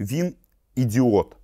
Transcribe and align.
Він 0.00 0.34
ідіот. 0.74 1.36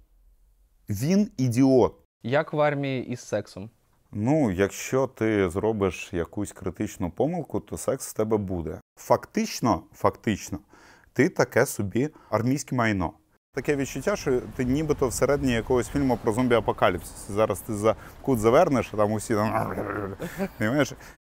Він 0.88 1.30
ідіот. 1.36 1.94
Як 2.22 2.52
в 2.52 2.60
армії 2.60 3.06
із 3.06 3.20
сексом? 3.20 3.70
Ну, 4.12 4.50
якщо 4.50 5.06
ти 5.06 5.50
зробиш 5.50 6.12
якусь 6.12 6.52
критичну 6.52 7.10
помилку, 7.10 7.60
то 7.60 7.78
секс 7.78 8.08
в 8.08 8.12
тебе 8.12 8.36
буде. 8.36 8.80
Фактично, 8.98 9.82
фактично, 9.92 10.58
ти 11.12 11.28
таке 11.28 11.66
собі 11.66 12.10
армійське 12.30 12.76
майно. 12.76 13.12
Таке 13.54 13.76
відчуття, 13.76 14.16
що 14.16 14.40
ти 14.40 14.64
нібито 14.64 15.08
всередині 15.08 15.52
якогось 15.52 15.88
фільму 15.88 16.18
про 16.22 16.32
зомбі-апокаліпсис. 16.32 17.30
Зараз 17.30 17.60
ти 17.60 17.74
за 17.74 17.96
кут 18.22 18.38
завернеш, 18.38 18.90
а 18.94 18.96
там 18.96 19.12
усі 19.12 19.34
там. 19.34 20.16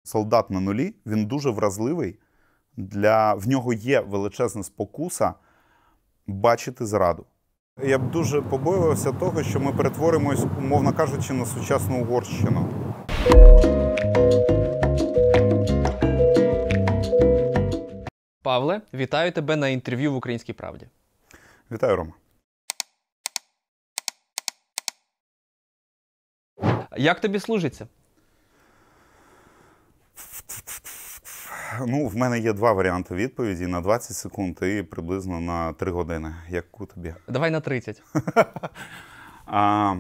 Солдат 0.03 0.51
на 0.51 0.61
нулі, 0.61 0.95
він 1.07 1.27
дуже 1.27 1.51
вразливий. 1.51 2.19
Для... 2.77 3.35
В 3.35 3.49
нього 3.49 3.73
є 3.73 4.01
величезна 4.01 4.63
спокуса 4.63 5.35
бачити 6.29 6.87
зраду. 6.87 7.27
Я 7.85 7.99
б 7.99 8.11
дуже 8.11 8.43
побоювався 8.43 9.13
того, 9.13 9.43
що 9.43 9.61
ми 9.61 9.73
перетворимось, 9.73 10.45
умовно 10.59 10.93
кажучи, 10.93 11.33
на 11.33 11.47
сучасну 11.47 12.03
Угорщину. 12.03 12.69
Павле, 18.43 18.81
вітаю 18.95 19.33
тебе 19.33 19.57
на 19.57 19.69
інтерв'ю 19.69 20.13
в 20.13 20.17
Українській 20.17 20.53
правді. 20.53 20.87
Вітаю, 21.71 21.97
Рома. 21.97 22.13
Як 26.97 27.21
тобі 27.21 27.41
служиться? 27.41 27.87
Ну, 31.87 32.07
в 32.07 32.17
мене 32.17 32.39
є 32.39 32.53
два 32.53 32.73
варіанти 32.73 33.15
відповіді 33.15 33.67
на 33.67 33.81
20 33.81 34.17
секунд 34.17 34.59
і 34.63 34.83
приблизно 34.83 35.41
на 35.41 35.73
3 35.73 35.91
години. 35.91 36.35
Як 36.49 36.81
у 36.81 36.87
тобі? 36.87 37.15
Давай 37.29 37.51
на 37.51 37.61
30. 37.61 38.03
А, 39.51 39.95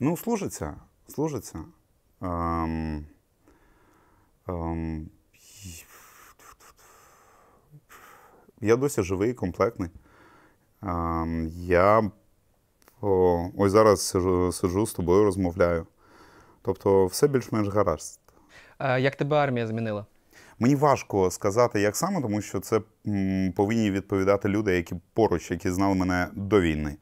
ну, 0.00 0.16
служиться. 0.16 0.76
Служиться. 1.08 1.58
Ам, 2.20 3.04
ам, 4.46 5.06
я 8.60 8.76
досі 8.76 9.02
живий, 9.02 9.34
комплектний. 9.34 9.90
Ам, 10.80 11.46
я 11.56 12.10
о, 13.00 13.48
ось 13.58 13.72
зараз 13.72 14.02
сиджу, 14.06 14.52
сиджу 14.52 14.86
з 14.86 14.92
тобою, 14.92 15.24
розмовляю. 15.24 15.86
Тобто, 16.62 17.06
все 17.06 17.28
більш-менш 17.28 17.68
гаразд. 17.68 18.20
Е, 18.78 19.00
Як 19.00 19.16
тебе 19.16 19.36
армія 19.36 19.66
змінила? 19.66 20.06
Мені 20.60 20.74
важко 20.74 21.30
сказати, 21.30 21.80
як 21.80 21.96
саме, 21.96 22.20
тому 22.20 22.40
що 22.40 22.60
це 22.60 22.80
повинні 23.56 23.90
відповідати 23.90 24.48
люди, 24.48 24.76
які 24.76 24.94
поруч, 25.14 25.50
які 25.50 25.70
знали 25.70 25.94
мене 25.94 26.28
до 26.34 26.60
війни. 26.60 26.96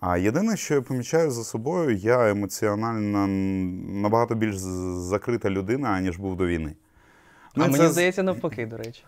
А 0.00 0.18
єдине, 0.18 0.56
що 0.56 0.74
я 0.74 0.82
помічаю 0.82 1.30
за 1.30 1.44
собою, 1.44 1.96
я 1.96 2.30
емоціонально 2.30 3.26
набагато 4.02 4.34
більш 4.34 4.56
закрита 4.56 5.50
людина, 5.50 5.88
аніж 5.88 6.16
був 6.16 6.36
до 6.36 6.46
війни. 6.46 6.74
Ну, 7.54 7.64
а 7.64 7.66
і 7.66 7.70
мені 7.70 7.88
здається, 7.88 8.22
навпаки, 8.22 8.66
до 8.66 8.76
речі. 8.76 9.04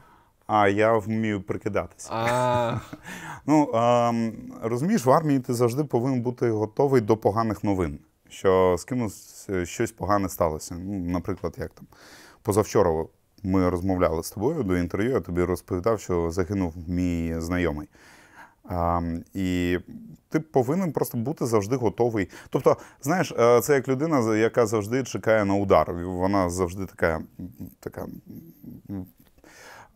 А 0.47 0.69
я 0.69 0.93
вмію 0.99 1.43
прикидатися. 1.43 2.09
А, 2.13 2.79
Ну, 3.47 3.73
ем, 3.75 4.33
розумієш, 4.63 5.05
в 5.05 5.11
армії 5.11 5.41
ти 5.41 5.55
завжди 5.55 5.85
повинен 5.85 6.23
бути 6.23 6.51
готовий 6.51 7.01
до 7.01 7.17
поганих 7.17 7.65
новин. 7.65 7.99
Що 8.29 8.77
з 8.79 8.85
кимось 8.85 9.47
е, 9.51 9.67
щось 9.67 9.93
погане 9.93 10.29
сталося. 10.29 10.75
Ну, 10.75 10.99
наприклад, 10.99 11.55
як 11.59 11.71
там 11.71 11.87
позавчора 12.43 13.05
ми 13.43 13.69
розмовляли 13.69 14.23
з 14.23 14.31
тобою 14.31 14.63
до 14.63 14.77
інтерв'ю, 14.77 15.11
я 15.11 15.21
тобі 15.21 15.43
розповідав, 15.43 16.01
що 16.01 16.31
загинув 16.31 16.75
мій 16.89 17.35
знайомий. 17.39 17.89
А, 18.65 19.01
і 19.35 19.79
ти 20.29 20.41
повинен 20.41 20.93
просто 20.93 21.19
бути 21.19 21.47
завжди 21.47 21.77
готовий. 21.77 22.29
Тобто, 22.51 22.77
знаєш, 23.03 23.33
е, 23.39 23.61
це 23.61 23.75
як 23.75 23.89
людина, 23.89 24.37
яка 24.37 24.67
завжди 24.67 25.03
чекає 25.03 25.45
на 25.45 25.55
удар. 25.55 25.93
Вона 25.93 26.51
завжди 26.51 26.87
така, 26.87 27.21
така 27.81 28.07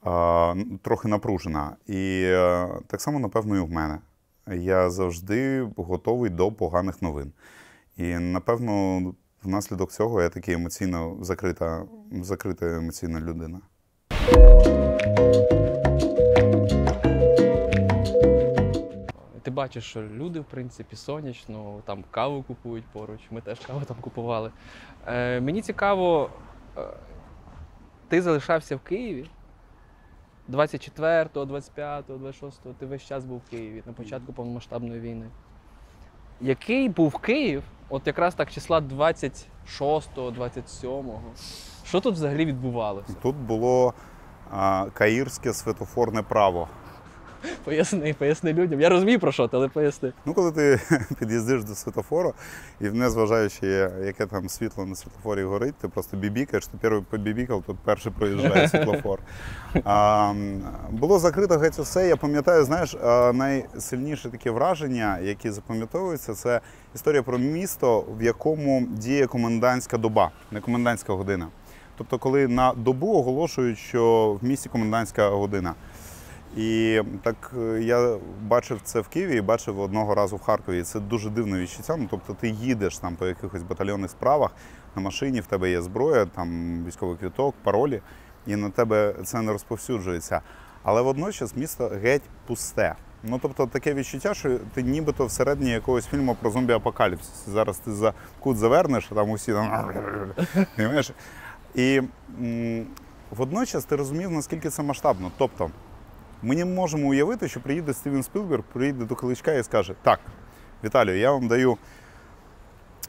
а, 0.03 0.55
трохи 0.83 1.09
напружена. 1.09 1.77
І 1.87 2.23
е, 2.25 2.69
так 2.87 3.01
само, 3.01 3.19
напевно, 3.19 3.57
і 3.57 3.61
в 3.61 3.71
мене. 3.71 3.99
Я 4.55 4.91
завжди 4.91 5.69
готовий 5.77 6.31
до 6.31 6.53
поганих 6.53 7.03
новин. 7.03 7.33
І 7.97 8.19
напевно, 8.19 9.03
внаслідок 9.47 9.93
цього 9.93 10.23
я 10.23 10.29
такий 10.29 10.55
емоційно 10.55 11.17
закрита, 11.21 11.87
закрита 12.13 12.67
емоційна 12.67 13.21
людина. 13.21 13.61
ти 19.43 19.51
бачиш, 19.51 19.85
що 19.85 20.03
люди, 20.03 20.41
в 20.41 20.45
принципі, 20.45 20.97
сонячно, 20.97 21.83
там 21.85 22.05
каву 22.11 22.43
купують 22.43 22.85
поруч. 22.93 23.21
Ми 23.31 23.41
теж 23.41 23.61
каву 23.61 23.81
там 23.85 23.97
купували. 24.01 24.51
Е, 25.07 25.41
мені 25.41 25.63
цікаво, 25.63 26.31
е, 26.77 26.81
ти 28.09 28.23
залишався 28.23 28.77
в 28.77 28.81
Києві 28.81 29.27
24, 30.49 31.47
25, 31.47 32.05
26, 32.09 32.61
ти 32.79 32.87
весь 32.87 33.03
час 33.03 33.25
був 33.25 33.43
в 33.47 33.51
Києві 33.51 33.83
на 33.87 33.93
початку 33.93 34.33
повномасштабної 34.33 35.01
війни. 35.01 35.27
Який 36.41 36.89
був 36.89 37.19
Київ, 37.19 37.63
от 37.89 38.07
якраз 38.07 38.35
так 38.35 38.51
числа 38.53 38.81
26, 38.81 40.11
27? 40.33 41.05
Що 41.85 42.01
тут 42.01 42.15
взагалі 42.15 42.45
відбувалося? 42.45 43.15
Тут 43.23 43.37
було 43.37 43.95
а, 44.51 44.87
каїрське 44.95 45.53
светофорне 45.53 46.23
право. 46.23 46.69
Поясни, 47.65 48.15
поясни 48.19 48.53
людям. 48.53 48.81
Я 48.81 48.89
розумію 48.89 49.21
про 49.21 49.33
що, 49.33 49.49
ти, 49.49 49.57
але 49.57 49.69
поясни. 49.69 50.13
Ну, 50.27 50.35
коли 50.35 50.53
ти 50.53 50.81
під'їздиш 51.19 51.65
до 51.65 51.75
світофору, 51.75 52.35
і 52.81 52.85
незважаючи, 52.85 53.67
яке 54.05 54.27
там 54.27 54.49
світло 54.49 54.87
на 54.87 54.95
світлофорі 54.95 55.43
горить, 55.43 55.75
ти 55.75 55.89
просто 55.89 56.17
бібікаєш, 56.17 56.67
ти 56.67 56.79
перший 56.81 57.03
побібікав, 57.11 57.63
тут 57.67 57.77
перший 57.85 58.13
проїжджає 58.13 58.69
світлофор. 58.69 59.19
А, 59.85 60.33
було 60.91 61.19
закрито 61.19 61.59
геть 61.59 61.79
усе. 61.79 62.09
Я 62.09 62.17
пам'ятаю, 62.17 62.65
знаєш, 62.65 62.97
найсильніше 63.35 64.31
таке 64.31 64.51
враження, 64.51 65.19
які 65.19 65.51
запам'ятовуються, 65.51 66.35
це 66.35 66.61
історія 66.95 67.23
про 67.23 67.39
місто, 67.39 68.05
в 68.19 68.23
якому 68.23 68.87
діє 68.91 69.27
комендантська 69.27 69.99
доба, 69.99 70.31
не 70.51 70.61
комендантська 70.61 71.13
година. 71.13 71.49
Тобто, 71.99 72.19
коли 72.19 72.49
на 72.49 72.73
добу 72.73 73.15
оголошують, 73.15 73.79
що 73.79 74.33
в 74.43 74.45
місті 74.45 74.69
комендантська 74.69 75.29
година. 75.29 75.75
І 76.57 77.03
так 77.23 77.53
е, 77.59 77.83
я 77.83 78.19
бачив 78.43 78.81
це 78.85 79.01
в 79.01 79.09
Києві 79.09 79.37
і 79.37 79.41
бачив 79.41 79.81
одного 79.81 80.15
разу 80.15 80.37
в 80.37 80.43
Харкові. 80.43 80.83
Це 80.83 81.01
дуже 81.01 81.31
дивне 81.31 81.61
відчуття. 81.61 81.97
Ну, 81.97 82.07
тобто 82.11 82.35
ти 82.35 82.49
їдеш 82.49 82.99
там 82.99 83.17
по 83.17 83.27
якихось 83.27 83.63
батальйонних 83.63 84.11
справах 84.11 84.51
на 84.97 85.03
машині, 85.03 85.41
в 85.41 85.47
тебе 85.47 85.71
є 85.71 85.83
зброя, 85.83 86.27
там 86.27 86.85
військовий 86.85 87.17
квіток, 87.17 87.55
паролі, 87.63 88.01
і 88.47 88.57
на 88.57 88.71
тебе 88.71 89.15
це 89.25 89.43
не 89.43 89.53
розповсюджується. 89.53 90.41
Але 90.83 91.03
водночас 91.03 91.57
місто 91.57 91.91
геть 92.03 92.23
пусте. 92.47 92.95
Ну 93.23 93.39
тобто 93.43 93.67
таке 93.67 93.95
відчуття, 93.95 94.35
що 94.35 94.59
ти 94.75 94.83
нібито 94.83 95.27
всередині 95.27 95.71
якогось 95.71 96.07
фільму 96.07 96.37
про 96.41 96.51
зомбі-апокаліпсис. 96.51 97.49
Зараз 97.49 97.79
ти 97.79 97.93
за 97.93 98.13
кут 98.41 98.57
завернеш, 98.57 99.09
а 99.11 99.15
там 99.15 99.31
усі 99.31 99.53
там. 99.53 99.93
І 101.75 102.03
водночас 103.31 103.85
ти 103.85 103.97
розумів, 103.97 104.31
наскільки 104.31 104.71
це 104.71 104.83
масштабно. 104.83 105.31
Тобто, 105.39 105.71
ми 106.43 106.57
не 106.57 106.65
можемо 106.65 107.09
уявити, 107.09 107.49
що 107.49 107.61
приїде 107.61 107.95
Стівен 107.95 108.23
Спілберг, 108.23 108.63
приїде 108.73 109.05
до 109.05 109.15
Кличка 109.15 109.53
і 109.53 109.63
скаже: 109.63 109.95
Так, 110.03 110.21
Віталію, 110.85 111.19
я 111.19 111.33
вам 111.33 111.49
даю 111.49 111.77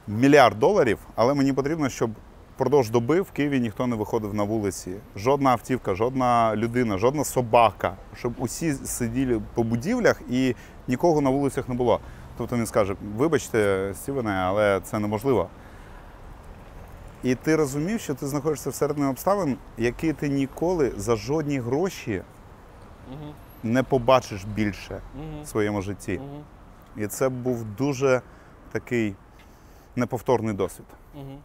мільярд 0.07 0.59
доларів, 0.59 0.99
але 1.15 1.33
мені 1.33 1.53
потрібно, 1.53 1.89
щоб 1.89 2.11
впродовж 2.55 2.89
доби 2.89 3.21
в 3.21 3.31
Києві 3.31 3.59
ніхто 3.59 3.87
не 3.87 3.95
виходив 3.95 4.33
на 4.33 4.43
вулиці. 4.43 4.95
Жодна 5.15 5.49
автівка, 5.49 5.95
жодна 5.95 6.55
людина, 6.55 6.97
жодна 6.97 7.23
собака, 7.23 7.95
щоб 8.15 8.33
усі 8.37 8.73
сиділи 8.73 9.41
по 9.53 9.63
будівлях 9.63 10.21
і 10.29 10.55
нікого 10.87 11.21
на 11.21 11.29
вулицях 11.29 11.69
не 11.69 11.75
було. 11.75 11.99
Тобто 12.37 12.55
він 12.55 12.65
скаже: 12.65 12.95
вибачте, 13.17 13.91
Стівене, 13.95 14.31
але 14.31 14.81
це 14.83 14.99
неможливо. 14.99 15.49
І 17.23 17.35
ти 17.35 17.55
розумів, 17.55 17.99
що 17.99 18.13
ти 18.13 18.27
знаходишся 18.27 18.69
всередині 18.69 19.07
обставин, 19.07 19.57
які 19.77 20.13
ти 20.13 20.29
ніколи 20.29 20.91
за 20.97 21.15
жодні 21.15 21.59
гроші 21.59 22.21
Угу. 23.11 23.33
не 23.63 23.83
побачиш 23.83 24.43
більше 24.45 25.01
Угу. 25.15 25.41
в 25.43 25.47
своєму 25.47 25.81
житті. 25.81 26.17
Угу. 26.23 26.43
І 26.97 27.07
це 27.07 27.29
був 27.29 27.63
дуже 27.63 28.21
такий 28.71 29.15
неповторний 29.95 30.53
досвід. 30.53 30.85
Угу. 31.15 31.37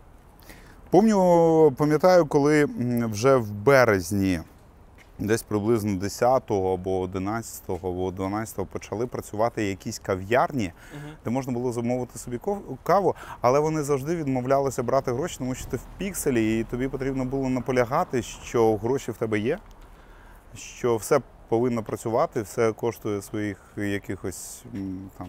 Помню, 0.90 1.72
пам'ятаю, 1.76 2.26
коли 2.26 2.64
вже 3.12 3.36
в 3.36 3.50
березні, 3.50 4.40
десь 5.18 5.42
приблизно 5.42 5.96
10 5.96 6.50
го 6.50 6.72
або 6.74 7.00
11 7.00 7.70
або 7.70 8.10
12 8.10 8.58
го 8.58 8.64
почали 8.64 9.06
працювати 9.06 9.64
якісь 9.64 9.98
кав'ярні, 9.98 10.72
Угу. 10.92 11.12
де 11.24 11.30
можна 11.30 11.52
було 11.52 11.72
замовити 11.72 12.18
собі 12.18 12.40
каву, 12.82 13.14
але 13.40 13.60
вони 13.60 13.82
завжди 13.82 14.16
відмовлялися 14.16 14.82
брати 14.82 15.12
гроші, 15.12 15.36
тому 15.38 15.54
що 15.54 15.66
ти 15.66 15.76
в 15.76 15.82
пікселі, 15.98 16.60
і 16.60 16.64
тобі 16.64 16.88
потрібно 16.88 17.24
було 17.24 17.48
наполягати, 17.48 18.22
що 18.22 18.76
гроші 18.76 19.10
в 19.10 19.16
тебе 19.16 19.38
є, 19.38 19.58
що 20.54 20.96
все 20.96 21.20
повинна 21.52 21.82
працювати, 21.82 22.42
все 22.42 22.72
коштує 22.72 23.22
своїх 23.22 23.56
якихось 23.76 24.62
там 25.18 25.28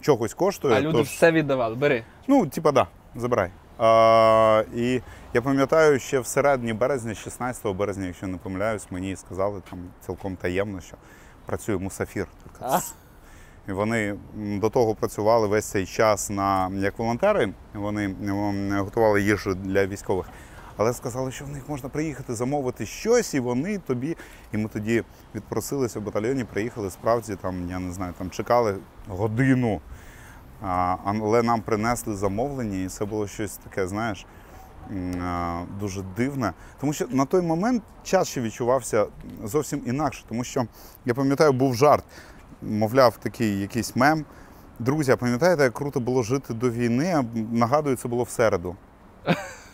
чогось 0.00 0.34
коштує. 0.34 0.74
А 0.74 0.80
люди 0.80 0.98
тож- 0.98 1.08
все 1.08 1.32
віддавали. 1.32 1.74
Бери. 1.74 2.04
Ну, 2.28 2.46
типа, 2.46 2.72
да, 2.72 2.86
забирай. 3.16 3.50
А, 3.78 4.64
і 4.76 5.00
я 5.34 5.42
пам'ятаю, 5.42 5.98
ще 5.98 6.20
в 6.20 6.26
середині 6.26 6.72
березня, 6.72 7.14
16 7.14 7.72
березня, 7.72 8.06
якщо 8.06 8.26
не 8.26 8.36
помиляюсь, 8.36 8.86
мені 8.90 9.16
сказали 9.16 9.62
там 9.70 9.78
цілком 10.06 10.36
таємно, 10.36 10.80
що 10.80 10.96
працює 11.46 11.78
мусафір. 11.78 12.26
А? 12.60 12.80
І 13.68 13.72
вони 13.72 14.16
до 14.34 14.70
того 14.70 14.94
працювали 14.94 15.46
весь 15.46 15.66
цей 15.66 15.86
час 15.86 16.30
на 16.30 16.70
як 16.74 16.98
волонтери. 16.98 17.52
Вони 17.74 18.14
готували 18.78 19.22
їжу 19.22 19.54
для 19.54 19.86
військових. 19.86 20.26
Але 20.78 20.92
сказали, 20.92 21.32
що 21.32 21.44
в 21.44 21.48
них 21.48 21.68
можна 21.68 21.88
приїхати 21.88 22.34
замовити 22.34 22.86
щось, 22.86 23.34
і 23.34 23.40
вони 23.40 23.78
тобі. 23.78 24.16
І 24.52 24.58
ми 24.58 24.68
тоді 24.68 25.04
відпросилися 25.34 26.00
в 26.00 26.02
батальйоні, 26.02 26.44
приїхали 26.44 26.90
справді 26.90 27.36
там, 27.36 27.70
я 27.70 27.78
не 27.78 27.92
знаю, 27.92 28.14
там 28.18 28.30
чекали 28.30 28.76
годину. 29.08 29.80
А, 30.62 30.96
але 31.04 31.42
нам 31.42 31.60
принесли 31.60 32.16
замовлення, 32.16 32.84
і 32.84 32.88
це 32.88 33.04
було 33.04 33.26
щось 33.26 33.56
таке, 33.56 33.88
знаєш, 33.88 34.26
дуже 35.80 36.02
дивне. 36.16 36.52
Тому 36.80 36.92
що 36.92 37.06
на 37.10 37.24
той 37.24 37.42
момент 37.42 37.82
час 38.02 38.28
ще 38.28 38.40
відчувався 38.40 39.06
зовсім 39.44 39.82
інакше. 39.86 40.24
Тому 40.28 40.44
що 40.44 40.66
я 41.04 41.14
пам'ятаю, 41.14 41.52
був 41.52 41.74
жарт, 41.74 42.04
мовляв, 42.62 43.16
такий 43.16 43.60
якийсь 43.60 43.96
мем. 43.96 44.24
Друзі, 44.78 45.16
пам'ятаєте, 45.16 45.62
як 45.62 45.72
круто 45.72 46.00
було 46.00 46.22
жити 46.22 46.54
до 46.54 46.70
війни? 46.70 47.24
Нагадую, 47.52 47.96
це 47.96 48.08
було 48.08 48.22
в 48.22 48.30
середу. 48.30 48.76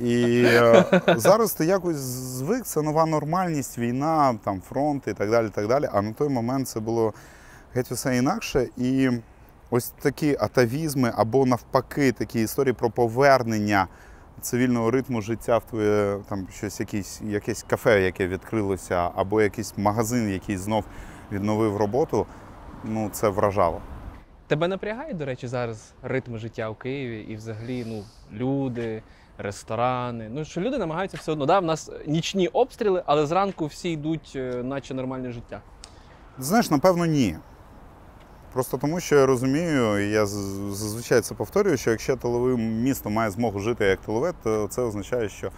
І 0.00 0.44
е, 0.46 0.84
зараз 1.16 1.52
ти 1.52 1.64
якось 1.64 1.96
звик, 1.96 2.64
це 2.64 2.82
нова 2.82 3.06
нормальність, 3.06 3.78
війна, 3.78 4.38
там 4.44 4.60
фронт 4.60 5.08
і 5.08 5.12
так 5.12 5.30
далі. 5.30 5.48
так 5.48 5.68
далі. 5.68 5.88
А 5.92 6.02
на 6.02 6.12
той 6.12 6.28
момент 6.28 6.68
це 6.68 6.80
було 6.80 7.14
геть 7.74 7.92
усе 7.92 8.16
інакше. 8.16 8.68
І 8.76 9.10
ось 9.70 9.88
такі 9.88 10.36
атавізми 10.40 11.12
або 11.16 11.46
навпаки 11.46 12.12
такі 12.12 12.42
історії 12.42 12.72
про 12.72 12.90
повернення 12.90 13.88
цивільного 14.40 14.90
ритму 14.90 15.22
життя 15.22 15.58
в 15.58 15.64
твоє 15.64 16.18
там 16.28 16.46
щось, 16.52 16.80
якийсь, 16.80 17.20
якесь 17.24 17.62
кафе, 17.62 18.02
яке 18.02 18.26
відкрилося, 18.26 19.10
або 19.14 19.42
якийсь 19.42 19.74
магазин, 19.76 20.30
який 20.30 20.56
знов 20.56 20.84
відновив 21.32 21.76
роботу. 21.76 22.26
Ну, 22.84 23.08
це 23.12 23.28
вражало. 23.28 23.80
Тебе 24.46 24.68
напрягає, 24.68 25.14
до 25.14 25.24
речі, 25.24 25.48
зараз 25.48 25.92
ритм 26.02 26.36
життя 26.36 26.68
у 26.68 26.74
Києві 26.74 27.20
і 27.20 27.36
взагалі 27.36 27.84
ну, 27.86 28.04
люди, 28.32 29.02
ресторани. 29.42 30.28
Ну 30.30 30.44
що 30.44 30.60
люди 30.60 30.78
намагаються 30.78 31.16
все 31.16 31.32
одно. 31.32 31.46
Да, 31.46 31.58
в 31.58 31.64
нас 31.64 31.90
нічні 32.06 32.48
обстріли, 32.48 33.02
але 33.06 33.26
зранку 33.26 33.66
всі 33.66 33.90
йдуть, 33.90 34.32
е, 34.36 34.62
наче 34.62 34.94
нормальне 34.94 35.32
життя. 35.32 35.60
Знаєш, 36.38 36.70
напевно, 36.70 37.06
ні. 37.06 37.36
Просто 38.52 38.78
тому, 38.78 39.00
що 39.00 39.16
я 39.16 39.26
розумію, 39.26 39.98
і 39.98 40.10
я 40.10 40.26
зазвичай 40.26 41.20
це 41.20 41.34
повторюю, 41.34 41.76
що 41.76 41.90
якщо 41.90 42.16
тилове 42.16 42.56
місто 42.56 43.10
має 43.10 43.30
змогу 43.30 43.58
жити 43.58 43.84
як 43.84 44.00
тилове, 44.00 44.32
то 44.42 44.68
це 44.68 44.82
означає, 44.82 45.28
що 45.28 45.50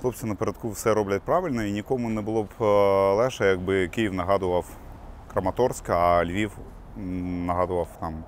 хлопці 0.00 0.26
напередку 0.26 0.70
все 0.70 0.94
роблять 0.94 1.22
правильно, 1.22 1.62
і 1.62 1.72
нікому 1.72 2.08
не 2.08 2.20
було 2.20 2.42
б 2.42 2.48
е, 2.60 2.64
легше, 3.14 3.46
якби 3.46 3.88
Київ 3.88 4.14
нагадував 4.14 4.66
Краматорськ, 5.32 5.90
а 5.90 6.24
Львів 6.24 6.50
нагадував 7.46 7.88
там 8.00 8.24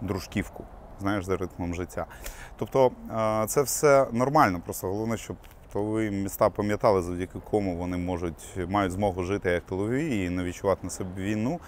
Дружківку, 0.00 0.64
знаєш, 1.00 1.24
за 1.24 1.36
ритмом 1.36 1.74
життя. 1.74 2.06
Тобто 2.56 2.90
це 3.46 3.62
все 3.62 4.06
нормально, 4.12 4.60
просто 4.64 4.86
головне, 4.86 5.16
щоб 5.16 5.36
тилові 5.72 6.10
міста 6.10 6.50
пам'ятали, 6.50 7.02
завдяки 7.02 7.38
кому 7.50 7.76
вони 7.76 7.96
можуть 7.96 8.58
мають 8.68 8.92
змогу 8.92 9.24
жити 9.24 9.50
як 9.50 9.62
тилові 9.62 10.24
і 10.24 10.30
не 10.30 10.44
відчувати 10.44 10.80
на 10.82 10.90
себе 10.90 11.10
війну. 11.22 11.60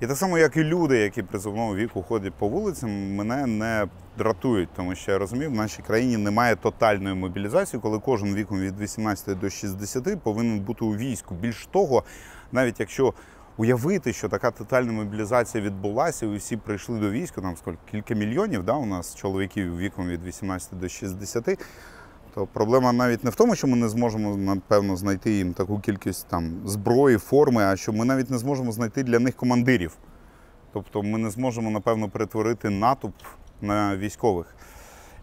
І 0.00 0.06
так 0.06 0.16
само, 0.16 0.38
як 0.38 0.56
і 0.56 0.64
люди, 0.64 0.98
які 0.98 1.22
призовного 1.22 1.76
віку 1.76 2.02
ходять 2.02 2.34
по 2.34 2.48
вулицям, 2.48 3.14
мене 3.14 3.46
не 3.46 3.88
дратують, 4.18 4.68
тому 4.76 4.94
що 4.94 5.12
я 5.12 5.18
розумію, 5.18 5.50
в 5.50 5.54
нашій 5.54 5.82
країні 5.82 6.16
немає 6.16 6.56
тотальної 6.56 7.14
мобілізації, 7.14 7.82
коли 7.82 7.98
кожен 7.98 8.34
віком 8.34 8.60
від 8.60 8.80
18 8.80 9.38
до 9.38 9.50
60 9.50 10.22
повинен 10.22 10.60
бути 10.60 10.84
у 10.84 10.96
війську. 10.96 11.34
Більш 11.34 11.66
того, 11.66 12.04
навіть 12.52 12.80
якщо 12.80 13.14
уявити, 13.62 14.12
що 14.12 14.28
така 14.28 14.50
тотальна 14.50 14.92
мобілізація 14.92 15.64
відбулася, 15.64 16.26
і 16.26 16.36
всі 16.36 16.56
прийшли 16.56 17.00
до 17.00 17.10
війська, 17.10 17.40
там 17.40 17.56
скільки 17.56 17.78
кілька 17.90 18.14
мільйонів, 18.14 18.64
да, 18.64 18.72
у 18.72 18.86
нас 18.86 19.14
чоловіків 19.14 19.78
віком 19.78 20.08
від 20.08 20.24
18 20.24 20.78
до 20.78 20.88
60, 20.88 21.58
то 22.34 22.46
проблема 22.46 22.92
навіть 22.92 23.24
не 23.24 23.30
в 23.30 23.34
тому, 23.34 23.54
що 23.54 23.66
ми 23.66 23.76
не 23.76 23.88
зможемо, 23.88 24.36
напевно, 24.36 24.96
знайти 24.96 25.32
їм 25.32 25.54
таку 25.54 25.78
кількість 25.78 26.28
там 26.28 26.52
зброї, 26.64 27.18
форми, 27.18 27.62
а 27.64 27.76
що 27.76 27.92
ми 27.92 28.04
навіть 28.04 28.30
не 28.30 28.38
зможемо 28.38 28.72
знайти 28.72 29.02
для 29.02 29.18
них 29.18 29.36
командирів. 29.36 29.96
Тобто 30.72 31.02
ми 31.02 31.18
не 31.18 31.30
зможемо, 31.30 31.70
напевно, 31.70 32.08
перетворити 32.08 32.70
натовп 32.70 33.14
на 33.60 33.96
військових. 33.96 34.56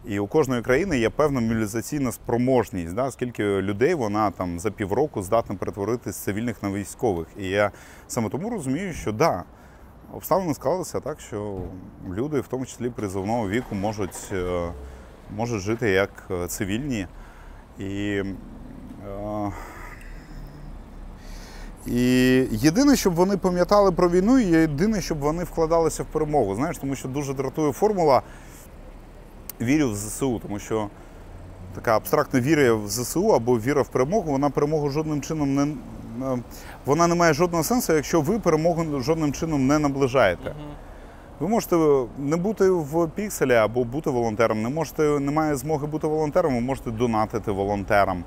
І 0.04 0.18
у 0.18 0.26
кожної 0.26 0.62
країни 0.62 0.98
є 0.98 1.10
певна 1.10 1.40
мобілізаційна 1.40 2.12
спроможність, 2.12 2.94
да, 2.94 3.10
скільки 3.10 3.44
людей 3.44 3.94
вона 3.94 4.30
там 4.30 4.58
за 4.58 4.70
півроку 4.70 5.22
здатна 5.22 5.54
перетворити 5.54 6.12
з 6.12 6.16
цивільних 6.16 6.62
на 6.62 6.70
військових. 6.70 7.26
І 7.38 7.48
я 7.48 7.70
саме 8.08 8.28
тому 8.28 8.50
розумію, 8.50 8.92
що 8.92 9.12
да, 9.12 9.44
обставини 10.12 10.54
склалися 10.54 11.00
так, 11.00 11.20
що 11.20 11.60
люди, 12.10 12.40
в 12.40 12.46
тому 12.46 12.66
числі 12.66 12.90
призовного 12.90 13.48
віку, 13.48 13.74
можуть, 13.74 14.28
е, 14.32 14.72
можуть 15.36 15.60
жити 15.60 15.90
як 15.90 16.10
е, 16.30 16.46
цивільні. 16.46 17.06
І, 17.78 18.22
е, 19.08 19.52
і 21.86 22.00
єдине, 22.50 22.96
щоб 22.96 23.14
вони 23.14 23.36
пам'ятали 23.36 23.92
про 23.92 24.08
війну, 24.08 24.38
і 24.38 24.44
єдине, 24.44 25.00
щоб 25.00 25.18
вони 25.18 25.44
вкладалися 25.44 26.02
в 26.02 26.06
перемогу. 26.06 26.54
Знаєш, 26.54 26.78
тому 26.78 26.94
що 26.94 27.08
дуже 27.08 27.34
дратує 27.34 27.72
формула 27.72 28.22
вірю 29.60 29.90
в 29.90 29.96
ЗСУ, 29.96 30.38
тому 30.38 30.58
що 30.58 30.88
така 31.74 31.96
абстрактна 31.96 32.40
віра 32.40 32.74
в 32.74 32.88
ЗСУ 32.88 33.28
або 33.34 33.58
віра 33.58 33.82
в 33.82 33.88
перемогу, 33.88 34.32
вона 34.32 34.50
перемогу 34.50 34.90
жодним 34.90 35.20
чином 35.20 35.54
не. 35.54 35.62
е, 36.26 36.38
Вона 36.86 37.06
не 37.06 37.14
має 37.14 37.32
жодного 37.32 37.64
сенсу, 37.64 37.92
якщо 37.92 38.20
ви 38.20 38.38
перемогу 38.38 39.00
жодним 39.00 39.32
чином 39.32 39.66
не 39.66 39.78
наближаєте. 39.78 40.54
Ви 41.40 41.48
можете 41.48 41.76
не 42.18 42.36
бути 42.36 42.70
в 42.70 43.08
пікселі 43.14 43.54
або 43.54 43.84
бути 43.84 44.10
волонтером. 44.10 44.62
Не 44.62 44.68
можете, 44.68 45.02
немає 45.02 45.56
змоги 45.56 45.86
бути 45.86 46.06
волонтером, 46.06 46.54
ви 46.54 46.60
можете 46.60 46.90
донатити 46.90 47.50
волонтерам. 47.50 48.24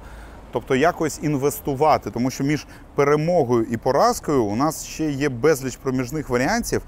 Тобто 0.52 0.76
якось 0.76 1.20
інвестувати, 1.24 2.12
тому 2.12 2.30
що 2.32 2.44
між 2.44 2.68
перемогою 2.96 3.64
і 3.64 3.78
поразкою 3.78 4.44
у 4.44 4.56
нас 4.56 4.86
ще 4.86 5.10
є 5.12 5.30
безліч 5.30 5.76
проміжних 5.76 6.30
варіантів 6.30 6.82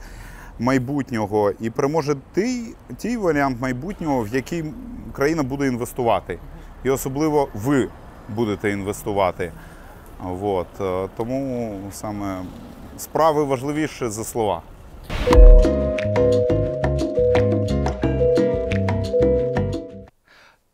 майбутнього, 0.59 1.51
і 1.59 1.69
переможе 1.69 2.15
той, 2.35 2.75
той 3.01 3.17
варіант 3.17 3.61
майбутнього, 3.61 4.23
в 4.23 4.27
який 4.27 4.63
країна 5.13 5.43
буде 5.43 5.67
інвестувати. 5.67 6.39
І 6.83 6.89
особливо 6.89 7.47
ви 7.53 7.89
будете 8.29 8.69
інвестувати. 8.69 9.51
От. 10.41 10.81
е, 10.81 11.09
Тому 11.17 11.79
саме 11.91 12.43
справи 12.97 13.43
важливіше 13.43 14.09
за 14.09 14.23
слова. 14.23 14.61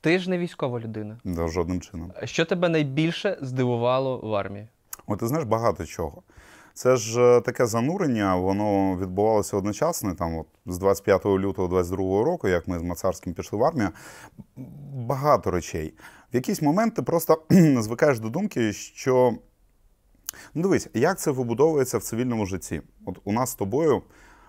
Ти 0.02 0.20
ж 0.20 0.30
не 0.30 0.38
військова 0.38 0.80
людина. 0.80 1.18
Да, 1.24 1.48
жодним 1.48 1.82
чином. 1.82 2.12
Що 2.24 2.46
тебе 2.46 2.70
найбільше 2.70 3.38
здивувало 3.42 4.18
в 4.18 4.36
армії? 4.36 4.68
От 5.08 5.20
ти 5.20 5.28
знаєш 5.28 5.48
багато 5.48 5.86
чого. 5.86 6.22
Це 6.74 6.96
ж 6.96 7.22
е, 7.22 7.42
таке 7.42 7.66
занурення, 7.66 8.36
воно 8.36 8.98
відбувалося 8.98 9.58
одночасно, 9.58 10.16
там, 10.16 10.38
от, 10.38 10.48
з 10.66 10.78
25 10.78 11.26
лютого 11.26 11.68
22 11.68 12.24
року, 12.24 12.48
як 12.48 12.68
ми 12.68 12.80
з 12.80 12.82
Мацарським 12.82 13.34
пішли 13.34 13.60
в 13.60 13.64
армію. 13.64 13.90
Багато 14.94 15.52
речей. 15.52 15.94
В 16.34 16.36
якийсь 16.36 16.62
момент 16.62 16.96
ти 16.96 17.02
просто 17.02 17.42
звикаєш 17.80 18.20
до 18.20 18.30
думки, 18.30 18.74
що 18.74 19.34
ну 20.54 20.62
дивись, 20.62 20.88
як 20.94 21.20
це 21.20 21.32
вибудовується 21.32 21.98
в 21.98 22.04
цивільному 22.04 22.46
житті. 22.46 22.82
От 23.06 23.20
у 23.24 23.32
нас 23.32 23.50
з 23.50 23.56
тобою, 23.56 24.02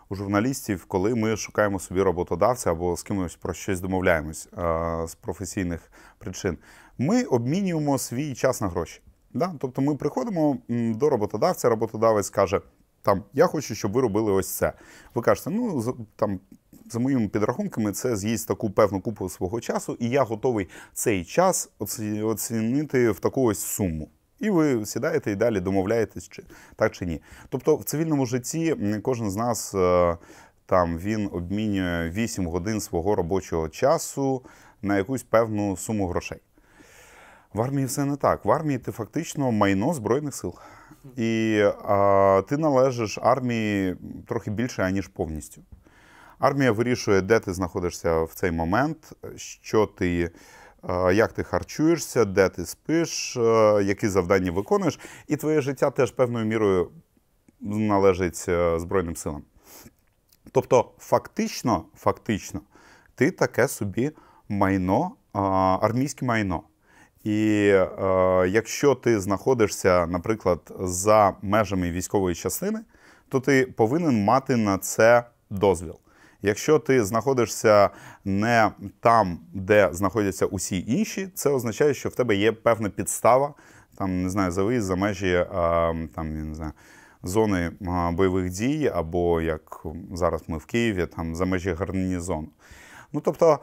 у 0.08 0.14
журналістів, 0.14 0.84
коли 0.88 1.14
ми 1.14 1.36
шукаємо 1.36 1.78
собі 1.78 2.02
роботодавця 2.02 2.70
або 2.70 2.96
з 2.96 3.02
кимось 3.02 3.36
про 3.36 3.54
щось 3.54 3.80
домовляємось 3.80 4.48
е, 4.58 5.06
з 5.06 5.14
професійних 5.14 5.92
причин, 6.18 6.58
ми 6.98 7.24
обмінюємо 7.24 7.98
свій 7.98 8.34
час 8.34 8.60
на 8.60 8.68
гроші. 8.68 9.00
Да? 9.34 9.54
Тобто 9.58 9.82
ми 9.82 9.94
приходимо 9.94 10.58
до 10.68 11.10
роботодавця, 11.10 11.68
роботодавець 11.68 12.30
каже, 12.30 12.60
там, 13.02 13.24
я 13.32 13.46
хочу, 13.46 13.74
щоб 13.74 13.92
ви 13.92 14.00
робили 14.00 14.32
ось 14.32 14.48
це. 14.48 14.72
Ви 15.14 15.22
кажете, 15.22 15.50
ну, 15.50 15.96
там, 16.16 16.40
за 16.90 16.98
моїми 16.98 17.28
підрахунками, 17.28 17.92
це 17.92 18.16
з'їсть 18.16 18.48
таку 18.48 18.70
певну 18.70 19.00
купу 19.00 19.28
свого 19.28 19.60
часу, 19.60 19.96
і 20.00 20.08
я 20.08 20.22
готовий 20.22 20.68
цей 20.92 21.24
час 21.24 21.70
оцінити 22.22 23.10
в 23.10 23.18
таку 23.18 23.42
ось 23.44 23.60
суму. 23.60 24.08
І 24.40 24.50
ви 24.50 24.86
сідаєте 24.86 25.32
і 25.32 25.36
далі 25.36 25.60
домовляєтесь, 25.60 26.28
чи 26.28 26.42
так 26.76 26.92
чи 26.92 27.06
ні. 27.06 27.20
Тобто 27.48 27.76
в 27.76 27.84
цивільному 27.84 28.26
житті 28.26 28.76
кожен 29.02 29.30
з 29.30 29.36
нас 29.36 29.74
е, 29.74 30.16
там 30.66 30.98
він 30.98 31.28
обмінює 31.32 32.10
8 32.10 32.46
годин 32.46 32.80
свого 32.80 33.14
робочого 33.14 33.68
часу 33.68 34.42
на 34.82 34.96
якусь 34.96 35.22
певну 35.22 35.76
суму 35.76 36.08
грошей. 36.08 36.40
В 37.54 37.62
армії 37.62 37.86
все 37.86 38.04
не 38.04 38.16
так. 38.16 38.44
В 38.44 38.50
армії 38.50 38.78
ти 38.78 38.92
фактично 38.92 39.52
майно 39.52 39.94
Збройних 39.94 40.34
сил. 40.34 40.54
І 41.16 41.62
а, 41.84 42.42
ти 42.48 42.56
належиш 42.56 43.18
армії 43.22 43.96
трохи 44.28 44.50
більше, 44.50 44.82
аніж 44.82 45.08
повністю. 45.08 45.62
Армія 46.38 46.72
вирішує, 46.72 47.20
де 47.20 47.40
ти 47.40 47.52
знаходишся 47.52 48.22
в 48.22 48.34
цей 48.34 48.50
момент, 48.50 49.12
що 49.36 49.86
ти, 49.86 50.30
як 51.12 51.32
ти 51.32 51.42
харчуєшся, 51.42 52.24
де 52.24 52.48
ти 52.48 52.66
спиш, 52.66 53.36
які 53.82 54.08
завдання 54.08 54.52
виконуєш, 54.52 55.00
і 55.28 55.36
твоє 55.36 55.60
життя 55.60 55.90
теж 55.90 56.10
певною 56.10 56.46
мірою 56.46 56.90
належить 57.60 58.44
е, 58.48 58.80
Збройним 58.80 59.16
силам. 59.16 59.42
Тобто, 60.52 60.90
фактично, 60.98 61.84
фактично, 61.96 62.60
ти 63.14 63.30
таке 63.30 63.68
собі 63.68 64.10
майно, 64.48 65.12
армійське 65.32 66.26
майно. 66.26 66.62
І 67.24 67.68
е, 67.68 67.88
якщо 68.48 68.94
ти 68.94 69.20
знаходишся, 69.20 70.06
наприклад, 70.06 70.60
за 70.80 71.34
межами 71.42 71.90
військової 71.90 72.34
частини, 72.34 72.80
то 73.28 73.40
ти 73.40 73.66
повинен 73.76 74.24
мати 74.24 74.56
на 74.56 74.78
це 74.78 75.24
дозвіл. 75.50 75.94
Якщо 76.42 76.78
ти 76.78 77.04
знаходишся 77.04 77.90
не 78.24 78.70
там, 79.00 79.38
де 79.52 79.88
знаходяться 79.92 80.46
усі 80.46 80.84
інші, 80.88 81.28
це 81.34 81.50
означає, 81.50 81.94
що 81.94 82.08
в 82.08 82.14
тебе 82.14 82.36
є 82.36 82.52
певна 82.52 82.88
підстава, 82.88 83.54
там 83.98 84.22
не 84.22 84.30
знаю, 84.30 84.50
за 84.50 84.62
виїзд 84.62 84.86
за 84.86 84.96
межі 84.96 85.46
а, 85.54 85.92
там, 86.14 86.48
не 86.48 86.54
знаю, 86.54 86.72
зони 87.22 87.70
бойових 88.12 88.50
дій, 88.50 88.92
або 88.94 89.40
як 89.40 89.86
зараз 90.12 90.42
ми 90.48 90.58
в 90.58 90.64
Києві, 90.64 91.06
там 91.06 91.34
за 91.34 91.44
межі 91.44 91.72
гарнізону. 91.72 92.48
Ну 93.12 93.20
тобто. 93.20 93.58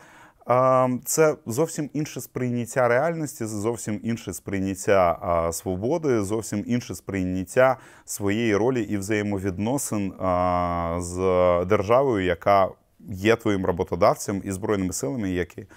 Це 1.05 1.35
зовсім 1.45 1.89
інше 1.93 2.21
сприйняття 2.21 2.87
реальності, 2.87 3.45
зовсім 3.45 3.99
інше 4.03 4.33
сприйняття 4.33 5.49
свободи, 5.53 6.23
зовсім 6.23 6.63
інше 6.67 6.95
сприйняття 6.95 7.77
своєї 8.05 8.55
ролі 8.55 8.81
і 8.81 8.97
взаємовідносин 8.97 10.13
з 10.97 11.15
державою, 11.65 12.25
яка 12.25 12.69
є 12.99 13.35
твоїм 13.35 13.65
роботодавцем, 13.65 14.41
і 14.45 14.51
збройними 14.51 14.93
силами, 14.93 15.31
які 15.31 15.67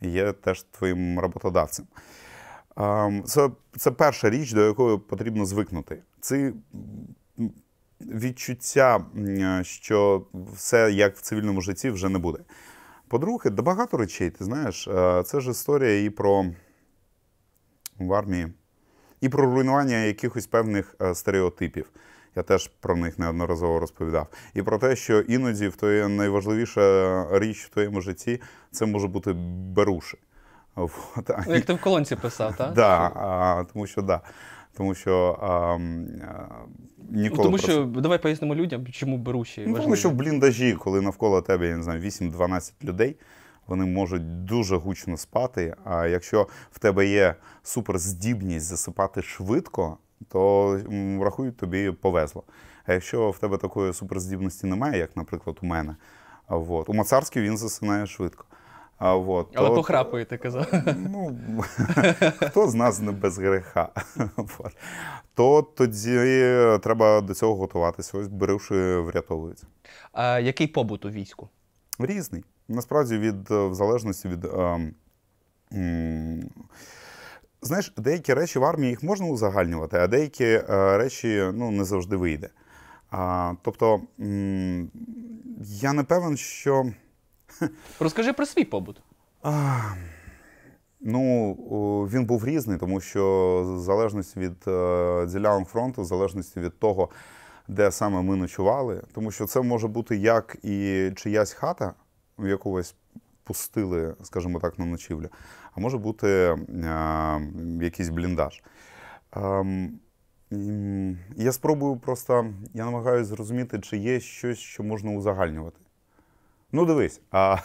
є 0.00 0.32
теж 0.32 0.62
твоїм 0.62 1.18
роботодавцем. 1.18 1.86
Це, 3.24 3.50
це 3.76 3.90
перша 3.90 4.30
річ, 4.30 4.52
до 4.52 4.66
якої 4.66 4.98
потрібно 4.98 5.44
звикнути. 5.44 6.02
Це 6.20 6.52
відчуття, 8.00 9.04
що 9.62 10.26
все 10.52 10.92
як 10.92 11.16
в 11.16 11.20
цивільному 11.20 11.60
житті 11.60 11.90
вже 11.90 12.08
не 12.08 12.18
буде. 12.18 12.38
По-друге, 13.08 13.50
да 13.50 13.62
багато 13.62 13.96
речей, 13.96 14.30
ти 14.30 14.44
знаєш, 14.44 14.88
е, 14.88 15.22
це 15.26 15.40
ж 15.40 15.50
історія 15.50 16.04
і 16.04 16.10
про 16.10 16.44
в 17.98 18.12
армії, 18.12 18.52
і 19.20 19.28
про 19.28 19.44
руйнування 19.44 19.96
якихось 19.96 20.46
певних 20.46 20.94
е, 21.02 21.14
стереотипів. 21.14 21.90
Я 22.36 22.42
теж 22.42 22.70
про 22.80 22.96
них 22.96 23.18
неодноразово 23.18 23.80
розповідав. 23.80 24.26
І 24.54 24.62
про 24.62 24.78
те, 24.78 24.96
що 24.96 25.20
іноді 25.20 25.68
в 25.68 25.76
твоє 25.76 26.08
найважливіша 26.08 27.26
річ 27.38 27.64
в 27.64 27.68
твоєму 27.68 28.00
житті 28.00 28.40
це 28.70 28.86
може 28.86 29.08
бути 29.08 29.32
беруші. 29.72 30.18
Ну, 31.46 31.54
як 31.54 31.64
ти 31.64 31.74
в 31.74 31.80
колонці 31.80 32.16
писав, 32.16 32.56
так? 32.56 32.72
Да, 32.72 33.64
тому 33.72 33.86
що 33.86 34.02
да. 34.02 34.20
Тому 34.76 34.94
що 34.94 35.38
а, 35.42 35.46
а, 35.46 35.78
Ну, 37.10 37.20
ніколи 37.20 37.42
тому 37.42 37.58
про 37.58 38.00
давай 38.00 38.22
пояснимо 38.22 38.54
людям, 38.54 38.86
чому 38.86 39.18
беруші 39.18 39.64
Ну, 39.66 39.76
тому 39.76 39.96
що 39.96 40.10
в 40.10 40.12
бліндажі, 40.12 40.72
коли 40.72 41.00
навколо 41.00 41.42
тебе, 41.42 41.68
я 41.68 41.76
не 41.76 41.82
знаю, 41.82 42.00
8-12 42.00 42.72
людей, 42.84 43.16
вони 43.66 43.84
можуть 43.84 44.44
дуже 44.44 44.76
гучно 44.76 45.16
спати. 45.16 45.74
А 45.84 46.06
якщо 46.06 46.48
в 46.72 46.78
тебе 46.78 47.06
є 47.06 47.34
суперздібність 47.62 48.66
засипати 48.66 49.22
швидко, 49.22 49.98
то 50.28 50.80
рахують 51.20 51.56
тобі 51.56 51.90
повезло. 51.90 52.42
А 52.86 52.92
якщо 52.92 53.30
в 53.30 53.38
тебе 53.38 53.56
такої 53.56 53.92
суперздібності 53.92 54.66
немає, 54.66 54.98
як, 54.98 55.16
наприклад, 55.16 55.58
у 55.62 55.66
мене, 55.66 55.96
а, 56.46 56.56
вот, 56.56 56.88
у 56.88 56.94
Мацарській 56.94 57.40
він 57.40 57.56
засинає 57.56 58.06
швидко. 58.06 58.44
А, 58.98 59.14
вот, 59.14 59.48
Але 59.54 59.68
то- 59.68 59.74
похрапує, 59.74 60.24
ти 60.24 60.36
казав. 60.38 60.66
Ну, 60.96 61.38
хто 62.40 62.68
з 62.68 62.74
нас 62.74 63.00
не 63.00 63.12
без 63.12 63.38
греха? 63.38 63.88
То 65.34 65.62
тоді 65.62 66.14
треба 66.82 67.20
до 67.20 67.34
цього 67.34 67.54
готуватися. 67.56 68.18
Ось 68.18 68.28
беруші 68.28 68.74
врятовуються. 68.74 69.66
А 70.12 70.38
який 70.38 70.66
побут 70.66 71.04
у 71.04 71.10
війську? 71.10 71.48
Різний. 71.98 72.44
Насправді, 72.68 73.18
від, 73.18 73.50
е, 73.50 73.66
в 73.66 73.74
залежності 73.74 74.28
від. 74.28 74.44
ем, 74.44 74.94
м, 75.72 76.50
Знаєш, 77.62 77.92
деякі 77.96 78.34
речі 78.34 78.58
в 78.58 78.64
армії 78.64 78.90
їх 78.90 79.02
можна 79.02 79.26
узагальнювати, 79.26 79.96
а 79.98 80.06
деякі 80.06 80.44
е, 80.44 80.64
речі 80.98 81.50
ну, 81.54 81.70
не 81.70 81.84
завжди 81.84 82.16
вийде. 82.16 82.48
А, 83.10 83.54
тобто, 83.62 84.00
м, 84.20 84.90
я 85.60 85.92
не 85.92 86.04
певен, 86.04 86.36
що. 86.36 86.86
Розкажи 88.00 88.32
про 88.32 88.46
свій 88.46 88.64
побут. 88.64 89.02
А, 89.42 89.80
ну, 91.00 91.54
він 92.12 92.24
був 92.24 92.46
різний, 92.46 92.78
тому 92.78 93.00
що 93.00 93.62
в 93.76 93.78
залежності 93.78 94.40
від 94.40 94.68
е, 94.68 95.26
ділянок 95.26 95.68
фронту, 95.68 96.04
залежності 96.04 96.60
від 96.60 96.78
того, 96.78 97.08
де 97.68 97.90
саме 97.90 98.22
ми 98.22 98.36
ночували, 98.36 99.02
тому 99.14 99.30
що 99.30 99.46
це 99.46 99.62
може 99.62 99.88
бути 99.88 100.16
як 100.16 100.56
і 100.62 101.10
чиясь 101.16 101.52
хата, 101.52 101.94
в 102.38 102.48
яку 102.48 102.72
ось 102.72 102.94
пустили, 103.44 104.14
скажімо 104.22 104.60
так, 104.60 104.78
на 104.78 104.84
ночівлю, 104.84 105.28
а 105.74 105.80
може 105.80 105.98
бути 105.98 106.28
е, 106.28 106.56
якийсь 107.80 108.08
бліндаж. 108.08 108.62
Ем, 109.32 109.98
я 111.36 111.52
спробую 111.52 111.96
просто, 111.96 112.46
я 112.74 112.84
намагаюся 112.84 113.24
зрозуміти, 113.24 113.78
чи 113.78 113.96
є 113.96 114.20
щось, 114.20 114.58
що 114.58 114.82
можна 114.82 115.10
узагальнювати. 115.10 115.78
Ну, 116.72 116.86
дивись, 116.86 117.20
а, 117.30 117.56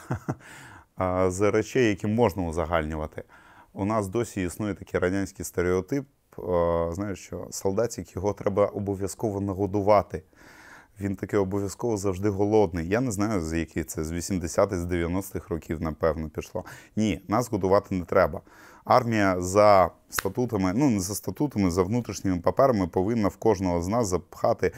а 0.95 1.31
з 1.31 1.51
речей, 1.51 1.89
які 1.89 2.07
можна 2.07 2.43
узагальнювати, 2.43 3.23
у 3.73 3.85
нас 3.85 4.07
досі 4.07 4.43
існує 4.43 4.73
такий 4.73 4.99
радянський 4.99 5.45
стереотип, 5.45 6.05
знаєш, 6.91 7.19
що 7.19 7.47
солдатик 7.51 8.15
його 8.15 8.33
треба 8.33 8.65
обов'язково 8.65 9.41
нагодувати. 9.41 10.23
Він 10.99 11.15
таки 11.15 11.37
обов'язково 11.37 11.97
завжди 11.97 12.29
голодний. 12.29 12.87
Я 12.87 13.01
не 13.01 13.11
знаю, 13.11 13.41
з 13.41 13.59
яких 13.59 13.85
це 13.85 14.03
з 14.03 14.11
80-х, 14.11 14.77
з 14.77 14.85
90-х 14.85 15.49
років, 15.49 15.81
напевно, 15.81 16.29
пішло. 16.29 16.65
Ні, 16.95 17.21
нас 17.27 17.51
годувати 17.51 17.95
не 17.95 18.05
треба. 18.05 18.41
Армія 18.85 19.41
за 19.41 19.91
статутами, 20.09 20.73
ну 20.75 20.89
не 20.89 20.99
за 20.99 21.15
статутами, 21.15 21.71
за 21.71 21.83
внутрішніми 21.83 22.39
паперами 22.39 22.87
повинна 22.87 23.27
в 23.27 23.35
кожного 23.35 23.81
з 23.81 23.87
нас 23.87 24.07
запхати 24.07 24.71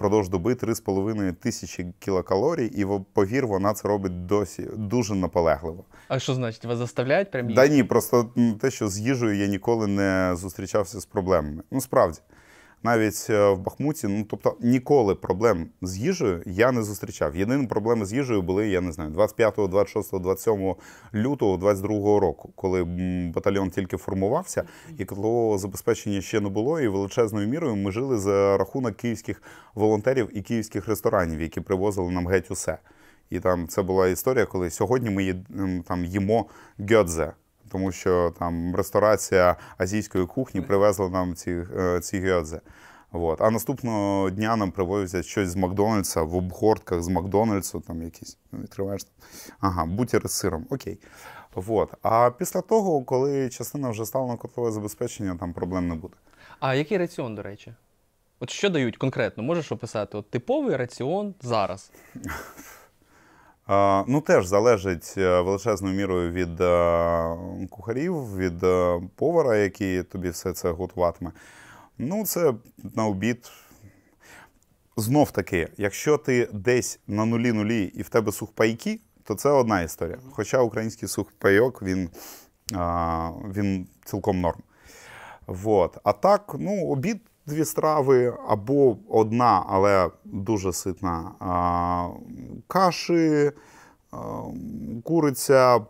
впродовж 0.00 0.28
доби 0.28 0.54
3,5 0.54 1.32
тисячі 1.32 1.86
кілокалорій, 1.98 2.66
і 2.66 2.86
повір, 3.12 3.46
вона 3.46 3.74
це 3.74 3.88
робить 3.88 4.26
досі 4.26 4.68
дуже 4.76 5.14
наполегливо. 5.14 5.84
А 6.08 6.18
що 6.18 6.34
значить, 6.34 6.64
вас 6.64 6.78
заставляють 6.78 7.30
прям 7.30 7.54
Да 7.54 7.68
ні, 7.68 7.84
просто 7.84 8.30
те, 8.60 8.70
що 8.70 8.88
з 8.88 8.98
їжею 8.98 9.36
я 9.36 9.46
ніколи 9.46 9.86
не 9.86 10.36
зустрічався 10.36 11.00
з 11.00 11.06
проблемами. 11.06 11.62
Ну, 11.70 11.80
справді. 11.80 12.18
Навіть 12.82 13.26
е, 13.30 13.50
в 13.50 13.58
Бахмуті, 13.58 14.08
ну 14.08 14.26
тобто 14.30 14.56
ніколи 14.60 15.14
проблем 15.14 15.68
з 15.82 15.98
їжею 15.98 16.42
я 16.46 16.72
не 16.72 16.82
зустрічав. 16.82 17.36
Єдині 17.36 17.66
проблеми 17.66 18.06
з 18.06 18.12
їжею 18.12 18.42
були, 18.42 18.68
я 18.68 18.80
не 18.80 18.92
знаю, 18.92 19.10
25, 19.10 19.54
26, 19.68 20.18
27 20.18 20.74
лютого 21.14 21.56
22 21.56 22.20
року, 22.20 22.52
коли 22.56 22.84
батальйон 23.34 23.70
тільки 23.70 23.96
формувався, 23.96 24.64
і 24.98 25.04
котлового 25.04 25.58
забезпечення 25.58 26.20
ще 26.20 26.40
не 26.40 26.48
було, 26.48 26.80
і 26.80 26.88
величезною 26.88 27.48
мірою 27.48 27.76
ми 27.76 27.92
жили 27.92 28.18
за 28.18 28.58
рахунок 28.58 28.96
київських 28.96 29.42
волонтерів 29.74 30.38
і 30.38 30.42
київських 30.42 30.88
ресторанів, 30.88 31.40
які 31.40 31.60
привозили 31.60 32.10
нам 32.10 32.28
геть 32.28 32.50
усе. 32.50 32.78
І 33.30 33.40
там 33.40 33.68
це 33.68 33.82
була 33.82 34.08
історія, 34.08 34.46
коли 34.46 34.70
сьогодні 34.70 35.10
ми 35.10 35.34
там 35.86 36.04
їмо 36.04 36.46
гьодзе, 36.90 37.32
тому 37.72 37.92
що 37.92 38.34
там 38.38 38.76
ресторація 38.76 39.56
азійської 39.78 40.26
кухні 40.26 40.60
привезла 40.60 41.08
нам 41.08 41.34
ці, 41.34 41.50
е, 41.76 42.00
ці 42.00 42.30
гьодзе. 42.30 42.60
Вот. 43.12 43.40
А 43.40 43.50
наступного 43.50 44.30
дня 44.30 44.56
нам 44.56 44.70
привозять 44.70 45.26
щось 45.26 45.48
з 45.48 45.56
Макдональдса 45.56 46.22
в 46.22 46.34
обгортках 46.34 47.02
з 47.02 47.08
Макдональдсу, 47.08 47.80
там 47.80 48.02
якісь 48.02 48.38
ну, 48.52 48.58
відкриваєш. 48.60 49.02
Ага, 49.60 49.86
бутери 49.86 50.28
з 50.28 50.32
сиром. 50.32 50.66
Окей. 50.70 50.98
Вот. 51.54 51.94
А 52.02 52.30
після 52.38 52.60
того, 52.60 53.02
коли 53.02 53.48
частина 53.48 53.90
вже 53.90 54.06
стала 54.06 54.26
на 54.26 54.36
котлове 54.36 54.72
забезпечення, 54.72 55.36
там 55.40 55.52
проблем 55.52 55.88
не 55.88 55.94
буде. 55.94 56.14
А 56.60 56.74
який 56.74 56.98
раціон, 56.98 57.34
до 57.34 57.42
речі? 57.42 57.74
От 58.40 58.50
що 58.50 58.70
дають 58.70 58.96
конкретно? 58.96 59.42
Можеш 59.42 59.72
описати? 59.72 60.18
От 60.18 60.30
типовий 60.30 60.76
раціон 60.76 61.34
зараз. 61.42 61.92
Ну, 64.06 64.20
теж 64.20 64.46
залежить 64.46 65.14
е, 65.18 65.40
величезною 65.40 65.96
мірою 65.96 66.32
від 66.32 66.60
е, 66.60 67.36
кухарів, 67.70 68.36
від 68.36 68.64
е, 68.64 69.00
повара, 69.16 69.56
який 69.56 70.02
тобі 70.02 70.30
все 70.30 70.52
це 70.52 70.70
готуватиме. 70.70 71.32
Ну, 71.98 72.24
це 72.24 72.54
на 72.94 73.06
обід. 73.06 73.50
Знов 74.96 75.30
таки, 75.30 75.68
якщо 75.76 76.18
ти 76.18 76.48
десь 76.52 77.00
на 77.06 77.24
нулі 77.24 77.52
нулі 77.52 77.84
і 77.84 78.02
в 78.02 78.08
тебе 78.08 78.32
сухпайки, 78.32 79.00
то 79.24 79.34
це 79.34 79.48
одна 79.48 79.82
історія. 79.82 80.18
Хоча 80.32 80.60
український 80.60 81.08
сухпайок 81.08 81.82
він, 81.82 82.10
він 83.54 83.86
цілком 84.04 84.40
норм. 84.40 84.60
Вот. 85.46 85.98
А 86.04 86.12
так, 86.12 86.56
ну, 86.58 86.86
обід 86.86 87.20
дві 87.50 87.64
страви 87.64 88.34
або 88.48 88.96
одна, 89.08 89.64
але 89.68 90.10
дуже 90.24 90.72
ситна 90.72 91.30
каші, 92.66 93.52
куриця, 95.04 95.80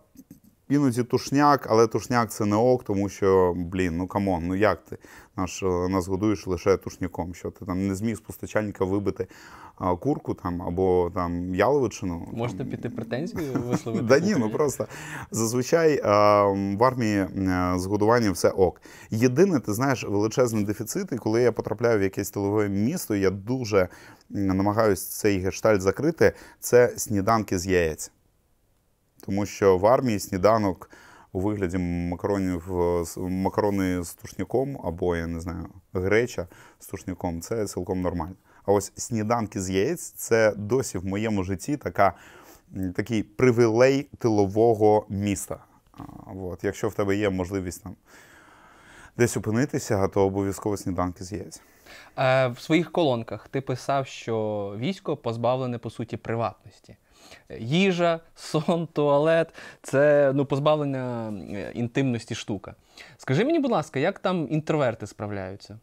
іноді 0.71 1.03
тушняк, 1.03 1.67
але 1.71 1.87
тушняк 1.87 2.31
це 2.31 2.45
не 2.45 2.57
ок, 2.57 2.85
тому 2.85 3.09
що, 3.09 3.53
блін, 3.57 3.97
ну 3.97 4.07
come 4.07 4.30
on, 4.30 4.47
ну 4.47 4.55
як 4.55 4.85
ти 4.85 4.99
наш, 5.37 5.63
е, 5.63 5.67
нас 5.67 6.09
годуєш 6.09 6.47
лише 6.47 6.77
тушняком? 6.77 7.35
Що 7.35 7.51
ти 7.51 7.65
там 7.65 7.87
не 7.87 7.95
зміг 7.95 8.17
з 8.17 8.21
постачальника 8.21 8.85
вибити 8.85 9.27
а, 9.79 9.97
курку 9.97 10.35
там 10.35 10.63
або 10.63 11.11
там 11.15 11.55
яловичину? 11.55 12.29
Можете 12.33 12.59
там, 12.59 12.71
піти 12.71 12.91
претензію 12.91 13.53
висловити? 13.67 14.05
Да 14.05 14.19
ні, 14.19 14.35
ну 14.39 14.51
просто 14.51 14.87
зазвичай 15.31 16.01
в 16.77 16.85
армії 16.85 17.17
е, 17.19 17.29
з 17.77 17.87
годуванням 17.87 18.33
все 18.33 18.51
ок. 18.51 18.83
Єдине, 19.11 19.61
ти 19.61 19.73
знаєш, 19.73 20.05
величезний 20.05 20.65
дефіцит, 20.65 21.13
і 21.13 21.17
коли 21.17 21.43
я 21.43 21.53
потрапляю 21.53 21.99
в 21.99 22.03
якесь 22.03 22.31
тилове 22.31 22.69
місто, 22.69 23.17
я 23.17 23.31
дуже 23.31 23.79
м, 23.79 23.89
намагаюсь 24.47 25.07
цей 25.07 25.39
гештальт 25.39 25.83
закрити. 25.83 26.33
Це 26.61 26.93
сніданки 26.97 27.59
з 27.59 27.67
яєць. 27.67 28.13
Тому 29.21 29.47
що 29.47 29.79
в 29.79 29.87
армії 29.87 30.19
сніданок 30.19 30.91
у 31.33 31.41
вигляді 31.41 31.79
макаронів 31.79 32.71
макарони 33.17 34.05
з 34.05 34.15
тушняком, 34.15 34.81
або 34.85 35.17
я 35.17 35.27
не 35.27 35.41
знаю, 35.41 35.67
греча 35.93 36.47
з 36.79 36.87
тушняком 36.87 37.41
це 37.41 37.67
цілком 37.67 38.01
нормально. 38.01 38.35
А 38.67 38.73
ось 38.73 38.93
сніданки 38.97 39.61
з 39.61 39.71
яєць 39.71 40.11
це 40.11 40.53
досі 40.57 40.99
в 40.99 41.07
моєму 41.07 41.45
житті 41.45 41.77
така, 41.77 42.13
такий 42.95 43.23
привілей 43.23 44.03
тилового 44.19 45.07
міста. 45.09 45.65
От. 46.27 46.65
Якщо 46.65 46.89
в 46.89 46.95
тебе 46.95 47.17
є 47.17 47.31
можливість 47.31 47.83
там 47.83 47.97
десь 49.17 49.37
опинитися, 49.37 50.09
то 50.09 50.27
обов'язково 50.27 50.77
сніданки 50.77 51.25
з 51.25 51.33
яєць. 51.33 51.63
Е, 52.19 52.49
в 52.49 52.59
своїх 52.61 52.93
колонках 52.93 53.49
ти 53.49 53.61
писав, 53.61 54.07
що 54.07 54.75
військо 54.79 55.17
позбавлене 55.17 55.79
по 55.79 55.91
суті 55.91 56.17
приватності. 56.17 56.97
Їжа, 57.59 58.21
сон, 58.35 58.87
туалет 58.93 59.55
це 59.83 60.33
ну, 60.35 60.45
позбавлення 60.47 61.33
е, 61.53 61.73
інтимності 61.75 62.35
штука. 62.35 62.75
Скажи 63.17 63.45
мені, 63.45 63.59
будь 63.59 63.71
ласка, 63.71 63.99
як 63.99 64.19
там 64.19 64.47
інтроверти 64.51 65.07
справляються? 65.07 65.79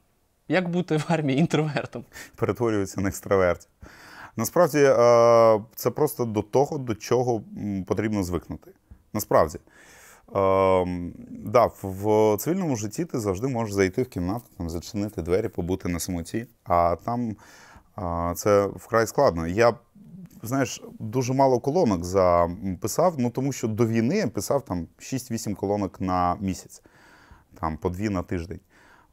Як 0.47 0.69
бути 0.69 0.97
в 0.97 1.05
армії 1.07 1.39
інтровертом? 1.39 2.05
перетворюються 2.35 3.01
на 3.01 3.09
екстравертів. 3.09 3.69
Насправді, 4.35 4.77
е, 4.79 5.61
це 5.75 5.89
просто 5.91 6.25
до 6.25 6.41
того, 6.41 6.77
до 6.77 6.95
чого 6.95 7.43
потрібно 7.87 8.23
звикнути. 8.23 8.71
Насправді. 9.13 9.57
Е, 9.57 10.85
Да, 11.29 11.69
в- 11.83 12.37
цивільному 12.39 12.75
житті 12.75 13.05
ти 13.05 13.19
завжди 13.19 13.47
можеш 13.47 13.73
зайти 13.73 14.03
в 14.03 14.09
кімнату, 14.09 14.45
там, 14.57 14.69
зачинити 14.69 15.21
двері, 15.21 15.47
побути 15.47 15.89
на 15.89 15.99
самоті, 15.99 16.47
а 16.63 16.95
там 17.05 17.35
це 18.35 18.65
вкрай 18.75 19.07
складно. 19.07 19.47
Я, 19.47 19.73
знаєш, 20.43 20.83
дуже 20.99 21.33
мало 21.33 21.59
колонок 21.59 22.03
записав, 22.03 23.15
ну 23.17 23.29
тому 23.29 23.51
що 23.51 23.67
до 23.67 23.87
війни 23.87 24.17
я 24.17 24.27
писав 24.27 24.65
там 24.65 24.87
6-8 24.99 25.55
колонок 25.55 26.01
на 26.01 26.37
місяць, 26.39 26.81
там 27.59 27.77
по 27.77 27.89
дві 27.89 28.09
на 28.09 28.23
тиждень. 28.23 28.59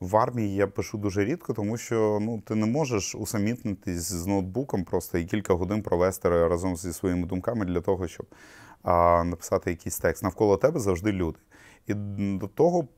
В 0.00 0.16
армії 0.16 0.54
я 0.54 0.66
пишу 0.66 0.98
дуже 0.98 1.24
рідко, 1.24 1.52
тому 1.52 1.76
що 1.76 2.18
ну, 2.22 2.40
ти 2.40 2.54
не 2.54 2.66
можеш 2.66 3.14
усамітнитись 3.14 4.12
з 4.12 4.26
ноутбуком 4.26 4.84
просто 4.84 5.18
і 5.18 5.24
кілька 5.24 5.54
годин 5.54 5.82
провести 5.82 6.28
разом 6.28 6.76
зі 6.76 6.92
своїми 6.92 7.26
думками 7.26 7.64
для 7.64 7.80
того, 7.80 8.08
щоб 8.08 8.26
а, 8.82 9.24
написати 9.24 9.70
якийсь 9.70 9.98
текст. 9.98 10.22
Навколо 10.22 10.56
тебе 10.56 10.80
завжди 10.80 11.12
люди. 11.12 11.38
І 11.86 11.94
до 12.38 12.46
того 12.46 12.88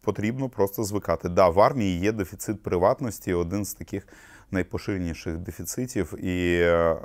потрібно 0.00 0.48
просто 0.48 0.84
звикати. 0.84 1.28
Да, 1.28 1.48
в 1.48 1.60
армії 1.60 2.00
є 2.00 2.12
дефіцит 2.12 2.62
приватності, 2.62 3.32
один 3.32 3.64
з 3.64 3.74
таких 3.74 4.06
найпоширеніших 4.52 5.38
дефіцитів. 5.38 6.24
І 6.24 6.60
е, 6.62 6.96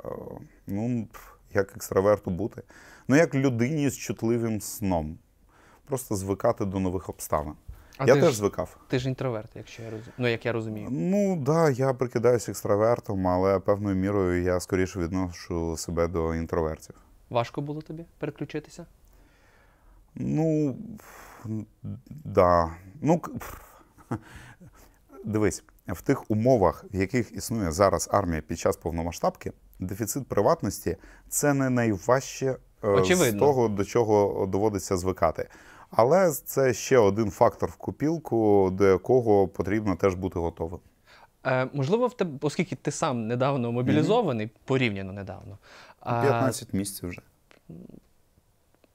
ну, 0.66 1.08
як 1.54 1.76
екстраверту 1.76 2.30
бути? 2.30 2.62
Ну, 3.08 3.16
як 3.16 3.34
людині 3.34 3.90
з 3.90 3.96
чутливим 3.98 4.60
сном. 4.60 5.18
Просто 5.84 6.16
звикати 6.16 6.64
до 6.64 6.80
нових 6.80 7.08
обставин. 7.08 7.54
А 7.98 8.06
я 8.06 8.14
ти 8.14 8.20
теж 8.20 8.30
ж, 8.30 8.36
звикав. 8.36 8.76
ти 8.88 8.98
ж 8.98 9.08
інтроверт, 9.08 9.50
якщо 9.54 9.82
я 9.82 9.90
розумію. 9.90 10.12
Ну, 10.18 10.28
як 10.28 10.46
я 10.46 10.52
розумію. 10.52 10.88
Ну 10.90 11.34
так, 11.34 11.42
да, 11.42 11.70
я 11.70 11.94
прикидаюся 11.94 12.50
екстравертом, 12.50 13.28
але 13.28 13.60
певною 13.60 13.96
мірою 13.96 14.42
я 14.42 14.60
скоріше 14.60 15.00
відношу 15.00 15.76
себе 15.76 16.08
до 16.08 16.34
інтровертів. 16.34 16.94
Важко 17.30 17.60
було 17.60 17.82
тобі 17.82 18.04
переключитися? 18.18 18.86
Ну, 20.14 20.76
да. 22.24 22.70
Ну, 23.00 23.20
дивись, 25.24 25.64
в 25.88 26.02
тих 26.02 26.30
умовах, 26.30 26.84
в 26.92 26.96
яких 26.96 27.32
існує 27.32 27.72
зараз 27.72 28.08
армія 28.12 28.42
під 28.42 28.58
час 28.58 28.76
повномасштабки, 28.76 29.52
дефіцит 29.78 30.26
приватності 30.28 30.96
це 31.28 31.54
не 31.54 31.70
найважче 31.70 32.56
е, 32.84 33.04
з 33.14 33.32
того, 33.32 33.68
до 33.68 33.84
чого 33.84 34.46
доводиться 34.46 34.96
звикати. 34.96 35.48
Але 35.90 36.32
це 36.32 36.74
ще 36.74 36.98
один 36.98 37.30
фактор 37.30 37.70
в 37.70 37.76
купілку, 37.76 38.70
до 38.72 38.86
якого 38.86 39.48
потрібно 39.48 39.96
теж 39.96 40.14
бути 40.14 40.38
готовим. 40.38 40.80
Е, 41.46 41.68
можливо, 41.72 42.06
в 42.06 42.16
тебе, 42.16 42.38
оскільки 42.42 42.76
ти 42.76 42.90
сам 42.90 43.26
недавно 43.26 43.72
мобілізований, 43.72 44.50
порівняно 44.64 45.12
недавно. 45.12 45.58
а, 46.00 46.22
15 46.22 46.72
місяців 46.72 47.08
вже. 47.08 47.22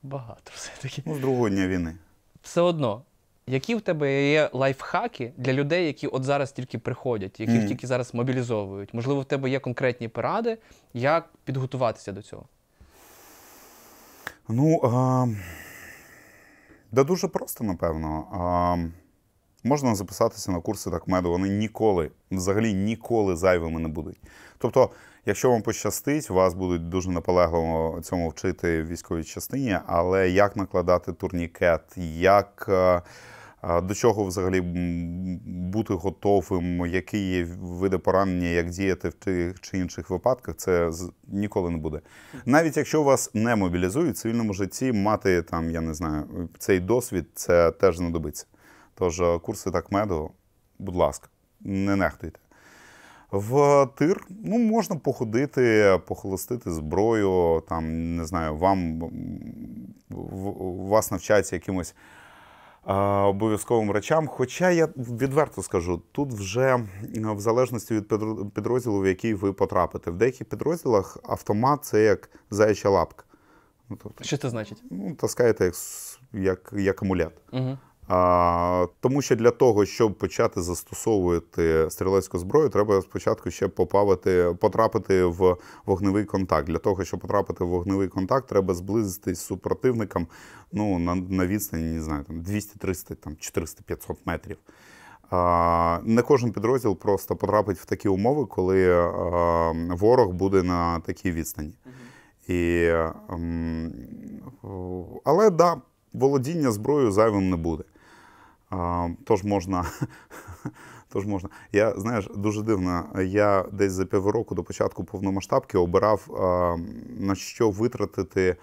Багато 0.03 0.51
все-таки. 0.55 1.03
Ну, 1.05 1.15
з 1.15 1.19
другого 1.19 1.49
дня 1.49 1.67
війни. 1.67 1.95
Все 2.41 2.61
одно, 2.61 3.03
які 3.51 3.75
в 3.75 3.81
тебе 3.81 4.31
є 4.31 4.49
лайфхаки 4.53 5.33
для 5.37 5.53
людей, 5.53 5.87
які 5.87 6.07
от 6.07 6.23
зараз 6.23 6.51
тільки 6.51 6.77
приходять, 6.77 7.39
яких 7.39 7.55
Мгм. 7.55 7.67
тільки 7.67 7.87
зараз 7.87 8.13
мобілізовують? 8.13 8.93
Можливо, 8.93 9.21
в 9.21 9.25
тебе 9.25 9.49
є 9.49 9.59
конкретні 9.59 10.07
поради, 10.07 10.57
як 10.93 11.29
підготуватися 11.43 12.11
до 12.11 12.21
цього? 12.21 12.45
Ну, 14.49 14.81
а, 14.83 15.27
да 16.91 17.03
дуже 17.03 17.27
просто, 17.27 17.63
напевно. 17.63 18.27
А, 18.31 18.75
можна 19.67 19.95
записатися 19.95 20.51
на 20.51 20.59
курси 20.59 20.91
такмеду, 20.91 21.29
вони 21.29 21.49
ніколи, 21.49 22.11
взагалі 22.31 22.73
ніколи 22.73 23.35
зайвими 23.35 23.79
не 23.79 23.87
будуть. 23.87 24.17
Тобто, 24.57 24.89
якщо 25.25 25.51
вам 25.51 25.61
пощастить, 25.61 26.29
вас 26.29 26.53
будуть 26.53 26.89
дуже 26.89 27.09
наполегливо 27.09 28.01
цьому 28.01 28.29
вчити 28.29 28.83
в 28.83 28.87
військовій 28.87 29.23
частині, 29.23 29.77
але 29.87 30.29
як 30.29 30.55
накладати 30.55 31.13
турнікет, 31.13 31.81
як. 32.17 32.69
До 33.63 33.93
чого 33.93 34.23
взагалі 34.23 34.61
бути 35.45 35.93
готовим, 35.93 36.85
які 36.85 37.29
є 37.29 37.47
види 37.61 37.97
поранення, 37.97 38.47
як 38.47 38.69
діяти 38.69 39.09
в 39.09 39.13
тих 39.13 39.59
чи 39.61 39.77
інших 39.77 40.09
випадках, 40.09 40.55
це 40.55 40.91
ніколи 41.27 41.69
не 41.69 41.77
буде. 41.77 41.99
Навіть 42.45 42.77
якщо 42.77 43.03
вас 43.03 43.31
не 43.33 43.55
мобілізують 43.55 44.15
в 44.15 44.19
цивільному 44.19 44.53
житті, 44.53 44.91
мати 44.91 45.41
там, 45.41 45.71
я 45.71 45.81
не 45.81 45.93
знаю, 45.93 46.49
цей 46.57 46.79
досвід, 46.79 47.25
це 47.35 47.71
теж 47.71 47.97
знадобиться. 47.97 48.45
Тож 48.95 49.21
е, 49.21 49.39
курси 49.39 49.71
такмеду, 49.71 50.31
будь 50.79 50.95
ласка, 50.95 51.27
не 51.59 51.95
нехтуйте. 51.95 52.39
В 53.31 53.87
тир 53.95 54.25
ну, 54.29 54.57
можна 54.59 54.95
походити, 54.95 55.99
похолостити 56.07 56.71
зброю, 56.71 57.63
там, 57.69 58.15
не 58.15 58.25
знаю, 58.25 58.55
вам 58.55 59.01
вас 60.89 61.11
навчаються 61.11 61.55
якимось 61.55 61.95
обов'язковим 62.85 63.91
речам. 63.91 64.27
Хоча 64.27 64.71
я 64.71 64.85
відверто 64.97 65.63
скажу, 65.63 66.01
тут 66.11 66.33
вже 66.33 66.85
в 67.13 67.39
залежності 67.39 67.93
від 67.95 68.07
підро- 68.07 68.49
підрозділу, 68.49 68.99
в 68.99 69.07
який 69.07 69.33
ви 69.33 69.53
потрапите. 69.53 70.11
В 70.11 70.15
деяких 70.17 70.49
підрозділах 70.49 71.17
автомат 71.23 71.85
це 71.85 72.03
як 72.03 72.29
заяча 72.49 72.89
лапка. 72.89 73.23
Ну, 73.89 73.97
тобто, 74.03 74.23
Що 74.23 74.37
це 74.37 74.49
значить? 74.49 74.83
ну, 74.91 75.15
таскаєте 75.15 75.65
як, 75.65 75.73
як, 76.33 76.73
як 76.77 77.03
амулет. 77.03 77.33
Угу. 77.53 77.77
Тому 78.99 79.21
що 79.21 79.35
для 79.35 79.51
того, 79.51 79.85
щоб 79.85 80.17
почати 80.17 80.61
застосовувати 80.61 81.87
стрілецьку 81.89 82.37
зброю, 82.37 82.69
треба 82.69 83.01
спочатку 83.01 83.51
ще 83.51 83.67
попавити, 83.67 84.55
потрапити 84.59 85.23
в 85.23 85.57
вогневий 85.85 86.25
контакт. 86.25 86.67
Для 86.67 86.77
того, 86.77 87.03
щоб 87.03 87.19
потрапити 87.19 87.63
в 87.63 87.67
вогневий 87.67 88.07
контакт, 88.07 88.47
треба 88.47 88.73
зблизитись 88.73 89.39
з 89.39 89.45
супротивником 89.45 90.27
ну, 90.71 90.99
на, 90.99 91.15
на 91.15 91.47
відстані, 91.47 91.83
не 91.83 92.01
знаю, 92.01 92.23
там 92.23 92.41
200-300, 92.41 93.15
там 93.15 93.33
400-500 93.33 94.15
метрів. 94.25 94.57
Не 96.07 96.21
кожен 96.21 96.51
підрозділ 96.51 96.97
просто 96.97 97.35
потрапить 97.35 97.77
в 97.77 97.85
такі 97.85 98.09
умови, 98.09 98.45
коли 98.45 99.09
ворог 99.89 100.31
буде 100.31 100.63
на 100.63 100.99
такій 100.99 101.31
відстані. 101.31 101.73
І, 102.47 102.91
ем, 103.29 103.93
але 105.23 105.49
да, 105.49 105.81
володіння 106.13 106.71
зброєю 106.71 107.11
зайвим 107.11 107.49
не 107.49 107.55
буде. 107.55 107.83
Тож 109.23 109.43
можна. 109.43 109.85
Тож 111.09 111.25
можна. 111.25 111.49
Я 111.71 111.99
знаєш, 111.99 112.29
дуже 112.35 112.61
дивно. 112.61 113.05
Я 113.23 113.65
десь 113.71 113.91
за 113.91 114.05
півроку 114.05 114.55
до 114.55 114.63
початку 114.63 115.03
повномасштабки 115.03 115.77
обирав 115.77 116.27
на 117.19 117.35
що 117.35 117.69
витратити 117.69 118.55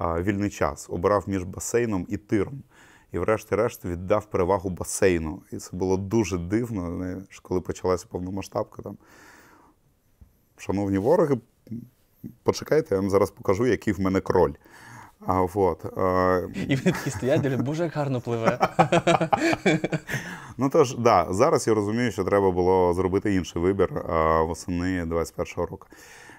вільний 0.00 0.50
час. 0.50 0.86
Обирав 0.90 1.24
між 1.26 1.44
басейном 1.44 2.06
і 2.08 2.16
тиром. 2.16 2.62
і, 3.12 3.18
врешті-решт, 3.18 3.84
віддав 3.84 4.26
перевагу 4.26 4.70
басейну. 4.70 5.42
І 5.52 5.56
це 5.56 5.76
було 5.76 5.96
дуже 5.96 6.38
дивно, 6.38 6.96
знаєш, 6.96 7.40
коли 7.40 7.60
почалася 7.60 8.06
повномасштабка. 8.10 8.82
Там. 8.82 8.96
Шановні 10.56 10.98
вороги, 10.98 11.38
почекайте, 12.42 12.94
я 12.94 13.00
вам 13.00 13.10
зараз 13.10 13.30
покажу, 13.30 13.66
який 13.66 13.92
в 13.92 14.00
мене 14.00 14.20
кроль. 14.20 14.52
А, 15.26 15.42
вот, 15.42 15.84
а, 15.98 16.40
І 16.68 16.76
вони 16.76 16.92
такі 16.92 17.10
стоять, 17.10 17.40
дивлять, 17.40 17.60
боже, 17.60 17.82
як 17.84 17.92
гарно 17.92 18.20
пливе. 18.20 18.58
Ну 20.58 20.68
тож, 20.68 20.96
да, 20.96 21.26
зараз 21.30 21.66
я 21.66 21.74
розумію, 21.74 22.12
що 22.12 22.24
треба 22.24 22.50
було 22.50 22.94
зробити 22.94 23.34
інший 23.34 23.62
вибір 23.62 23.98
а, 24.08 24.42
восени 24.42 25.04
21-го 25.04 25.66
року. 25.66 25.86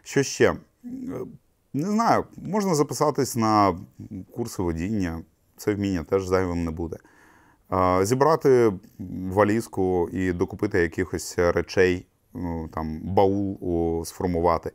Що 0.04 0.24
ще? 0.24 0.56
Не 1.74 1.88
знаю, 1.88 2.24
можна 2.38 2.76
записатись 2.76 3.36
на 3.36 3.78
курси 4.36 4.64
водіння, 4.64 5.22
це 5.58 5.74
вміння 5.74 6.04
теж 6.04 6.26
зайвим 6.26 6.64
не 6.64 6.72
буде. 6.72 6.98
А, 7.70 8.06
Зібрати 8.06 8.74
валізку 9.32 10.10
і 10.14 10.32
докупити 10.32 10.80
якихось 10.80 11.36
речей, 11.38 12.06
ну, 12.34 12.70
там, 12.74 13.00
баул 13.04 14.06
сформувати. 14.06 14.72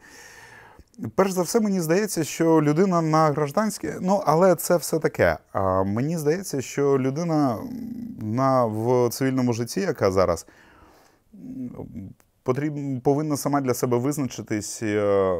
Перш 1.15 1.33
за 1.33 1.43
все, 1.43 1.61
мені 1.61 1.81
здається, 1.81 2.25
що 2.25 2.63
людина 2.63 3.03
на 3.03 3.29
гражданське, 3.29 3.99
ну 4.01 4.23
але 4.27 4.55
це 4.55 4.77
все 4.77 4.99
таке. 4.99 5.39
А 5.53 5.83
мені 5.83 6.19
здається, 6.19 6.61
що 6.61 6.99
людина 6.99 7.59
на 8.21 8.65
в 8.65 9.09
цивільному 9.11 9.53
житті, 9.53 9.81
яка 9.81 10.11
зараз 10.11 10.47
потрібно 12.43 13.01
повинна 13.01 13.37
сама 13.37 13.61
для 13.61 13.75
себе 13.75 13.97
визначитись, 13.97 14.83
е, 14.83 15.37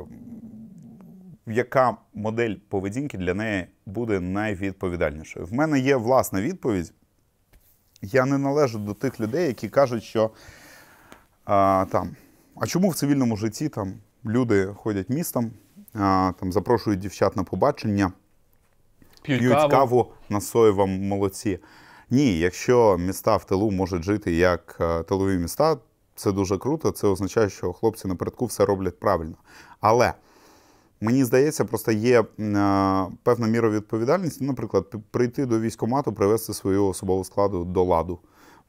яка 1.47 1.97
модель 2.15 2.55
поведінки 2.69 3.19
для 3.19 3.35
неї 3.35 3.67
буде 3.87 4.21
найвідповідальнішою. 4.21 5.47
В 5.47 5.53
мене 5.53 5.79
є 5.79 5.97
власна 5.97 6.43
відповідь. 6.43 6.93
Я 8.03 8.25
не 8.25 8.39
належу 8.39 8.79
до 8.79 8.95
тих 8.95 9.21
людей, 9.21 9.47
які 9.47 9.69
кажуть, 9.69 10.03
що 10.03 10.31
а, 11.45 11.87
там, 11.91 12.17
а 12.57 12.67
чому 12.67 12.89
в 12.89 12.95
цивільному 12.95 13.37
житті 13.37 13.69
там 13.69 13.95
люди 14.27 14.67
ходять 14.67 15.09
містом, 15.09 15.51
там 15.93 16.53
запрошують 16.53 17.01
дівчат 17.01 17.37
на 17.37 17.45
побачення, 17.45 18.13
П'ють, 19.23 19.41
п'ють 19.41 19.53
каву. 19.55 19.71
каву, 19.71 20.13
на 20.29 20.41
соєвому 20.41 20.99
молоці. 20.99 21.59
Ні, 22.11 22.39
якщо 22.39 22.99
міста 22.99 23.37
в 23.37 23.45
тилу 23.45 23.71
можуть 23.71 24.03
жити 24.03 24.33
як 24.33 24.77
е, 24.81 25.03
тилові 25.03 25.39
міста, 25.39 25.77
це 26.15 26.33
дуже 26.33 26.59
круто. 26.59 26.91
Це 26.91 27.07
означає, 27.07 27.51
що 27.51 27.73
хлопці 27.73 28.09
напередку 28.09 28.47
все 28.47 28.65
роблять 28.65 29.01
правильно. 29.01 29.35
Але 29.81 30.13
мені 31.01 31.25
здається, 31.25 31.65
просто 31.65 31.93
є 31.93 32.21
е, 32.21 32.27
певна 33.23 33.47
міра 33.47 33.71
відповідальності. 33.71 34.45
Наприклад, 34.45 34.95
прийти 35.11 35.47
до 35.47 35.61
військкомату, 35.61 36.13
привести 36.13 36.55
свою 36.55 36.87
особову 36.87 37.25
складу 37.25 37.65
до 37.65 37.85
ладу, 37.85 38.19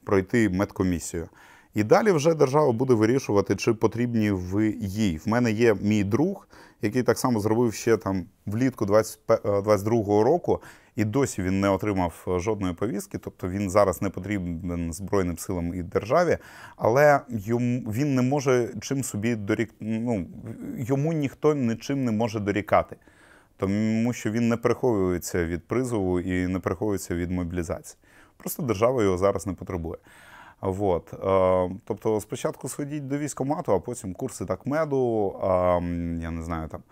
пройти 0.04 0.48
медкомісію. 0.48 1.28
І 1.74 1.84
далі 1.84 2.12
вже 2.12 2.34
держава 2.34 2.72
буде 2.72 2.94
вирішувати, 2.94 3.56
чи 3.56 3.74
потрібні 3.74 4.30
ви 4.30 4.76
їй. 4.80 5.20
В 5.24 5.28
мене 5.28 5.52
є 5.52 5.74
мій 5.74 6.04
друг, 6.04 6.48
який 6.82 7.02
так 7.02 7.18
само 7.18 7.40
зробив 7.40 7.74
ще 7.74 7.96
там 7.96 8.24
влітку 8.46 8.84
22-го 8.84 10.24
року, 10.24 10.62
і 10.96 11.04
досі 11.04 11.42
він 11.42 11.60
не 11.60 11.68
отримав 11.68 12.24
е, 12.28 12.38
жодної 12.38 12.74
повістки. 12.74 13.18
Тобто 13.18 13.48
він 13.48 13.70
зараз 13.70 14.02
не 14.02 14.10
потрібен 14.10 14.92
Збройним 14.92 15.38
силам 15.38 15.74
і 15.74 15.82
державі, 15.82 16.38
але 16.76 17.20
йому 17.28 17.90
він 17.90 18.14
не 18.14 18.22
може 18.22 18.74
чим 18.80 19.04
собі 19.04 19.36
дорік... 19.36 19.74
ну, 19.80 20.26
йому 20.78 21.12
ніхто 21.12 21.54
нічим 21.54 22.04
не 22.04 22.12
може 22.12 22.40
дорікати. 22.40 22.96
Тому 23.56 24.12
що 24.12 24.30
він 24.30 24.48
не 24.48 24.56
переховується 24.56 25.46
від 25.46 25.64
призову 25.68 26.20
і 26.20 26.46
не 26.46 26.58
переховується 26.58 27.14
від 27.14 27.30
мобілізації. 27.30 27.98
Просто 28.36 28.62
держава 28.62 29.02
його 29.02 29.18
зараз 29.18 29.46
не 29.46 29.52
потребує. 29.52 29.96
Вот. 30.60 31.12
Е, 31.12 31.76
тобто 31.84 32.20
спочатку 32.20 32.68
сходіть 32.68 33.08
до 33.08 33.18
військкомату, 33.18 33.72
а 33.72 33.80
потім 33.80 34.14
курси 34.14 34.44
такмеду, 34.46 35.34
я 36.22 36.30
не 36.30 36.42
знаю 36.42 36.68
там. 36.68 36.82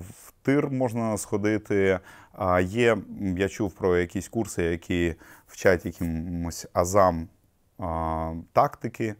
В 0.00 0.32
тир 0.42 0.70
можна 0.70 1.18
сходити. 1.18 1.98
Є, 2.62 2.98
я 3.36 3.48
чув 3.48 3.72
про 3.72 3.98
якісь 3.98 4.28
курси, 4.28 4.62
які 4.62 5.14
вчать 5.46 5.86
якимось 5.86 6.66
азам 6.72 7.28
тактики. 8.52 9.14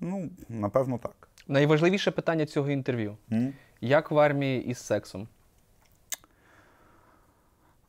Ну, 0.00 0.30
напевно, 0.48 0.98
так. 0.98 1.28
Найважливіше 1.48 2.10
питання 2.10 2.46
цього 2.46 2.70
інтерв'ю: 2.70 3.16
М? 3.32 3.52
як 3.80 4.10
в 4.10 4.18
армії 4.18 4.64
із 4.64 4.78
сексом? 4.78 5.28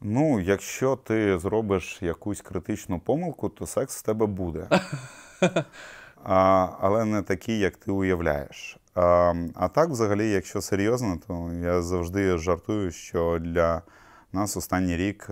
Ну, 0.06 0.40
якщо 0.40 0.96
ти 0.96 1.40
зробиш 1.40 1.98
якусь 2.02 2.42
критичну 2.42 3.00
помилку, 3.00 3.50
то 3.50 3.68
секс 3.68 3.98
в 3.98 4.02
тебе 4.02 4.26
буде. 4.26 4.68
А, 6.26 6.70
але 6.80 7.06
не 7.06 7.22
такий, 7.22 7.60
як 7.60 7.78
ти 7.78 7.92
уявляєш. 7.92 8.78
А, 8.96 9.34
а 9.56 9.68
так, 9.68 9.90
взагалі, 9.90 10.32
якщо 10.32 10.62
серйозно, 10.62 11.20
то 11.28 11.52
я 11.64 11.82
завжди 11.82 12.38
жартую, 12.38 12.92
що 12.92 13.40
для 13.42 13.82
нас 14.34 14.58
останній 14.58 14.98
рік 14.98 15.24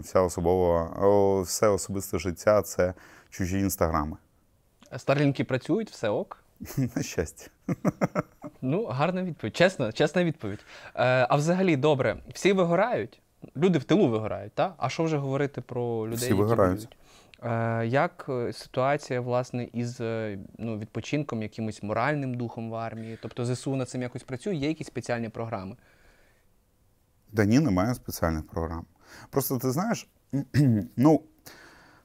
вся 0.00 0.20
особова, 0.20 1.42
все 1.42 1.68
особисте 1.68 2.18
життя 2.18 2.62
це 2.62 2.94
чужі 3.30 3.58
інстаграми. 3.58 4.16
Старлінки 4.96 5.44
працюють, 5.44 5.90
все 5.90 6.08
ок. 6.08 6.42
На 6.96 7.02
щастя. 7.02 7.50
Ну, 8.62 8.84
гарна 8.84 9.22
відповідь. 9.22 9.56
Чесна, 9.56 9.92
чесна 9.92 10.24
відповідь. 10.24 10.60
Е, 10.94 11.26
а 11.30 11.36
взагалі, 11.36 11.76
добре, 11.76 12.16
всі 12.34 12.52
вигорають. 12.52 13.20
Люди 13.56 13.78
в 13.78 13.84
тилу 13.84 14.08
вигорають, 14.08 14.52
так? 14.52 14.74
А 14.78 14.88
що 14.88 15.04
вже 15.04 15.16
говорити 15.16 15.60
про 15.60 16.06
людей? 16.06 16.16
Всі 16.16 16.24
які 16.24 16.34
вигорають. 16.34 16.88
Е, 17.42 17.86
як 17.86 18.26
е, 18.28 18.52
ситуація, 18.52 19.20
власне, 19.20 19.68
із 19.72 20.00
е, 20.00 20.38
ну, 20.58 20.78
відпочинком, 20.78 21.42
якимось 21.42 21.82
моральним 21.82 22.34
духом 22.34 22.70
в 22.70 22.74
армії? 22.74 23.18
Тобто 23.22 23.44
ЗСУ 23.44 23.76
над 23.76 23.88
цим 23.88 24.02
якось 24.02 24.22
працює, 24.22 24.54
є 24.54 24.68
якісь 24.68 24.86
спеціальні 24.86 25.28
програми? 25.28 25.76
Да 27.32 27.44
ні, 27.44 27.60
немає 27.60 27.94
спеціальних 27.94 28.46
програм. 28.46 28.84
Просто 29.30 29.58
ти 29.58 29.70
знаєш, 29.70 30.08
ну, 30.96 31.20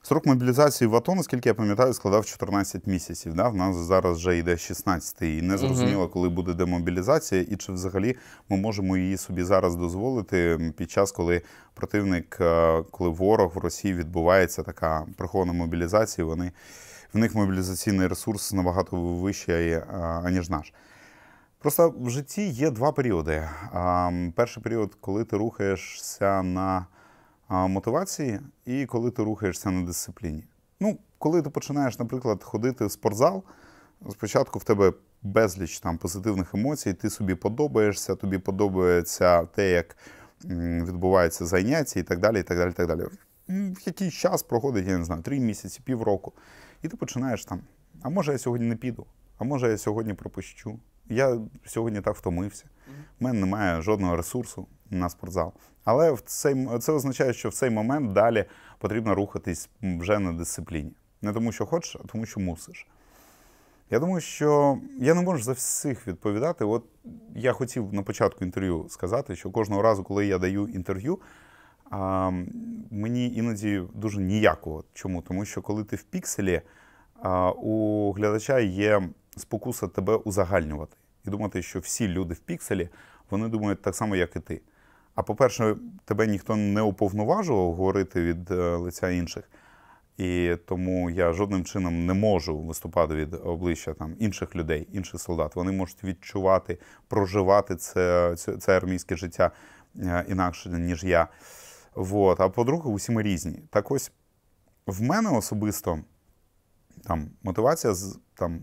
срок 0.06 0.26
мобілізації 0.26 0.88
в 0.88 0.96
АТО, 0.96 1.16
наскільки 1.16 1.50
я 1.50 1.54
пам'ятаю, 1.56 1.94
складав 1.94 2.26
14 2.26 2.88
місяців. 2.88 3.34
Да? 3.34 3.50
В 3.50 3.56
нас 3.56 3.76
зараз 3.76 4.18
вже 4.18 4.38
йде 4.38 4.58
16 4.58 5.22
і 5.22 5.42
не 5.42 5.58
зрозуміло, 5.58 6.08
коли 6.08 6.30
буде 6.30 6.54
демобілізація, 6.54 7.42
і 7.42 7.56
чи 7.56 7.72
взагалі 7.72 8.16
ми 8.50 8.58
можемо 8.58 8.98
її 8.98 9.18
собі 9.18 9.44
зараз 9.44 9.76
дозволити 9.76 10.60
під 10.78 10.92
час, 10.92 11.12
коли 11.12 11.42
противник, 11.74 12.38
е, 12.42 12.84
коли 12.92 13.10
ворог 13.10 13.52
в 13.56 13.58
Росії 13.58 13.94
відбувається 13.94 14.64
така 14.64 15.06
прихована 15.18 15.54
мобілізація, 15.54 16.26
вони, 16.26 16.52
в 17.14 17.18
них 17.18 17.36
мобілізаційний 17.36 18.08
ресурс 18.08 18.54
набагато 18.54 18.98
вищий, 18.98 19.70
е, 19.70 19.84
аніж 20.24 20.50
наш. 20.50 20.74
Просто 21.60 21.94
в 22.00 22.10
житті 22.10 22.48
є 22.48 22.70
два 22.70 22.92
періоди. 22.92 23.50
Перший 24.36 24.64
період, 24.64 24.98
коли 25.02 25.24
ти 25.24 25.38
рухаєшся 25.38 26.44
на 26.44 26.86
мотивації, 27.50 28.40
і 28.66 28.86
коли 28.86 29.12
ти 29.12 29.24
рухаєшся 29.24 29.72
на 29.72 29.82
дисципліні. 29.86 30.44
Ну, 30.80 30.98
коли 31.18 31.42
ти 31.42 31.50
починаєш, 31.50 32.00
наприклад, 32.00 32.44
ходити 32.44 32.86
в 32.86 32.92
спортзал, 32.92 33.44
спочатку 34.12 34.60
в 34.60 34.64
тебе 34.64 34.94
безліч 35.24 35.80
там 35.80 35.98
позитивних 35.98 36.54
емоцій, 36.54 36.94
ти 36.94 37.10
собі 37.10 37.36
подобаєшся, 37.36 38.16
тобі 38.16 38.38
подобається 38.38 39.46
те, 39.46 39.72
як 39.72 39.98
м, 40.46 40.86
відбувається 40.86 41.46
заняття 41.46 42.00
і 42.00 42.04
так 42.04 42.20
далі. 42.20 42.40
і 42.40 42.44
так 42.44 42.58
далі, 42.58 42.70
і 42.70 42.74
так 42.74 42.88
далі. 42.88 43.02
М, 43.50 43.74
В 43.74 43.82
якийсь 43.86 44.14
час 44.14 44.44
проходить, 44.44 44.88
я 44.88 44.98
не 44.98 45.06
знаю, 45.06 45.22
три 45.22 45.40
місяці, 45.40 45.82
півроку. 45.84 46.34
І 46.82 46.88
ти 46.88 46.98
починаєш 46.98 47.46
там, 47.46 47.62
а 48.02 48.10
може 48.10 48.32
я 48.32 48.38
сьогодні 48.38 48.68
не 48.68 48.76
піду, 48.76 49.06
а 49.38 49.44
може 49.44 49.70
я 49.72 49.78
сьогодні 49.78 50.14
пропущу. 50.14 50.80
Я 51.10 51.40
сьогодні 51.66 52.02
так 52.02 52.16
втомився. 52.16 52.66
У 53.20 53.24
мене 53.24 53.40
немає 53.40 53.82
жодного 53.82 54.16
ресурсу 54.16 54.68
на 54.90 55.10
спортзал. 55.10 55.54
Але 55.84 56.12
в 56.12 56.22
цей, 56.22 56.68
це 56.80 56.92
означає, 56.92 57.34
що 57.34 57.50
в 57.50 57.54
цей 57.54 57.70
момент 57.70 58.14
далі 58.14 58.46
потрібно 58.80 59.16
рухатись 59.16 59.70
вже 59.82 60.20
на 60.20 60.34
дисципліні. 60.34 60.92
Не 61.22 61.34
тому, 61.34 61.52
що 61.52 61.66
хочеш, 61.66 61.98
а 62.04 62.08
тому, 62.08 62.26
що 62.26 62.40
мусиш. 62.40 62.88
Я 63.90 64.00
думаю, 64.00 64.22
що 64.22 64.78
я 65.00 65.14
не 65.14 65.22
можу 65.22 65.44
за 65.44 65.52
всіх 65.52 66.08
відповідати. 66.08 66.66
От 66.66 66.84
я 67.36 67.54
хотів 67.54 67.94
на 67.94 68.04
початку 68.04 68.46
інтерв'ю 68.46 68.86
сказати, 68.90 69.36
що 69.36 69.52
кожного 69.52 69.82
разу, 69.82 70.04
коли 70.04 70.26
я 70.26 70.38
даю 70.38 70.68
інтерв'ю, 70.68 71.20
а, 71.90 72.32
мені 72.92 73.34
іноді 73.36 73.82
дуже 73.94 74.22
ніяково. 74.22 74.84
Чому? 74.94 75.22
Тому 75.22 75.46
що 75.46 75.62
коли 75.62 75.84
ти 75.84 75.96
в 75.96 76.04
пікселі, 76.04 76.62
а, 77.22 77.52
у 77.52 78.12
глядача 78.12 78.60
є 78.60 79.10
спокуса 79.38 79.88
тебе 79.88 80.16
узагальнювати 80.16 80.98
і 81.26 81.30
думати, 81.30 81.62
що 81.62 81.80
всі 81.80 82.08
люди 82.08 82.34
в 82.34 82.40
пікселі 82.40 82.90
вони 83.30 83.48
думають 83.48 83.82
так 83.82 83.96
само, 83.96 84.16
як 84.16 84.36
і 84.36 84.40
ти. 84.40 84.62
А 85.16 85.24
по-перше, 85.24 85.76
тебе 86.06 86.28
ніхто 86.28 86.56
не 86.56 86.82
уповноважував 86.82 87.74
говорити 87.74 88.22
від 88.22 88.52
е, 88.52 88.76
лиця 88.76 89.10
інших. 89.10 89.50
І 90.18 90.56
тому 90.66 91.10
я 91.10 91.34
жодним 91.34 91.66
чином 91.66 92.06
не 92.06 92.14
можу 92.14 92.60
виступати 92.60 93.16
від 93.16 93.34
обличчя 93.34 93.94
там 93.94 94.16
інших 94.20 94.56
людей, 94.56 94.88
інших 94.92 95.22
солдат. 95.22 95.56
Вони 95.56 95.72
можуть 95.72 96.04
відчувати, 96.04 96.80
проживати 97.08 97.76
це, 97.76 98.36
це, 98.36 98.78
армійське 98.78 99.16
життя 99.16 99.52
е, 100.00 100.26
інакше, 100.30 100.70
ніж 100.70 101.04
я. 101.04 101.28
Вот. 101.96 102.40
А 102.40 102.50
по-друге, 102.50 102.90
усі 102.90 103.12
ми 103.12 103.24
різні. 103.24 103.60
Так 103.70 103.92
ось 103.92 104.12
в 104.88 105.02
мене 105.02 105.30
особисто 105.30 106.00
там 107.04 107.30
мотивація 107.44 107.94
там 108.34 108.62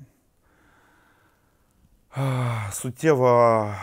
суттєво, 2.73 3.75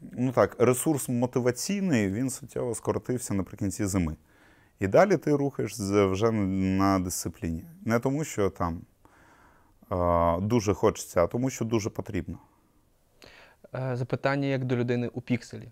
ну 0.00 0.32
так, 0.32 0.56
ресурс 0.58 1.08
мотиваційний, 1.08 2.08
він 2.08 2.30
суттєво 2.30 2.74
скоротився 2.74 3.34
наприкінці 3.34 3.86
зими. 3.86 4.16
І 4.80 4.86
далі 4.86 5.16
ти 5.16 5.36
рухаєшся 5.36 6.06
вже 6.06 6.30
на 6.30 6.98
дисципліні. 6.98 7.64
Не 7.84 7.98
тому, 7.98 8.24
що 8.24 8.50
там 8.50 8.80
дуже 10.40 10.74
хочеться, 10.74 11.24
а 11.24 11.26
тому, 11.26 11.50
що 11.50 11.64
дуже 11.64 11.90
потрібно. 11.90 12.38
Е, 13.74 13.96
запитання 13.96 14.46
як 14.46 14.64
до 14.64 14.76
людини 14.76 15.08
у 15.08 15.20
пікселі. 15.20 15.68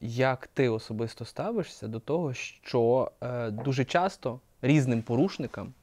Як 0.00 0.46
ти 0.46 0.68
особисто 0.68 1.24
ставишся 1.24 1.88
до 1.88 2.00
того, 2.00 2.34
що 2.34 3.12
е, 3.20 3.50
дуже 3.50 3.84
часто 3.84 4.40
різним 4.62 5.02
порушникам 5.02 5.74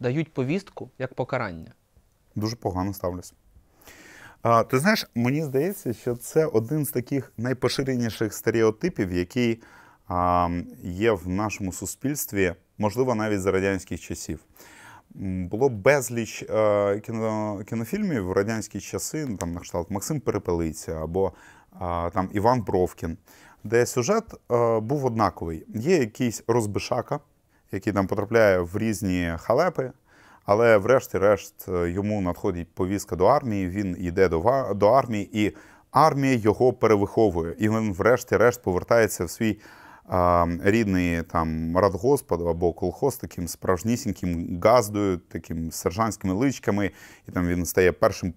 дають 0.00 0.32
повістку 0.32 0.90
як 0.98 1.14
покарання? 1.14 1.72
Дуже 2.34 2.56
погано 2.56 2.94
ставлюся. 2.94 3.34
А, 4.42 4.62
Ти 4.62 4.78
знаєш, 4.78 5.06
мені 5.14 5.44
здається, 5.44 5.92
що 5.92 6.16
це 6.16 6.46
один 6.46 6.84
з 6.84 6.90
таких 6.90 7.32
найпоширеніших 7.36 8.34
стереотипів, 8.34 9.12
який 9.12 9.62
а, 10.08 10.48
є 10.82 11.12
в 11.12 11.28
нашому 11.28 11.72
суспільстві, 11.72 12.54
можливо, 12.78 13.14
навіть 13.14 13.40
за 13.40 13.52
радянських 13.52 14.00
часів. 14.00 14.40
Було 15.50 15.68
безліч 15.68 16.42
а, 16.50 16.96
кіно, 17.06 17.60
кінофільмів 17.68 18.26
в 18.26 18.32
радянські 18.32 18.80
часи, 18.80 19.26
ну, 19.28 19.36
там 19.36 19.52
на 19.52 19.60
кшталт 19.60 19.90
Максим 19.90 20.20
Перепелиця 20.20 21.02
або 21.02 21.32
а, 21.78 22.10
там 22.14 22.28
Іван 22.32 22.62
Бровкін, 22.62 23.16
де 23.64 23.86
сюжет 23.86 24.24
а, 24.48 24.80
був 24.80 25.04
однаковий. 25.04 25.66
Є 25.74 25.96
якийсь 25.96 26.44
розбишака, 26.46 27.20
який 27.72 27.92
там 27.92 28.06
потрапляє 28.06 28.58
в 28.58 28.78
різні 28.78 29.34
халепи. 29.38 29.92
Але, 30.44 30.76
врешті-решт, 30.76 31.68
е, 31.68 31.90
йому 31.90 32.20
надходить 32.20 32.74
повістка 32.74 33.16
до 33.16 33.26
армії, 33.26 33.68
він 33.68 33.96
йде 33.98 34.28
до 34.28 34.66
до 34.74 34.88
армії, 34.88 35.30
і 35.32 35.56
армія 35.90 36.34
його 36.34 36.72
перевиховує. 36.72 37.54
І 37.58 37.68
він, 37.68 37.92
врешті-решт, 37.92 38.62
повертається 38.62 39.24
в 39.24 39.30
свій 39.30 39.58
а, 40.12 40.46
рідний 40.64 41.22
там 41.22 41.78
радгоспад 41.78 42.40
або 42.40 42.72
колхоз 42.72 43.16
таким 43.16 43.48
справжнісіньким 43.48 44.60
газдою, 44.64 45.18
таким 45.18 45.72
сержантськими 45.72 46.34
личками. 46.34 46.90
І 47.28 47.32
там 47.32 47.48
він 47.48 47.66
стає 47.66 47.92
першим 47.92 48.34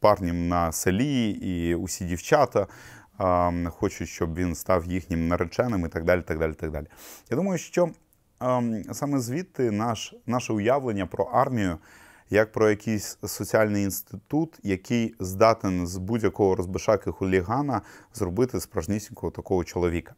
парнем 0.00 0.48
на 0.48 0.72
селі, 0.72 1.30
і 1.30 1.74
усі 1.74 2.04
дівчата. 2.04 2.66
Хочуть, 3.70 4.08
щоб 4.08 4.34
він 4.34 4.54
став 4.54 4.86
їхнім 4.86 5.28
нареченим 5.28 5.86
і 5.86 5.88
так 5.88 6.04
далі. 6.04 6.22
так 6.22 6.38
далі, 6.38 6.52
так 6.52 6.70
далі. 6.70 6.86
Я 7.30 7.36
думаю, 7.36 7.58
що 7.58 7.88
саме 8.92 9.18
звідти 9.18 9.70
наш, 9.70 10.14
наше 10.26 10.52
уявлення 10.52 11.06
про 11.06 11.24
армію 11.24 11.78
як 12.30 12.52
про 12.52 12.70
якийсь 12.70 13.18
соціальний 13.26 13.84
інститут, 13.84 14.58
який 14.62 15.14
здатен 15.20 15.86
з 15.86 15.96
будь-якого 15.96 16.54
розбишаки 16.54 17.10
хулігана 17.10 17.82
зробити 18.14 18.60
справжнісінького 18.60 19.30
такого 19.30 19.64
чоловіка. 19.64 20.14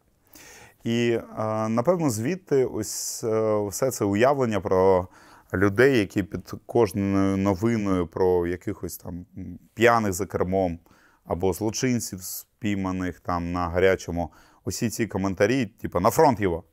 І 0.83 1.09
е, 1.11 1.23
напевно, 1.69 2.09
звідти 2.09 2.65
ось 2.65 3.23
е, 3.23 3.67
все 3.67 3.91
це 3.91 4.05
уявлення 4.05 4.59
про 4.59 5.07
людей, 5.53 5.99
які 5.99 6.23
під 6.23 6.53
кожною 6.65 7.37
новиною 7.37 8.07
про 8.07 8.47
якихось 8.47 8.97
там 8.97 9.25
п'яних 9.73 10.13
за 10.13 10.25
кермом 10.25 10.79
або 11.25 11.53
злочинців, 11.53 12.23
спійманих 12.23 13.19
там 13.19 13.51
на 13.51 13.69
гарячому, 13.69 14.31
усі 14.65 14.89
ці 14.89 15.07
коментарі, 15.07 15.65
типу 15.65 15.99
на 15.99 16.09
фронт 16.09 16.39
його. 16.39 16.63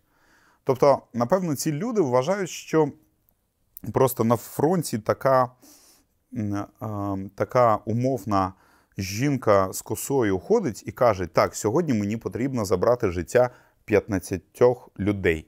Тобто, 0.65 1.03
напевно, 1.15 1.57
ці 1.57 1.73
люди 1.73 2.01
вважають, 2.01 2.51
що 2.51 2.93
просто 3.93 4.25
на 4.25 4.37
фронті 4.37 4.99
така, 4.99 5.51
така 7.35 7.77
умовна 7.77 8.53
жінка 8.99 9.73
з 9.73 9.83
косою 9.83 10.39
ходить 10.39 10.83
і 10.87 10.93
каже: 10.93 11.27
так, 11.27 11.57
сьогодні 11.57 11.95
мені 11.95 12.17
потрібно 12.17 12.65
забрати 12.65 13.11
життя 13.11 13.51
15 13.85 14.43
людей. 14.99 15.47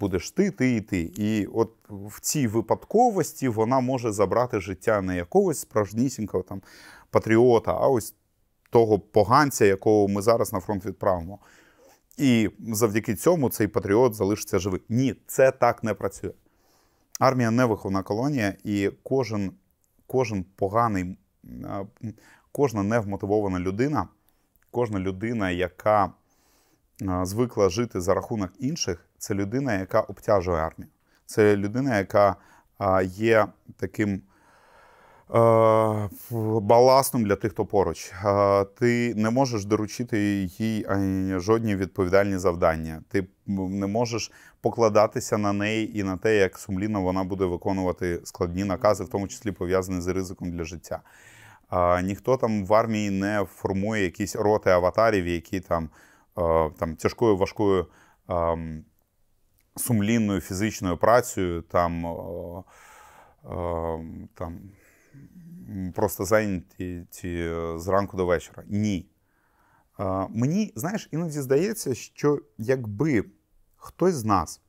Будеш 0.00 0.30
ти, 0.30 0.50
ти 0.50 0.76
і 0.76 0.80
ти. 0.80 1.00
І 1.16 1.46
от 1.46 1.72
в 1.88 2.20
цій 2.20 2.46
випадковості 2.46 3.48
вона 3.48 3.80
може 3.80 4.12
забрати 4.12 4.60
життя 4.60 5.00
не 5.00 5.16
якогось 5.16 5.58
справжнісінького 5.58 6.42
там 6.42 6.62
патріота, 7.10 7.72
а 7.72 7.88
ось 7.88 8.14
того 8.70 8.98
поганця, 8.98 9.64
якого 9.64 10.08
ми 10.08 10.22
зараз 10.22 10.52
на 10.52 10.60
фронт 10.60 10.86
відправимо. 10.86 11.38
І 12.16 12.50
завдяки 12.58 13.14
цьому 13.14 13.50
цей 13.50 13.68
патріот 13.68 14.14
залишиться 14.14 14.58
живий. 14.58 14.80
Ні, 14.88 15.14
це 15.26 15.50
так 15.50 15.84
не 15.84 15.94
працює. 15.94 16.32
Армія 17.20 17.50
не 17.50 17.64
виховна 17.64 18.02
колонія, 18.02 18.54
і 18.64 18.90
кожен 19.02 19.52
кожен 20.06 20.44
поганий, 20.56 21.18
кожна 22.52 22.82
невмотивована 22.82 23.60
людина, 23.60 24.08
кожна 24.70 24.98
людина, 25.00 25.50
яка 25.50 26.12
звикла 27.22 27.68
жити 27.68 28.00
за 28.00 28.14
рахунок 28.14 28.50
інших, 28.58 29.08
це 29.18 29.34
людина, 29.34 29.74
яка 29.74 30.00
обтяжує 30.00 30.58
армію. 30.58 30.90
Це 31.26 31.56
людина, 31.56 31.98
яка 31.98 32.36
є 33.04 33.46
таким. 33.76 34.22
Баластом 36.60 37.24
для 37.24 37.36
тих, 37.36 37.52
хто 37.52 37.66
поруч. 37.66 38.12
Ти 38.78 39.14
не 39.14 39.30
можеш 39.30 39.64
доручити 39.64 40.18
їй 40.58 40.86
жодні 41.38 41.76
відповідальні 41.76 42.38
завдання. 42.38 43.02
Ти 43.08 43.26
не 43.46 43.86
можеш 43.86 44.32
покладатися 44.60 45.38
на 45.38 45.52
неї 45.52 45.98
і 45.98 46.02
на 46.02 46.16
те, 46.16 46.36
як 46.36 46.58
сумлінно 46.58 47.02
вона 47.02 47.24
буде 47.24 47.44
виконувати 47.44 48.20
складні 48.24 48.64
накази, 48.64 49.04
в 49.04 49.08
тому 49.08 49.28
числі 49.28 49.52
пов'язані 49.52 50.00
з 50.00 50.06
ризиком 50.06 50.50
для 50.50 50.64
життя. 50.64 51.00
Ніхто 52.02 52.36
там 52.36 52.66
в 52.66 52.74
армії 52.74 53.10
не 53.10 53.46
формує 53.54 54.04
якісь 54.04 54.36
роти 54.36 54.70
аватарів, 54.70 55.26
які 55.26 55.60
там 55.60 55.90
там 56.78 56.96
тяжкою 56.98 57.36
важкою 57.36 57.86
сумлінною 59.76 60.40
фізичною 60.40 60.96
працею 60.96 61.62
там. 61.62 62.16
Там 64.34 64.60
просто 65.94 66.24
зайняті 66.24 67.06
ті, 67.10 67.50
зранку 67.76 68.16
до 68.16 68.26
вечора. 68.26 68.62
Ні. 68.66 69.08
Мені, 70.28 70.72
знаєш, 70.76 71.08
іноді 71.12 71.40
здається, 71.40 71.94
що 71.94 72.38
якби 72.58 73.24
хтось 73.76 74.14
з 74.14 74.24
нас 74.24 74.60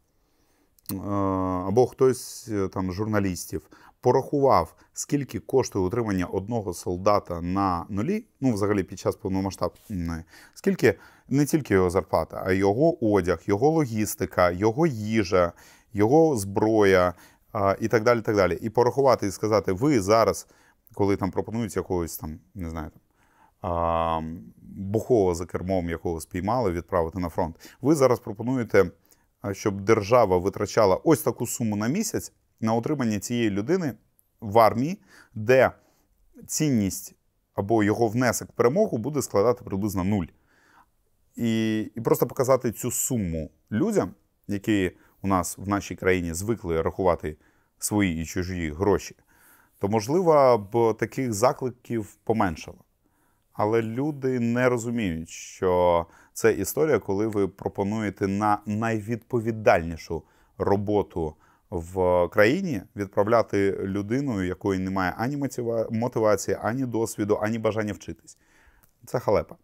або 1.67 1.87
хтось 1.87 2.49
е, 2.51 2.67
там 2.67 2.91
журналістів 2.91 3.69
порахував, 4.01 4.75
скільки 4.93 5.39
коштує 5.39 5.85
утримання 5.85 6.25
одного 6.25 6.73
солдата 6.73 7.41
на 7.41 7.85
нулі, 7.89 8.25
ну, 8.41 8.53
взагалі 8.53 8.83
під 8.83 8.99
час 8.99 9.15
повномасштабної, 9.15 10.23
скільки 10.53 10.95
не 11.29 11.45
тільки 11.45 11.73
його 11.73 11.89
зарплата, 11.89 12.43
а 12.45 12.51
його 12.51 13.13
одяг, 13.13 13.39
його 13.45 13.69
логістика, 13.69 14.51
його 14.51 14.87
їжа, 14.87 15.51
його 15.93 16.37
зброя 16.37 17.13
і 17.79 17.87
так 17.87 18.03
далі. 18.03 18.21
так 18.21 18.35
далі. 18.35 18.57
І 18.61 18.69
порахувати 18.69 19.27
і 19.27 19.31
сказати, 19.31 19.71
ви 19.71 20.01
зараз 20.01 20.47
коли 20.95 21.17
там 21.17 21.31
пропонують 21.31 21.75
якогось 21.75 22.17
там, 22.17 22.39
не 22.55 22.69
знаю, 22.69 22.89
там, 22.89 23.01
а, 23.61 24.21
бухого 24.61 25.35
за 25.35 25.45
кермом, 25.45 25.89
якого 25.89 26.21
спіймали, 26.21 26.71
відправити 26.71 27.19
на 27.19 27.29
фронт. 27.29 27.55
Ви 27.81 27.95
зараз 27.95 28.19
пропонуєте, 28.19 28.91
щоб 29.51 29.81
держава 29.81 30.37
витрачала 30.37 30.95
ось 31.03 31.21
таку 31.21 31.47
суму 31.47 31.75
на 31.75 31.87
місяць 31.87 32.33
на 32.61 32.73
утримання 32.73 33.19
цієї 33.19 33.49
людини 33.49 33.93
в 34.41 34.59
армії, 34.59 35.01
де 35.33 35.71
цінність 36.47 37.15
або 37.53 37.83
його 37.83 38.07
внесок 38.07 38.49
в 38.49 38.51
перемогу 38.51 38.97
буде 38.97 39.21
складати 39.21 39.63
приблизно 39.63 40.03
нуль. 40.03 40.25
І, 41.35 41.79
І 41.95 42.01
просто 42.01 42.27
показати 42.27 42.71
цю 42.71 42.91
суму 42.91 43.49
людям, 43.71 44.11
які 44.47 44.91
у 45.21 45.27
нас 45.27 45.57
в 45.57 45.67
нашій 45.67 45.95
країні 45.95 46.33
звикли 46.33 46.81
рахувати 46.81 47.37
свої 47.79 48.21
і 48.21 48.25
чужі 48.25 48.71
гроші 48.71 49.15
то 49.79 49.87
можливо 49.87 50.57
б 50.57 50.93
таких 50.97 51.33
закликів 51.33 52.15
поменшало. 52.23 52.77
Але 53.53 53.81
люди 53.81 54.39
не 54.39 54.69
розуміють, 54.69 55.29
що 55.29 56.05
це 56.33 56.53
історія, 56.53 56.99
коли 56.99 57.27
ви 57.27 57.47
пропонуєте 57.47 58.27
на 58.27 58.57
найвідповідальнішу 58.65 60.23
роботу 60.57 61.35
в 61.69 62.27
країні 62.27 62.81
відправляти 62.95 63.71
людину, 63.71 64.43
якої 64.43 64.79
немає 64.79 65.13
ані 65.17 65.47
мотивації, 65.91 66.57
ані 66.61 66.85
досвіду, 66.85 67.39
ані 67.41 67.59
бажання 67.59 67.93
вчитись. 67.93 68.37
Це 69.05 69.19
халепа. 69.19 69.55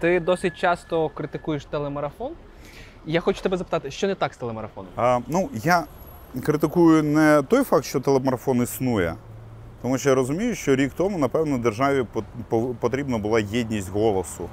Ти 0.00 0.20
досить 0.20 0.56
часто 0.56 1.08
критикуєш 1.08 1.64
телемарафон. 1.64 2.32
Я 3.06 3.20
хочу 3.20 3.42
тебе 3.42 3.56
запитати, 3.56 3.90
що 3.90 4.06
не 4.06 4.14
так 4.14 4.34
з 4.34 4.36
телемарафоном? 4.36 4.90
А, 4.96 5.20
Ну, 5.28 5.48
я 5.54 5.84
критикую 6.42 7.02
не 7.02 7.42
той 7.48 7.64
факт, 7.64 7.84
що 7.84 8.00
телемарафон 8.00 8.62
існує, 8.62 9.14
тому 9.82 9.98
що 9.98 10.08
я 10.08 10.14
розумію, 10.14 10.54
що 10.54 10.76
рік 10.76 10.92
тому, 10.96 11.18
напевно, 11.18 11.58
державі 11.58 12.06
потрібна 12.80 13.18
була 13.18 13.40
єдність 13.40 13.90
голосу. 13.90 14.48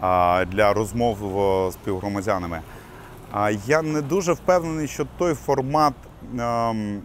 а, 0.00 0.44
для 0.50 0.72
розмов 0.72 1.16
з 1.70 1.74
співгромадянами. 1.74 2.60
А 3.32 3.50
я 3.50 3.82
не 3.82 4.02
дуже 4.02 4.32
впевнений, 4.32 4.88
що 4.88 5.06
той 5.18 5.34
формат 5.34 5.94
ем, 6.38 7.00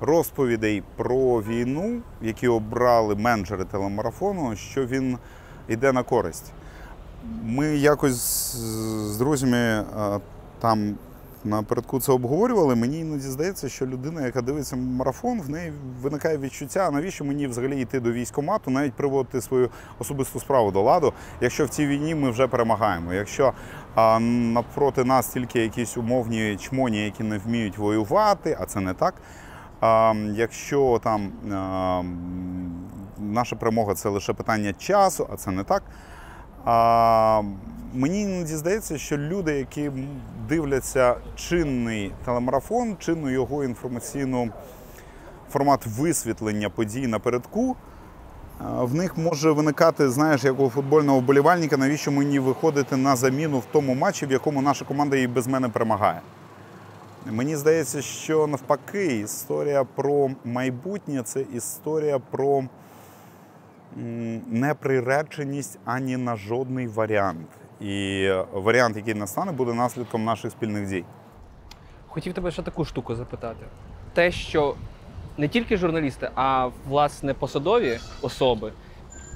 розповідей 0.00 0.82
про 0.96 1.42
війну, 1.42 2.00
які 2.22 2.48
обрали 2.48 3.14
менеджери 3.14 3.64
телемарафону, 3.64 4.56
що 4.56 4.86
він 4.86 5.18
йде 5.68 5.92
на 5.92 6.02
користь. 6.02 6.52
Ми 7.44 7.66
якось 7.76 8.14
з- 8.56 9.16
друзями 9.18 9.56
е, 9.56 9.84
там 10.60 10.94
напередку 11.44 12.00
це 12.00 12.12
обговорювали. 12.12 12.74
Мені 12.74 12.98
іноді 12.98 13.22
здається, 13.22 13.68
що 13.68 13.86
людина, 13.86 14.22
яка 14.26 14.42
дивиться 14.42 14.76
марафон, 14.76 15.40
в 15.40 15.50
неї 15.50 15.72
виникає 16.02 16.38
відчуття, 16.38 16.90
навіщо 16.90 17.24
мені 17.24 17.46
взагалі 17.46 17.80
йти 17.80 18.00
до 18.00 18.12
військкомату, 18.12 18.70
навіть 18.70 18.92
приводити 18.92 19.40
свою 19.40 19.70
особисту 19.98 20.40
справу 20.40 20.70
до 20.70 20.82
ладу, 20.82 21.12
якщо 21.40 21.64
в 21.64 21.68
цій 21.68 21.86
війні 21.86 22.14
ми 22.14 22.30
вже 22.30 22.46
перемагаємо. 22.46 23.12
Якщо 23.12 23.52
а, 23.94 24.18
навпроти 24.20 25.04
нас 25.04 25.28
тільки 25.28 25.60
якісь 25.60 25.96
умовні 25.96 26.56
чмоні, 26.56 27.04
які 27.04 27.22
не 27.22 27.38
вміють 27.38 27.78
воювати, 27.78 28.56
а 28.60 28.64
це 28.66 28.80
не 28.80 28.94
так. 28.94 29.14
А, 29.80 30.14
якщо 30.34 31.00
там 31.04 31.32
а, 31.52 32.02
наша 33.18 33.56
перемога 33.56 33.94
це 33.94 34.08
лише 34.08 34.32
питання 34.32 34.72
часу, 34.72 35.28
а 35.32 35.36
це 35.36 35.50
не 35.50 35.64
так. 35.64 35.82
А, 36.64 37.42
мені 37.94 38.22
іноді 38.22 38.56
здається, 38.56 38.98
що 38.98 39.18
люди, 39.18 39.58
які 39.58 39.90
дивляться 40.48 41.14
чинний 41.36 42.12
телемарафон, 42.24 42.96
чинну 42.98 43.30
його 43.30 43.64
інформаційну 43.64 44.50
формат 45.50 45.86
висвітлення 45.86 46.70
подій 46.70 47.06
напередку, 47.06 47.76
а, 48.58 48.84
в 48.84 48.94
них 48.94 49.18
може 49.18 49.50
виникати, 49.50 50.10
знаєш, 50.10 50.44
як 50.44 50.60
у 50.60 50.68
футбольного 50.68 51.18
вболівальника, 51.18 51.76
навіщо 51.76 52.12
мені 52.12 52.38
виходити 52.38 52.96
на 52.96 53.16
заміну 53.16 53.58
в 53.58 53.64
тому 53.72 53.94
матчі, 53.94 54.26
в 54.26 54.32
якому 54.32 54.62
наша 54.62 54.84
команда 54.84 55.16
і 55.16 55.26
без 55.26 55.46
мене 55.46 55.68
перемагає. 55.68 56.20
Мені 57.26 57.56
здається, 57.56 58.02
що 58.02 58.46
навпаки, 58.46 59.06
історія 59.06 59.84
про 59.84 60.30
майбутнє 60.44 61.22
це 61.24 61.40
історія 61.40 62.18
про 62.30 62.64
неприреченість 64.46 65.78
ані 65.84 66.16
на 66.16 66.36
жодний 66.36 66.86
варіант. 66.86 67.48
І 67.80 68.28
варіант, 68.52 68.96
який 68.96 69.14
настане, 69.14 69.52
буде 69.52 69.74
наслідком 69.74 70.24
наших 70.24 70.50
спільних 70.52 70.88
дій. 70.88 71.04
Хотів 72.08 72.32
тебе 72.32 72.50
ще 72.50 72.62
таку 72.62 72.84
штуку 72.84 73.14
запитати. 73.14 73.66
Те, 74.14 74.30
що 74.30 74.74
не 75.38 75.48
тільки 75.48 75.76
журналісти, 75.76 76.30
а 76.34 76.68
власне 76.88 77.34
посадові 77.34 77.98
особи 78.22 78.72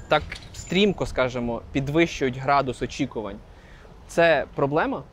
так 0.07 0.23
стрімко, 0.53 1.05
скажімо, 1.05 1.61
підвищують 1.71 2.37
градус 2.37 2.81
очікувань. 2.81 3.37
Це 4.07 4.45
проблема? 4.55 5.03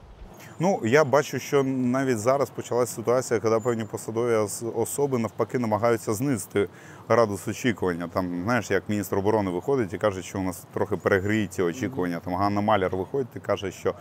Ну, 0.62 0.80
я 0.84 1.04
бачу, 1.04 1.38
що 1.38 1.62
навіть 1.64 2.18
зараз 2.18 2.50
почалася 2.50 2.94
ситуація, 2.94 3.40
коли 3.40 3.60
певні 3.60 3.84
посадові 3.84 4.34
особи 4.74 5.18
навпаки 5.18 5.58
намагаються 5.58 6.14
знизити 6.14 6.68
градус 7.08 7.48
очікування. 7.48 8.08
Там, 8.08 8.42
знаєш, 8.44 8.70
як 8.70 8.82
міністр 8.88 9.18
оборони 9.18 9.50
виходить 9.50 9.92
і 9.94 9.98
каже, 9.98 10.22
що 10.22 10.38
у 10.38 10.42
нас 10.42 10.66
трохи 10.74 10.96
перегріють 10.96 11.52
ці 11.52 11.62
очікування. 11.62 12.20
Там 12.24 12.34
Ганна 12.34 12.60
Маляр 12.60 12.96
виходить 12.96 13.36
і 13.36 13.40
каже, 13.40 13.72
що 13.72 13.94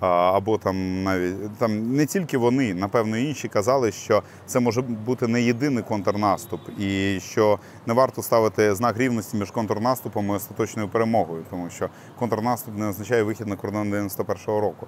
або 0.00 0.58
там 0.58 1.02
навіть 1.02 1.58
там 1.58 1.96
не 1.96 2.06
тільки 2.06 2.38
вони, 2.38 2.74
напевно, 2.74 3.16
інші 3.16 3.48
казали, 3.48 3.92
що 3.92 4.22
це 4.46 4.60
може 4.60 4.82
бути 4.82 5.26
не 5.26 5.42
єдиний 5.42 5.84
контрнаступ, 5.84 6.60
і 6.78 7.20
що 7.20 7.58
не 7.86 7.94
варто 7.94 8.22
ставити 8.22 8.74
знак 8.74 8.98
рівності 8.98 9.36
між 9.36 9.50
контрнаступом 9.50 10.28
і 10.28 10.32
остаточною 10.32 10.88
перемогою, 10.88 11.44
тому 11.50 11.70
що 11.70 11.88
контрнаступ 12.18 12.78
не 12.78 12.86
означає 12.86 13.22
вихід 13.22 13.46
на 13.46 13.56
кордон 13.56 13.94
91-го 13.94 14.60
року. 14.60 14.86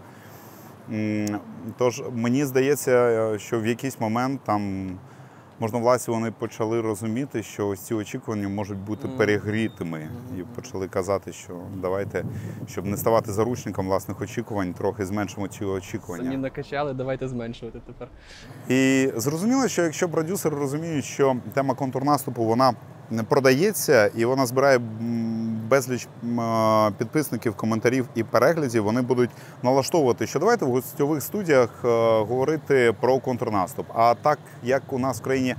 Тож 1.78 2.02
мені 2.12 2.44
здається, 2.44 2.90
е, 2.90 3.38
що 3.38 3.60
в 3.60 3.66
якийсь 3.66 4.00
момент 4.00 4.40
там 4.44 4.90
можновладці 5.60 6.10
вони 6.10 6.30
почали 6.30 6.80
розуміти, 6.80 7.42
що 7.42 7.68
ось 7.68 7.80
ці 7.80 7.94
очікування 7.94 8.48
можуть 8.48 8.78
бути 8.78 9.08
перегрітими, 9.08 10.08
і 10.38 10.42
почали 10.42 10.88
казати, 10.88 11.32
що 11.32 11.54
давайте, 11.82 12.24
щоб 12.68 12.86
не 12.86 12.96
ставати 12.96 13.32
заручником 13.32 13.86
власних 13.86 14.20
очікувань, 14.20 14.74
трохи 14.74 15.06
зменшимо 15.06 15.48
ці 15.48 15.64
очікування. 15.64 16.24
Самі 16.24 16.36
накачали, 16.36 16.94
давайте 16.94 17.28
зменшувати 17.28 17.80
тепер. 17.86 18.08
І 18.68 19.10
зрозуміло, 19.16 19.68
що 19.68 19.82
якщо 19.82 20.08
продюсери 20.08 20.56
розуміють, 20.56 21.04
що 21.04 21.36
тема 21.54 21.74
контрнаступу 21.74 22.44
вона 22.44 22.74
продається 23.28 24.06
і 24.06 24.24
вона 24.24 24.46
збирає 24.46 24.78
безліч 25.68 26.08
підписників, 26.98 27.54
коментарів 27.54 28.08
і 28.14 28.22
переглядів, 28.22 28.84
вони 28.84 29.02
будуть 29.02 29.30
налаштовувати, 29.62 30.26
що 30.26 30.38
давайте 30.38 30.64
в 30.64 30.68
гостьових 30.68 31.22
студіях 31.22 31.70
е, 31.84 31.88
говорити 32.18 32.94
про 33.00 33.18
контрнаступ. 33.18 33.86
А 33.94 34.14
так 34.22 34.38
як 34.62 34.92
у 34.92 34.98
нас 34.98 35.20
в 35.20 35.22
країні 35.22 35.54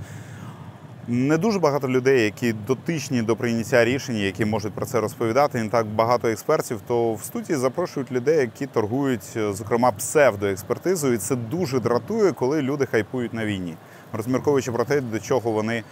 не 1.08 1.38
дуже 1.38 1.58
багато 1.58 1.88
людей, 1.88 2.24
які 2.24 2.52
дотичні 2.52 3.22
до 3.22 3.36
прийняття 3.36 3.84
рішень, 3.84 4.16
які 4.16 4.44
можуть 4.44 4.72
про 4.72 4.86
це 4.86 5.00
розповідати, 5.00 5.62
не 5.62 5.68
так 5.68 5.86
багато 5.86 6.28
експертів, 6.28 6.80
то 6.86 7.14
в 7.14 7.22
студії 7.22 7.58
запрошують 7.58 8.12
людей, 8.12 8.38
які 8.38 8.66
торгують, 8.66 9.32
е, 9.36 9.52
зокрема, 9.52 9.92
псевдоекспертизою. 9.92 11.14
І 11.14 11.18
це 11.18 11.36
дуже 11.36 11.80
дратує, 11.80 12.32
коли 12.32 12.62
люди 12.62 12.86
хайпують 12.86 13.34
на 13.34 13.44
війні, 13.44 13.76
розмірковуючи 14.12 14.72
про 14.72 14.84
те, 14.84 15.00
до 15.00 15.18
чого 15.18 15.50
вони, 15.50 15.82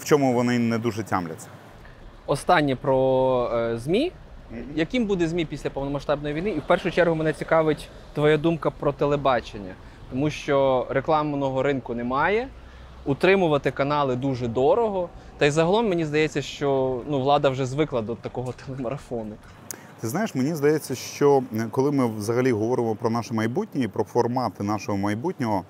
в 0.00 0.04
чому 0.04 0.32
вони 0.32 0.58
не 0.58 0.78
дуже 0.78 1.02
тямляться. 1.02 1.48
Останнє 2.26 2.76
про 2.76 3.50
е, 3.54 3.78
ЗМІ. 3.78 4.12
Яким 4.74 5.06
буде 5.06 5.28
ЗМІ 5.28 5.44
після 5.44 5.70
повномасштабної 5.70 6.34
війни? 6.34 6.50
І 6.50 6.58
в 6.58 6.66
першу 6.66 6.90
чергу 6.90 7.14
мене 7.14 7.32
цікавить 7.32 7.88
твоя 8.14 8.36
думка 8.36 8.70
про 8.70 8.92
телебачення, 8.92 9.74
тому 10.10 10.30
що 10.30 10.86
рекламного 10.90 11.62
ринку 11.62 11.94
немає, 11.94 12.48
утримувати 13.04 13.70
канали 13.70 14.16
дуже 14.16 14.48
дорого. 14.48 15.08
Та 15.38 15.46
й 15.46 15.50
загалом 15.50 15.88
мені 15.88 16.04
здається, 16.04 16.42
що 16.42 17.00
ну, 17.08 17.20
влада 17.20 17.48
вже 17.48 17.66
звикла 17.66 18.02
до 18.02 18.14
такого 18.14 18.54
телемарафону. 18.66 19.34
Ти 20.00 20.08
знаєш, 20.08 20.34
мені 20.34 20.54
здається, 20.54 20.94
що 20.94 21.42
е, 21.56 21.66
коли 21.70 21.92
ми 21.92 22.06
взагалі 22.06 22.52
говоримо 22.52 22.94
про 22.94 23.10
наше 23.10 23.34
майбутнє 23.34 23.84
і 23.84 23.88
про 23.88 24.04
формати 24.04 24.64
нашого 24.64 24.98
майбутнього, 24.98 25.64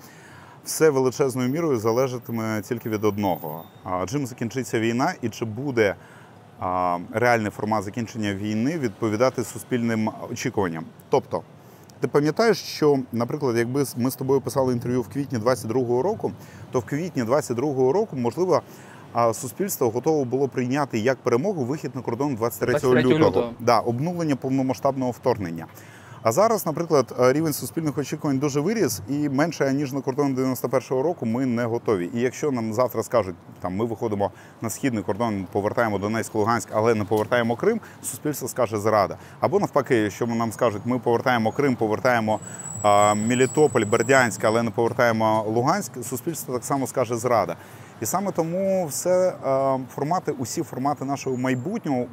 все 0.70 0.90
величезною 0.90 1.48
мірою 1.48 1.78
залежатиме 1.78 2.62
тільки 2.62 2.88
від 2.88 3.04
одного: 3.04 3.64
чим 4.08 4.26
закінчиться 4.26 4.80
війна, 4.80 5.14
і 5.22 5.28
чи 5.28 5.44
буде 5.44 5.94
реальний 7.12 7.50
формат 7.50 7.84
закінчення 7.84 8.34
війни 8.34 8.78
відповідати 8.78 9.44
суспільним 9.44 10.10
очікуванням. 10.30 10.84
Тобто, 11.08 11.42
ти 12.00 12.08
пам'ятаєш, 12.08 12.58
що, 12.58 12.98
наприклад, 13.12 13.56
якби 13.56 13.84
ми 13.96 14.10
з 14.10 14.16
тобою 14.16 14.40
писали 14.40 14.72
інтерв'ю 14.72 15.02
в 15.02 15.08
квітні 15.08 15.38
22-го 15.38 16.02
року, 16.02 16.32
то 16.72 16.80
в 16.80 16.84
квітні 16.84 17.22
22-го 17.22 17.92
року, 17.92 18.16
можливо, 18.16 18.62
а, 19.12 19.34
суспільство 19.34 19.90
готове 19.90 20.24
було 20.24 20.48
прийняти 20.48 20.98
як 20.98 21.18
перемогу 21.18 21.64
вихід 21.64 21.90
на 21.94 22.02
кордон 22.02 22.34
23 22.34 22.72
23 22.72 23.02
лютого. 23.02 23.28
лютого. 23.28 23.50
Да, 23.60 23.80
обнулення 23.80 24.36
повномасштабного 24.36 25.10
вторгнення. 25.10 25.66
А 26.22 26.32
зараз, 26.32 26.66
наприклад, 26.66 27.14
е, 27.20 27.32
рівень 27.32 27.52
суспільних 27.52 27.98
очікувань 27.98 28.38
дуже 28.38 28.60
виріс, 28.60 29.00
і 29.08 29.28
менше 29.28 29.72
ніж 29.72 29.92
на 29.92 30.00
кордон 30.00 30.34
91-го 30.34 31.02
року 31.02 31.26
ми 31.26 31.46
не 31.46 31.64
готові. 31.64 32.10
І 32.14 32.20
якщо 32.20 32.50
нам 32.50 32.72
завтра 32.72 33.02
скажуть, 33.02 33.34
там 33.60 33.76
ми 33.76 33.84
виходимо 33.84 34.30
на 34.60 34.70
східний 34.70 35.02
кордон, 35.02 35.46
повертаємо 35.52 35.98
Донецьк, 35.98 36.34
Луганськ, 36.34 36.68
але 36.72 36.94
не 36.94 37.04
повертаємо 37.04 37.56
Крим, 37.56 37.80
суспільство 38.02 38.48
скаже 38.48 38.78
зрада. 38.78 39.16
Або 39.40 39.60
навпаки, 39.60 39.96
якщо 39.96 40.26
нам 40.26 40.52
скажуть, 40.52 40.82
ми 40.84 40.98
повертаємо 40.98 41.52
Крим, 41.52 41.76
повертаємо 41.76 42.40
а, 42.82 43.14
Мелітополь, 43.14 43.84
Бердянськ, 43.84 44.44
але 44.44 44.62
не 44.62 44.70
повертаємо 44.70 45.44
Луганськ, 45.48 45.92
суспільство 46.04 46.54
так 46.54 46.64
само 46.64 46.86
скаже 46.86 47.16
зрада. 47.16 47.56
І 48.00 48.06
саме 48.06 48.32
тому 48.32 48.86
все 48.86 49.32
формати, 49.94 50.32
усі 50.38 50.62
формати 50.62 51.04
нашого 51.04 51.36
майбутнього, 51.36 52.04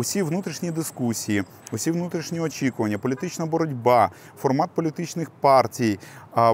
усі 0.00 0.22
внутрішні 0.22 0.70
дискусії, 0.70 1.44
усі 1.72 1.90
внутрішні 1.90 2.40
очікування, 2.40 2.98
політична 2.98 3.46
боротьба, 3.46 4.10
формат 4.38 4.70
політичних 4.70 5.30
партій, 5.30 5.98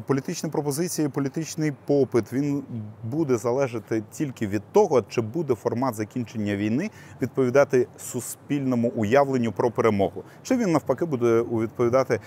політичні 0.07 0.51
пропозиції, 0.51 1.09
політичний 1.09 1.73
попит 1.87 2.33
він 2.33 2.63
буде 3.05 3.37
залежати 3.37 4.03
тільки 4.11 4.47
від 4.47 4.63
того, 4.73 5.03
чи 5.03 5.21
буде 5.21 5.55
формат 5.55 5.95
закінчення 5.95 6.57
війни 6.57 6.91
відповідати 7.23 7.87
суспільному 7.99 8.93
уявленню 8.97 9.53
про 9.53 9.71
перемогу, 9.71 10.25
чи 10.43 10.57
він 10.57 10.73
навпаки 10.73 11.05
буде 11.05 11.43
відповідати 11.43 12.21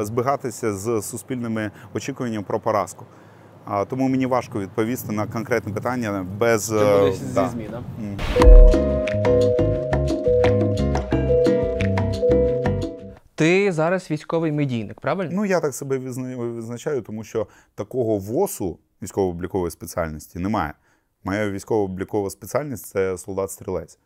збігатися 0.00 0.74
з 0.74 1.02
суспільними 1.02 1.70
очікуваннями 1.94 2.44
про 2.44 2.60
поразку. 2.60 3.04
Тому 3.88 4.08
мені 4.08 4.26
важко 4.26 4.60
відповісти 4.60 5.12
на 5.12 5.26
конкретне 5.26 5.72
питання 5.72 6.26
без 6.38 6.72
е, 6.72 7.12
зі 7.12 7.34
да. 7.34 7.48
ЗМІ, 7.48 7.68
Ти 13.36 13.72
зараз 13.72 14.10
військовий 14.10 14.52
медійник, 14.52 15.00
правильно? 15.00 15.30
Ну 15.34 15.44
я 15.44 15.60
так 15.60 15.74
себе 15.74 15.98
визначаю, 15.98 17.02
тому 17.02 17.24
що 17.24 17.46
такого 17.74 18.18
ВОСу 18.18 18.78
військово-облікової 19.02 19.70
спеціальності 19.70 20.38
немає. 20.38 20.74
Моя 21.24 21.50
військово-облікова 21.50 22.30
спеціальність 22.30 22.86
це 22.86 23.18
солдат-стрілець. 23.18 23.98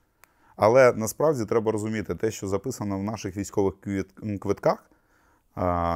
Але 0.56 0.92
насправді 0.92 1.44
треба 1.44 1.72
розуміти, 1.72 2.14
те, 2.14 2.30
що 2.30 2.48
записано 2.48 2.98
в 2.98 3.02
наших 3.02 3.36
військових 3.36 3.74
квитках, 4.40 4.90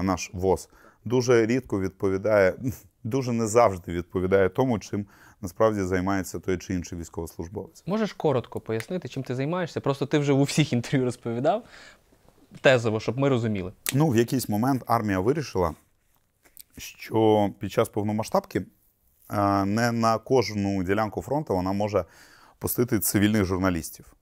наш 0.03 0.30
ВОЗ, 0.32 0.68
дуже 1.05 1.47
рідко 1.47 1.80
відповідає, 1.80 2.55
дуже 3.05 3.32
не 3.32 3.47
завжди 3.47 3.93
відповідає 3.93 4.49
тому, 4.49 4.78
чим 4.78 5.07
насправді 5.41 5.82
займається 5.82 6.39
той 6.39 6.59
чи 6.59 6.74
інший 6.74 6.99
військовослужбовець. 6.99 7.82
Можеш 7.87 8.12
коротко 8.12 8.61
пояснити, 8.61 9.09
чим 9.09 9.22
ти 9.22 9.35
займаєшся? 9.35 9.80
Просто 9.80 10.07
ти 10.07 10.18
вже 10.18 10.32
у 10.32 10.43
всіх 10.43 10.72
інтерв'ю 10.72 11.05
розповідав 11.05 11.64
тезово, 12.61 13.01
щоб 13.01 13.19
ми 13.19 13.29
розуміли. 13.29 13.73
Ну, 13.95 14.09
в 14.09 14.17
якийсь 14.17 14.49
момент 14.49 14.83
армія 14.87 15.21
вирішила, 15.21 15.75
що 16.79 17.51
під 17.59 17.73
час 17.73 17.89
повномасштабки 17.89 18.63
не 19.65 19.93
на 19.93 20.19
кожну 20.19 20.83
ділянку 20.83 21.23
фронту 21.23 21.55
вона 21.55 21.73
може 21.73 22.05
пустити 22.59 23.01
цивільних 23.01 23.45
журналістів. 23.45 24.15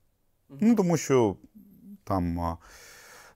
Ну, 0.61 0.75
Тому 0.75 0.97
що 0.97 1.37
там 2.05 2.57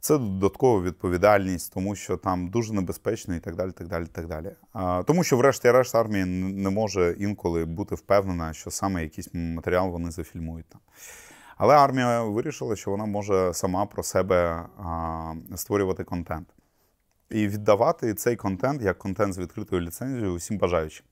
це 0.01 0.19
додаткова 0.19 0.83
відповідальність, 0.83 1.73
тому 1.75 1.95
що 1.97 2.17
там 2.17 2.49
дуже 2.49 2.73
небезпечно 2.73 3.35
і 3.35 3.41
так 3.41 3.57
далі. 3.57 3.71
так 3.71 3.89
далі, 3.89 4.07
так 4.13 4.27
далі. 4.27 4.51
А, 4.73 5.03
Тому 5.07 5.25
що, 5.25 5.37
врешті-решт, 5.37 5.95
армія 5.95 6.27
не 6.27 6.71
може 6.71 7.17
інколи 7.19 7.65
бути 7.65 7.95
впевнена, 7.95 8.53
що 8.53 8.71
саме 8.71 9.03
якийсь 9.03 9.29
матеріал 9.33 9.91
вони 9.91 10.11
зафільмують 10.11 10.67
там. 10.67 10.81
Але 11.57 11.75
армія 11.75 12.23
вирішила, 12.23 12.77
що 12.77 12.91
вона 12.91 13.07
може 13.07 13.55
сама 13.55 13.87
про 13.87 14.03
себе 14.03 14.67
а, 14.79 15.35
створювати 15.55 16.05
контент. 16.05 16.49
І 17.31 17.49
віддавати 17.49 18.15
цей 18.15 18.37
контент 18.37 18.83
як 18.83 18.99
контент 18.99 19.35
з 19.35 19.39
відкритою 19.39 19.83
ліцензією 19.83 20.33
усім 20.33 20.59
бажаючим 20.59 21.07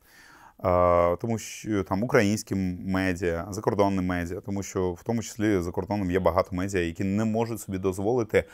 тому 1.21 1.39
що 1.39 1.85
там 1.85 2.03
українські 2.03 2.55
медіа, 2.55 3.47
закордонні 3.51 4.01
медіа, 4.01 4.41
тому 4.41 4.63
що 4.63 4.93
в 4.93 5.03
тому 5.03 5.23
числі 5.23 5.61
за 5.61 5.71
кордоном 5.71 6.11
є 6.11 6.21
багато 6.21 6.57
медіа, 6.57 6.81
які 6.81 7.05
не 7.05 7.25
можуть 7.25 7.61
собі 7.61 7.79
дозволити 7.79 8.45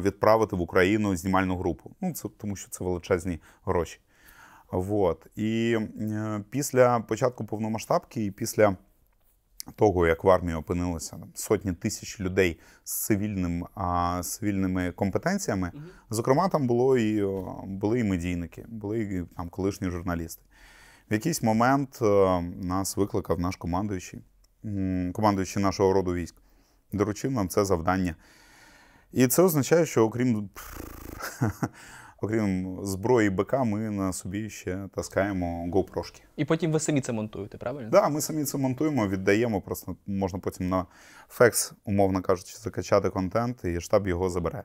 відправити 0.00 0.56
в 0.56 0.60
Україну 0.60 1.16
знімальну 1.16 1.56
групу. 1.56 1.90
Ну 2.00 2.12
це 2.12 2.28
тому, 2.36 2.56
що 2.56 2.70
це 2.70 2.84
величезні 2.84 3.40
гроші. 3.64 4.00
Вот. 4.70 5.26
І 5.36 5.78
е, 6.00 6.40
після 6.50 7.00
початку 7.00 7.44
повномасштабки, 7.44 8.24
і 8.24 8.30
після 8.30 8.76
того, 9.76 10.06
як 10.06 10.24
в 10.24 10.30
армії 10.30 10.56
опинилося 10.56 11.10
там, 11.10 11.30
сотні 11.34 11.72
тисяч 11.72 12.20
людей 12.20 12.60
з 12.84 13.04
цивільним, 13.04 13.66
а, 13.74 14.22
з 14.22 14.34
цивільними 14.34 14.92
компетенціями, 14.92 15.72
-hmm. 15.74 15.80
зокрема, 16.10 16.48
там 16.48 16.66
було 16.66 16.98
і 16.98 17.26
були 17.64 18.00
і 18.00 18.04
медійники, 18.04 18.64
були 18.68 19.00
і 19.00 19.36
там 19.36 19.48
колишні 19.48 19.90
журналісти. 19.90 20.42
В 21.10 21.12
якийсь 21.12 21.42
момент 21.42 21.98
е, 22.02 22.40
нас 22.42 22.96
викликав 22.96 23.40
наш 23.40 23.56
командуючий, 23.56 24.20
командуючий 25.12 25.62
нашого 25.62 25.92
роду 25.92 26.14
військ, 26.14 26.34
доручив 26.92 27.30
нам 27.30 27.48
це 27.48 27.64
завдання. 27.64 28.14
І 29.12 29.26
це 29.26 29.42
означає, 29.42 29.86
що 29.86 30.04
окрім 30.04 30.50
окрім 32.20 32.78
зброї 32.82 33.30
БК, 33.30 33.52
ми 33.52 33.90
на 33.90 34.12
собі 34.12 34.50
ще 34.50 34.88
таскаємо 34.94 35.66
GoPro-шки. 35.72 36.20
І 36.36 36.44
потім 36.44 36.72
ви 36.72 36.80
самі 36.80 37.00
це 37.00 37.12
монтуєте, 37.12 37.58
правильно? 37.58 37.90
Так, 37.90 38.02
да, 38.02 38.08
ми 38.08 38.20
самі 38.20 38.44
це 38.44 38.58
монтуємо, 38.58 39.08
віддаємо. 39.08 39.60
Просто 39.60 39.96
можна 40.06 40.38
потім 40.38 40.68
на 40.68 40.86
фекс, 41.28 41.72
умовно 41.84 42.22
кажучи, 42.22 42.56
закачати 42.58 43.10
контент, 43.10 43.64
і 43.64 43.80
штаб 43.80 44.08
його 44.08 44.30
забере. 44.30 44.62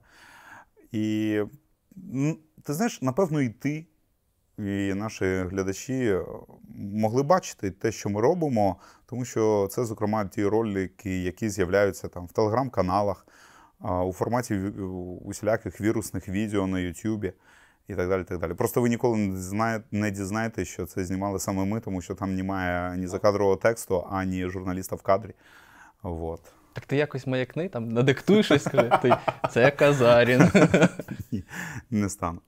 І 0.91 1.39
ти 2.63 2.73
знаєш, 2.73 3.01
напевно, 3.01 3.41
і 3.41 3.49
ти 3.49 3.85
і 4.57 4.93
наші 4.93 5.25
глядачі 5.25 6.19
могли 6.75 7.23
бачити 7.23 7.71
те, 7.71 7.91
що 7.91 8.09
ми 8.09 8.21
робимо, 8.21 8.75
тому 9.05 9.25
що 9.25 9.67
це, 9.71 9.85
зокрема, 9.85 10.25
ті 10.25 10.45
ролики, 10.45 11.23
які 11.23 11.49
з'являються 11.49 12.07
там 12.07 12.25
в 12.25 12.31
телеграм-каналах, 12.31 13.27
у 13.83 14.13
форматі 14.13 14.55
усіляких 15.25 15.81
вірусних 15.81 16.29
відео 16.29 16.67
на 16.67 16.79
Ютубі 16.79 17.33
і 17.87 17.95
так 17.95 18.09
далі. 18.09 18.23
так 18.23 18.39
далі. 18.39 18.53
Просто 18.53 18.81
ви 18.81 18.89
ніколи 18.89 19.17
не 19.17 19.37
знаєте, 19.41 19.85
не 19.91 20.11
дізнаєте, 20.11 20.65
що 20.65 20.85
це 20.85 21.03
знімали 21.03 21.39
саме 21.39 21.65
ми, 21.65 21.79
тому 21.79 22.01
що 22.01 22.15
там 22.15 22.35
немає 22.35 22.97
ні 22.97 23.07
закадрового 23.07 23.55
тексту, 23.55 24.07
ані 24.11 24.49
журналіста 24.49 24.95
в 24.95 25.01
кадрі. 25.01 25.33
Вот. 26.03 26.41
Так 26.73 26.85
ти 26.85 26.95
якось 26.95 27.27
маякни, 27.27 27.69
там 27.69 27.89
надиктуй 27.89 28.43
щось, 28.43 28.63
скажи, 28.63 28.89
ти 29.01 29.15
це 29.51 29.71
Казарін. 29.71 30.51
Ні, 31.31 31.43
не 31.91 32.09
стану. 32.09 32.39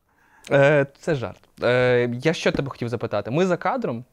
Е, 0.52 0.86
Це 1.00 1.16
жарт. 1.16 1.40
Е, 1.64 2.10
Я 2.22 2.34
що 2.34 2.52
тебе 2.52 2.70
хотів 2.70 2.90
запитати? 2.90 3.32
Ми 3.32 3.46
за 3.46 3.58
кадром. 3.58 4.06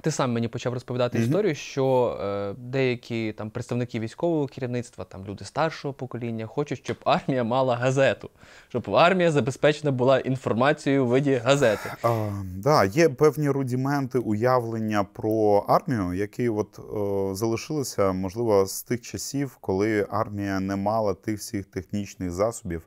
Ти 0.00 0.10
сам 0.10 0.32
мені 0.32 0.48
почав 0.48 0.72
розповідати 0.72 1.18
mm-hmm. 1.18 1.22
історію, 1.22 1.54
що 1.54 2.18
е, 2.22 2.54
деякі 2.58 3.32
там 3.32 3.50
представники 3.50 4.00
військового 4.00 4.46
керівництва, 4.46 5.04
там 5.04 5.26
люди 5.26 5.44
старшого 5.44 5.94
покоління, 5.94 6.46
хочуть, 6.46 6.78
щоб 6.84 6.96
армія 7.04 7.44
мала 7.44 7.76
газету, 7.76 8.30
щоб 8.68 8.94
армія 8.96 9.30
забезпечена 9.30 9.90
була 9.90 10.18
інформацією 10.18 11.04
у 11.04 11.08
виді 11.08 11.34
газети. 11.34 11.92
А, 12.02 12.30
да, 12.56 12.84
Є 12.84 13.08
певні 13.08 13.50
рудіменти 13.50 14.18
уявлення 14.18 15.04
про 15.04 15.64
армію, 15.68 16.12
які 16.14 16.48
от 16.48 16.78
о, 16.78 17.34
залишилися, 17.34 18.12
можливо, 18.12 18.66
з 18.66 18.82
тих 18.82 19.00
часів, 19.00 19.56
коли 19.60 20.06
армія 20.10 20.60
не 20.60 20.76
мала 20.76 21.14
тих 21.14 21.38
всіх 21.38 21.66
технічних 21.66 22.30
засобів, 22.30 22.82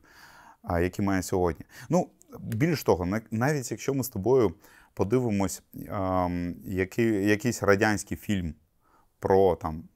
які 0.80 1.02
має 1.02 1.22
сьогодні. 1.22 1.64
Ну, 1.88 2.08
більш 2.40 2.82
того, 2.82 3.08
навіть 3.30 3.70
якщо 3.70 3.94
ми 3.94 4.04
з 4.04 4.08
тобою 4.08 4.52
подивимось 4.96 5.62
який, 6.64 7.28
якийсь 7.28 7.62
радянський 7.62 8.16
фільм 8.16 8.54
про 9.18 9.56
там 9.56 9.88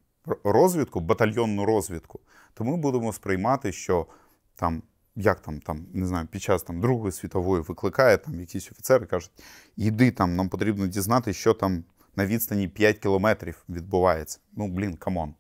розвідку, 0.44 1.00
батальйонну 1.00 1.64
розвідку, 1.64 2.20
то 2.54 2.64
ми 2.64 2.76
будемо 2.76 3.12
сприймати, 3.12 3.72
що 3.72 4.06
там. 4.54 4.82
Як 5.16 5.40
там, 5.40 5.60
там, 5.60 5.86
не 5.92 6.06
знаю, 6.06 6.26
під 6.26 6.42
час 6.42 6.62
там 6.62 6.80
Другої 6.80 7.12
світової 7.12 7.62
викликає 7.62 8.18
там 8.18 8.40
якісь 8.40 8.72
офіцери, 8.72 9.06
кажуть, 9.06 9.30
іди 9.76 10.10
там, 10.10 10.36
нам 10.36 10.48
потрібно 10.48 10.86
дізнатися, 10.86 11.38
що 11.38 11.54
там 11.54 11.84
на 12.16 12.26
відстані 12.26 12.68
5 12.68 12.98
кілометрів 12.98 13.64
відбувається. 13.68 14.38
Ну, 14.52 14.68
блін, 14.68 14.96
come 14.96 15.18
on. 15.18 15.34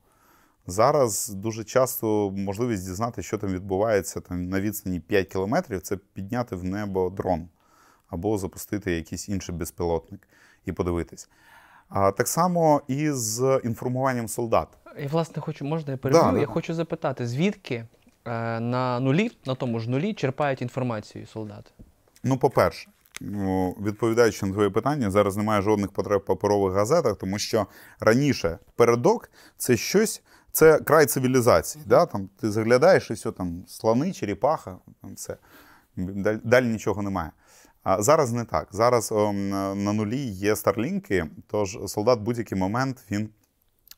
Зараз 0.66 1.28
дуже 1.28 1.64
часто 1.64 2.30
можливість 2.30 2.84
дізнатися, 2.84 3.28
що 3.28 3.38
там 3.38 3.50
відбувається 3.52 4.20
там, 4.20 4.48
на 4.48 4.60
відстані 4.60 5.00
5 5.00 5.28
кілометрів, 5.28 5.80
це 5.80 5.96
підняти 5.96 6.56
в 6.56 6.64
небо 6.64 7.10
дрон 7.10 7.48
або 8.10 8.38
запустити 8.38 8.92
якийсь 8.92 9.28
інший 9.28 9.54
безпілотник 9.54 10.28
і 10.64 10.72
подивитись. 10.72 11.28
А 11.88 12.10
так 12.10 12.28
само 12.28 12.82
і 12.88 13.10
з 13.10 13.60
інформуванням 13.64 14.28
солдат. 14.28 14.68
Я, 14.98 15.06
власне, 15.06 15.42
хочу, 15.42 15.64
можна 15.64 15.92
я 15.92 15.96
переб'ю? 15.96 16.22
Да, 16.22 16.38
я 16.38 16.46
да. 16.46 16.52
хочу 16.52 16.74
запитати, 16.74 17.26
звідки 17.26 17.74
е, 17.74 18.60
на 18.60 19.00
нулі, 19.00 19.30
на 19.46 19.54
тому 19.54 19.80
ж 19.80 19.90
нулі, 19.90 20.14
черпають 20.14 20.62
інформацію 20.62 21.26
солдати? 21.26 21.70
Ну, 22.24 22.36
по-перше, 22.36 22.90
ну, 23.20 23.76
відповідаючи 23.82 24.46
на 24.46 24.52
твоє 24.52 24.70
питання, 24.70 25.10
зараз 25.10 25.36
немає 25.36 25.62
жодних 25.62 25.90
потреб 25.92 26.20
в 26.20 26.24
паперових 26.24 26.74
газетах, 26.74 27.16
тому 27.16 27.38
що 27.38 27.66
раніше 28.00 28.58
передок 28.76 29.30
це 29.56 29.76
щось. 29.76 30.22
Це 30.52 30.78
край 30.78 31.06
цивілізації. 31.06 31.84
Да? 31.86 32.06
Там 32.06 32.28
Ти 32.40 32.50
заглядаєш 32.50 33.10
і 33.10 33.12
все, 33.12 33.32
там 33.32 33.64
слони, 33.66 34.12
черепаха, 34.12 34.76
там 35.02 35.14
все. 35.14 35.36
Далі, 35.96 36.38
далі 36.44 36.66
нічого 36.66 37.02
немає. 37.02 37.30
А 37.82 38.02
зараз 38.02 38.32
не 38.32 38.44
так. 38.44 38.68
Зараз 38.70 39.12
о, 39.12 39.32
на 39.32 39.92
нулі 39.92 40.20
є 40.20 40.56
старлінки, 40.56 41.26
тож 41.46 41.78
солдат 41.86 42.20
будь-який 42.20 42.58
момент 42.58 43.04
він 43.10 43.30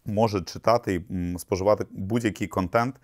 може 0.06 0.42
читати 0.42 0.94
і 0.94 1.38
споживати 1.38 1.86
будь-який 1.90 2.48
контент, 2.48 2.96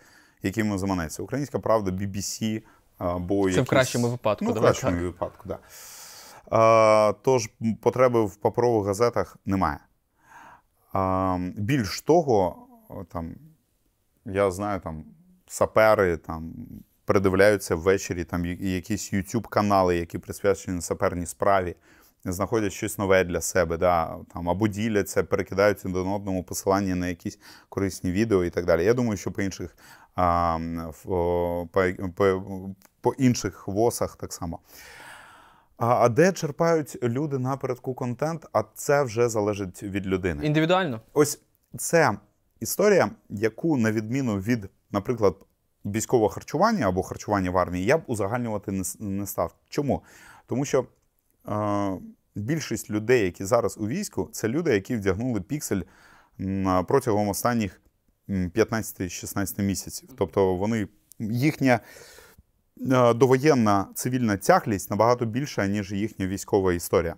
який 0.43 0.64
йому 0.64 0.79
заманеться. 0.79 1.22
Українська 1.22 1.59
правда, 1.59 1.91
BBC 1.91 2.62
або 2.99 3.45
Це 3.45 3.51
якісь... 3.51 3.66
в 3.66 3.70
кращому 3.70 4.09
випадку. 4.09 4.45
Ну, 4.45 4.53
в 4.53 4.61
кращому 4.61 4.93
так. 4.93 5.03
випадку, 5.03 5.49
так. 5.49 5.61
Да. 6.51 7.12
Тож 7.22 7.51
потреби 7.81 8.24
в 8.24 8.37
паперових 8.37 8.87
газетах 8.87 9.37
немає. 9.47 9.79
А, 10.93 11.39
Більш 11.57 12.01
того, 12.01 12.66
там, 13.12 13.35
я 14.24 14.51
знаю, 14.51 14.81
там 14.81 15.05
сапери 15.47 16.16
там 16.16 16.53
передивляються 17.09 17.75
ввечері 17.75 18.25
там 18.25 18.45
якісь 18.61 19.13
youtube 19.13 19.49
канали 19.49 19.97
які 19.97 20.19
присвячені 20.19 20.81
саперній 20.81 21.27
справі, 21.27 21.75
знаходять 22.25 22.73
щось 22.73 22.99
нове 22.99 23.25
для 23.25 23.41
себе, 23.41 23.77
да, 23.77 24.17
там, 24.35 24.49
або 24.49 24.69
діляться, 24.69 25.25
перекидаються 25.25 25.89
до 25.89 26.15
одному 26.15 26.45
посилання 26.45 26.95
на 26.95 27.09
якісь 27.09 27.39
корисні 27.69 28.13
відео 28.13 28.45
і 28.45 28.51
так 28.51 28.67
далі. 28.67 28.85
Я 28.85 28.95
думаю, 28.95 29.17
що 29.17 29.33
по 29.33 29.43
інших 29.43 29.77
а, 30.15 30.59
по, 31.05 31.69
по, 32.17 32.43
по 33.01 33.13
інших 33.13 33.69
восах 33.69 34.17
так 34.17 34.33
само. 34.33 34.59
А 35.77 36.09
де 36.09 36.33
черпають 36.33 36.99
люди 37.03 37.39
напередку 37.39 37.95
контент? 37.95 38.47
А 38.53 38.63
це 38.75 39.03
вже 39.03 39.29
залежить 39.29 39.83
від 39.83 40.07
людини. 40.07 40.47
Індивідуально. 40.47 41.01
Ось 41.13 41.41
це 41.77 42.19
історія, 42.61 43.11
яку, 43.29 43.77
на 43.77 43.93
відміну 43.93 44.39
від, 44.39 44.69
наприклад, 44.91 45.37
військового 45.93 46.28
харчування 46.28 46.89
або 46.89 47.03
харчування 47.03 47.51
в 47.51 47.59
армії, 47.59 47.84
я 47.84 47.99
б 47.99 48.03
узагальнювати 48.07 48.72
не, 48.72 48.82
не 48.99 49.26
став. 49.26 49.55
Чому? 49.68 50.03
Тому 50.47 50.64
що 50.64 50.86
е, 51.49 51.99
більшість 52.34 52.91
людей, 52.91 53.24
які 53.24 53.45
зараз 53.45 53.78
у 53.78 53.86
війську, 53.86 54.28
це 54.32 54.49
люди, 54.49 54.74
які 54.74 54.97
вдягнули 54.97 55.41
піксель 55.41 55.80
протягом 56.86 57.28
останніх 57.28 57.80
15-16 58.28 59.62
місяців. 59.62 60.09
Тобто 60.18 60.55
вони 60.55 60.89
їхня 61.18 61.80
е, 62.93 63.14
довоєнна 63.14 63.86
цивільна 63.95 64.36
тяглість 64.36 64.91
набагато 64.91 65.26
більша, 65.26 65.66
ніж 65.66 65.93
їхня 65.93 66.26
військова 66.26 66.72
історія. 66.72 67.14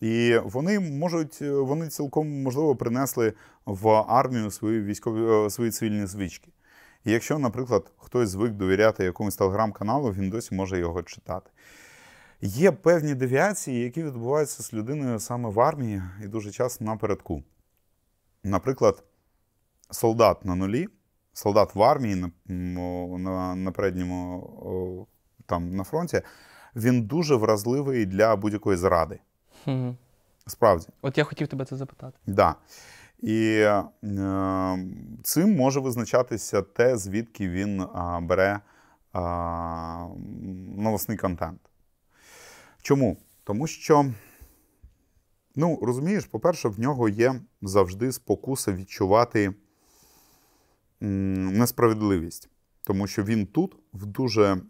І 0.00 0.38
вони 0.44 0.80
можуть, 0.80 1.38
е, 1.42 1.50
вони 1.50 1.88
цілком 1.88 2.42
можливо 2.42 2.76
принесли 2.76 3.32
в 3.66 3.88
армію 3.88 4.50
свої 4.50 4.82
військові 4.82 5.46
е, 5.46 5.50
свої 5.50 5.70
цивільні 5.70 6.06
звички. 6.06 6.48
І 7.04 7.12
якщо, 7.12 7.38
наприклад, 7.38 7.92
хтось 7.96 8.28
звик 8.28 8.52
довіряти 8.52 9.04
якомусь 9.04 9.36
телеграм-каналу, 9.36 10.12
він 10.12 10.30
досі 10.30 10.54
може 10.54 10.78
його 10.78 11.02
читати. 11.02 11.50
Є 12.40 12.72
певні 12.72 13.14
девіації, 13.14 13.84
які 13.84 14.02
відбуваються 14.02 14.62
з 14.62 14.74
людиною 14.74 15.20
саме 15.20 15.48
в 15.48 15.60
армії 15.60 16.02
і 16.24 16.28
дуже 16.28 16.50
часто 16.50 16.84
напередку. 16.84 17.42
Наприклад, 18.44 19.04
солдат 19.90 20.44
на 20.44 20.54
нулі, 20.54 20.88
солдат 21.32 21.74
в 21.74 21.82
армії 21.82 22.14
на 22.14 22.30
на, 23.18 23.54
на 23.54 23.72
передньому 23.72 25.06
там 25.46 25.76
на 25.76 25.84
фронті, 25.84 26.22
він 26.76 27.02
дуже 27.02 27.34
вразливий 27.34 28.06
для 28.06 28.36
будь-якої 28.36 28.76
зради. 28.76 29.20
Угу. 29.66 29.96
Справді. 30.46 30.86
От 31.02 31.18
я 31.18 31.24
хотів 31.24 31.48
тебе 31.48 31.64
це 31.64 31.76
запитати. 31.76 32.18
Так. 32.26 32.34
Да. 32.34 32.54
І 33.22 33.48
е, 33.48 33.84
цим 35.22 35.56
може 35.56 35.80
визначатися 35.80 36.62
те, 36.62 36.96
звідки 36.96 37.48
він 37.48 37.86
бере 38.22 38.60
новосний 40.76 41.18
контент. 41.18 41.60
Чому? 42.82 43.16
Тому 43.44 43.66
що, 43.66 44.12
ну, 45.56 45.78
розумієш, 45.82 46.24
по-перше, 46.24 46.68
в 46.68 46.80
нього 46.80 47.08
є 47.08 47.40
завжди 47.62 48.12
спокуса 48.12 48.72
відчувати 48.72 49.54
несправедливість. 51.00 52.48
Тому 52.86 53.06
що 53.06 53.22
він 53.22 53.46
тут, 53.46 53.76
в 53.92 54.06
дуже 54.06 54.52
е, 54.52 54.62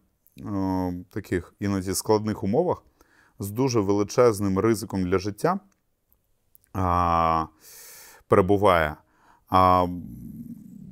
таких 1.10 1.54
іноді 1.60 1.94
складних 1.94 2.44
умовах, 2.44 2.82
з 3.38 3.50
дуже 3.50 3.80
величезним 3.80 4.58
ризиком 4.58 5.04
для 5.04 5.18
життя 5.18 5.60
перебуває. 8.30 8.96
А 9.48 9.86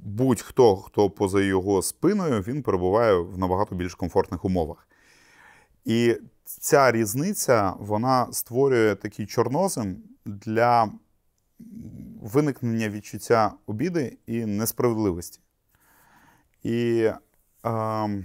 будь-хто, 0.04 0.76
хто 0.76 1.10
поза 1.10 1.40
його 1.40 1.82
спиною, 1.82 2.42
він 2.42 2.62
перебуває 2.62 3.14
в 3.14 3.38
набагато 3.38 3.74
більш 3.74 3.94
комфортних 3.94 4.44
умовах. 4.44 4.88
І 5.84 6.16
ця 6.44 6.92
різниця 6.92 7.74
вона 7.78 8.32
створює 8.32 8.94
такий 8.94 9.26
чорнозем 9.26 9.96
для 10.26 10.92
виникнення 12.22 12.88
відчуття 12.88 13.52
обіди 13.66 14.18
і 14.26 14.46
несправедливості. 14.46 15.40
І 16.62 17.10
е, 17.64 17.70
е, 17.70 18.22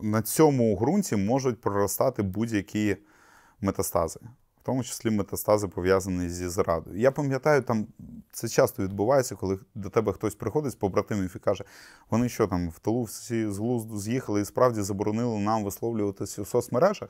на 0.00 0.22
цьому 0.22 0.76
ґрунті 0.76 1.16
можуть 1.16 1.60
проростати 1.60 2.22
будь-які 2.22 2.96
метастази 3.60 4.20
в 4.62 4.64
тому 4.64 4.84
числі 4.84 5.10
метастази 5.10 5.68
пов'язані 5.68 6.28
зі 6.28 6.48
зрадою. 6.48 6.98
Я 6.98 7.10
пам'ятаю, 7.10 7.62
там 7.62 7.86
це 8.32 8.48
часто 8.48 8.82
відбувається, 8.82 9.34
коли 9.34 9.58
до 9.74 9.90
тебе 9.90 10.12
хтось 10.12 10.34
приходить 10.34 10.72
з 10.72 10.74
побратимів 10.74 11.32
і 11.36 11.38
каже, 11.38 11.64
вони 12.10 12.28
що 12.28 12.46
там 12.46 12.70
в 12.70 12.78
тилу 12.78 13.02
всі 13.02 13.50
з 13.50 13.58
глузду 13.58 13.98
з'їхали 13.98 14.40
і 14.40 14.44
справді 14.44 14.80
заборонили 14.82 15.38
нам 15.38 15.64
висловлюватися 15.64 16.42
у 16.42 16.44
соцмережах. 16.44 17.08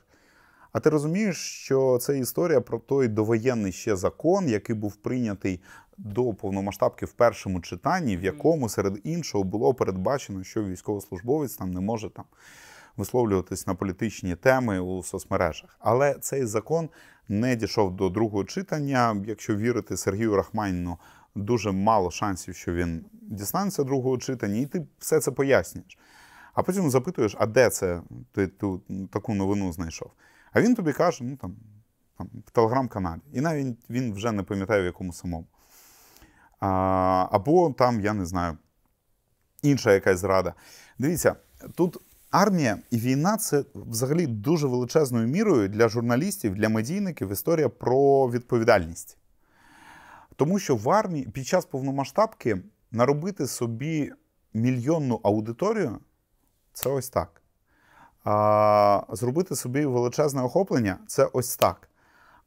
А 0.71 0.79
ти 0.79 0.89
розумієш, 0.89 1.37
що 1.37 1.97
це 2.01 2.19
історія 2.19 2.61
про 2.61 2.79
той 2.79 3.07
довоєнний 3.07 3.71
ще 3.71 3.95
закон, 3.95 4.49
який 4.49 4.75
був 4.75 4.95
прийнятий 4.95 5.61
до 5.97 6.33
повномасштабки 6.33 7.05
в 7.05 7.11
першому 7.11 7.61
читанні, 7.61 8.17
в 8.17 8.23
якому 8.23 8.69
серед 8.69 8.99
іншого 9.03 9.43
було 9.43 9.73
передбачено, 9.73 10.43
що 10.43 10.63
військовослужбовець 10.63 11.55
там 11.55 11.71
не 11.71 11.79
може 11.79 12.09
там 12.09 12.25
висловлюватись 12.97 13.67
на 13.67 13.75
політичні 13.75 14.35
теми 14.35 14.79
у 14.79 15.03
соцмережах. 15.03 15.77
Але 15.79 16.13
цей 16.13 16.45
закон 16.45 16.89
не 17.27 17.55
дійшов 17.55 17.95
до 17.95 18.09
другого 18.09 18.43
читання. 18.43 19.23
Якщо 19.27 19.55
вірити 19.55 19.97
Сергію 19.97 20.35
Рахманіну, 20.35 20.97
дуже 21.35 21.71
мало 21.71 22.11
шансів, 22.11 22.55
що 22.55 22.73
він 22.73 23.05
дістанеться 23.11 23.83
другого 23.83 24.17
читання, 24.17 24.59
і 24.59 24.65
ти 24.65 24.87
все 24.99 25.19
це 25.19 25.31
пояснюєш. 25.31 25.97
А 26.53 26.63
потім 26.63 26.89
запитуєш, 26.89 27.35
а 27.39 27.45
де 27.45 27.69
це 27.69 28.01
ти 28.31 28.47
ту 28.47 28.81
таку 29.11 29.33
новину 29.33 29.73
знайшов? 29.73 30.11
А 30.51 30.61
він 30.61 30.75
тобі 30.75 30.93
каже, 30.93 31.23
ну 31.23 31.35
там, 31.37 31.55
там 32.17 32.29
в 32.47 32.51
телеграм-каналі. 32.51 33.21
І 33.33 33.41
навіть 33.41 33.77
він 33.89 34.13
вже 34.13 34.31
не 34.31 34.43
пам'ятає, 34.43 34.81
в 34.81 34.85
якому 34.85 35.13
самому. 35.13 35.47
А, 36.59 37.27
Або 37.31 37.71
там, 37.77 38.01
я 38.01 38.13
не 38.13 38.25
знаю, 38.25 38.57
інша 39.61 39.93
якась 39.93 40.19
зрада. 40.19 40.53
Дивіться, 40.99 41.35
тут 41.75 41.97
Армія 42.33 42.79
і 42.91 42.97
війна 42.97 43.37
це 43.37 43.63
взагалі 43.75 44.27
дуже 44.27 44.67
величезною 44.67 45.27
мірою 45.27 45.69
для 45.69 45.89
журналістів, 45.89 46.55
для 46.55 46.69
медійників 46.69 47.31
історія 47.31 47.69
про 47.69 48.29
відповідальність. 48.29 49.17
Тому 50.35 50.59
що 50.59 50.75
в 50.75 50.89
армії 50.89 51.29
під 51.33 51.47
час 51.47 51.65
повномасштабки 51.65 52.57
наробити 52.91 53.47
собі 53.47 54.13
мільйонну 54.53 55.19
аудиторію 55.23 55.99
це 56.73 56.89
ось 56.89 57.09
так. 57.09 57.41
А 58.23 59.03
Зробити 59.09 59.55
собі 59.55 59.85
величезне 59.85 60.41
охоплення 60.41 60.97
це 61.07 61.25
ось 61.33 61.57
так. 61.57 61.89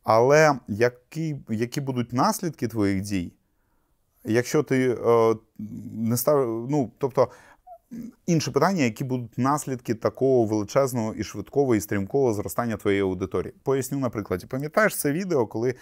Але 0.03 0.59
які 0.69 1.37
які 1.49 1.81
будуть 1.81 2.13
наслідки 2.13 2.69
твоїх 2.69 3.01
дій, 3.01 3.33
якщо 4.25 4.63
ти 4.63 4.99
е, 5.07 5.37
не 5.93 6.17
став, 6.17 6.67
ну, 6.71 6.91
тобто 6.99 7.29
Інше 8.27 8.51
питання, 8.51 8.83
які 8.83 9.05
будуть 9.05 9.39
наслідки 9.39 9.95
такого 9.95 10.45
величезного 10.45 11.15
і 11.15 11.25
швидкого 11.25 11.75
і 11.75 11.81
стрімкого 11.81 12.35
зростання 12.35 12.77
твоєї 12.77 13.03
аудиторії. 13.03 13.55
Поясню, 13.63 13.99
наприклад, 13.99 14.49
пам'ятаєш 14.49 14.97
це 14.97 15.13
відео, 15.13 15.47
коли 15.47 15.75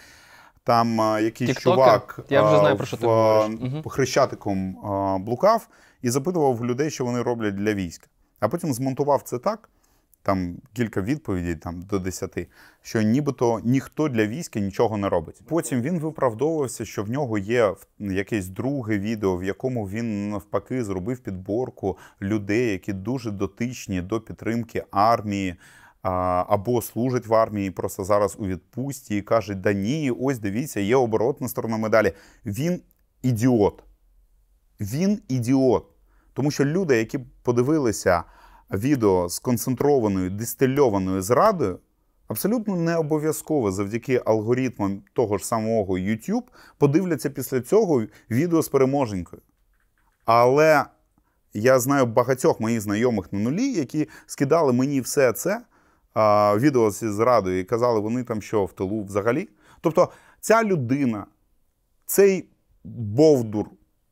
там 0.63 1.01
а, 1.01 1.19
якийсь 1.19 1.49
TikToker? 1.49 1.61
чувак 1.61 2.19
Я 2.29 2.43
вже 2.43 2.59
знаю, 2.59 2.77
про 2.77 2.85
що 2.85 2.97
ти 2.97 3.05
говориш. 3.05 3.83
хрещатиком 3.87 4.77
а, 4.85 5.17
блукав 5.17 5.67
і 6.01 6.09
запитував 6.09 6.65
людей, 6.65 6.89
що 6.89 7.05
вони 7.05 7.21
роблять 7.21 7.55
для 7.55 7.73
війська. 7.73 8.07
А 8.39 8.47
потім 8.49 8.73
змонтував 8.73 9.21
це 9.21 9.37
так, 9.37 9.69
там 10.25 10.57
кілька 10.73 11.01
відповідей 11.01 11.55
там 11.55 11.81
до 11.81 11.99
десяти, 11.99 12.47
що 12.81 13.01
нібито 13.01 13.59
ніхто 13.63 14.09
для 14.09 14.27
війська 14.27 14.59
нічого 14.59 14.97
не 14.97 15.09
робить. 15.09 15.41
Потім 15.47 15.81
він 15.81 15.99
виправдовувався, 15.99 16.85
що 16.85 17.03
в 17.03 17.09
нього 17.09 17.37
є 17.37 17.75
якесь 17.99 18.47
друге 18.47 18.99
відео, 18.99 19.37
в 19.37 19.43
якому 19.43 19.89
він 19.89 20.29
навпаки 20.29 20.83
зробив 20.83 21.19
підборку 21.19 21.97
людей, 22.21 22.71
які 22.71 22.93
дуже 22.93 23.31
дотичні 23.31 24.01
до 24.01 24.21
підтримки 24.21 24.83
армії. 24.91 25.55
Або 26.47 26.81
служать 26.81 27.27
в 27.27 27.33
армії, 27.33 27.71
просто 27.71 28.03
зараз 28.03 28.35
у 28.39 28.45
відпустці 28.45 29.15
і 29.15 29.21
кажуть, 29.21 29.61
да 29.61 29.73
ні, 29.73 30.11
ось 30.19 30.39
дивіться, 30.39 30.79
є 30.79 30.95
оборотна 30.95 31.47
сторона 31.47 31.77
медалі. 31.77 32.13
Він 32.45 32.81
ідіот. 33.21 33.83
Він 34.79 35.21
ідіот. 35.27 35.85
Тому 36.33 36.51
що 36.51 36.65
люди, 36.65 36.97
які 36.97 37.19
подивилися 37.43 38.23
відео 38.71 39.29
з 39.29 39.39
концентрованою 39.39 40.29
дистильованою 40.29 41.21
зрадою, 41.21 41.79
абсолютно 42.27 42.75
не 42.75 42.97
обов'язково 42.97 43.71
завдяки 43.71 44.21
алгоритмам 44.25 45.01
того 45.13 45.37
ж 45.37 45.45
самого 45.45 45.93
YouTube 45.93 46.43
подивляться 46.77 47.29
після 47.29 47.61
цього 47.61 48.03
відео 48.31 48.61
з 48.61 48.69
переможенькою. 48.69 49.41
Але 50.25 50.85
я 51.53 51.79
знаю 51.79 52.05
багатьох 52.05 52.59
моїх 52.59 52.81
знайомих 52.81 53.33
на 53.33 53.39
нулі, 53.39 53.73
які 53.73 54.09
скидали 54.25 54.73
мені 54.73 55.01
все 55.01 55.33
це 55.33 55.61
а, 56.13 56.57
відео 56.57 56.91
зі 56.91 57.09
зрадою 57.09 57.59
і 57.59 57.63
казали, 57.63 57.99
вони 57.99 58.23
там 58.23 58.41
що 58.41 58.65
в 58.65 58.73
тилу 58.73 59.03
взагалі. 59.03 59.49
Тобто 59.81 60.09
ця 60.39 60.63
людина, 60.63 61.25
цей 62.05 62.49
Бовдур 62.83 63.65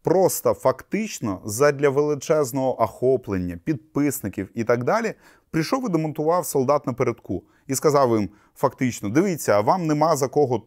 просто 0.04 0.54
фактично 0.54 1.42
задля 1.46 1.90
величезного 1.90 2.82
охоплення, 2.82 3.58
підписників 3.64 4.50
і 4.54 4.64
так 4.64 4.84
далі, 4.84 5.14
прийшов 5.52 5.90
і 5.90 5.92
демонтував 5.92 6.46
солдат 6.46 6.88
напередку 6.88 7.44
і 7.68 7.76
сказав 7.76 8.20
їм: 8.20 8.30
фактично, 8.56 9.10
дивіться, 9.10 9.60
вам 9.60 9.88
нема 9.88 10.16
за 10.16 10.28
кого 10.28 10.64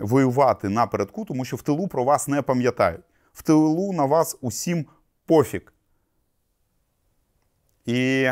воювати 0.00 0.68
напередку, 0.68 1.24
тому 1.24 1.44
що 1.44 1.56
в 1.56 1.62
тилу 1.62 1.88
про 1.88 2.04
вас 2.04 2.28
не 2.28 2.42
пам'ятають. 2.42 3.00
В 3.32 3.42
тилу 3.42 3.92
на 3.92 4.04
вас 4.04 4.36
усім 4.40 4.86
пофіг. 5.26 5.72
І 7.86 8.30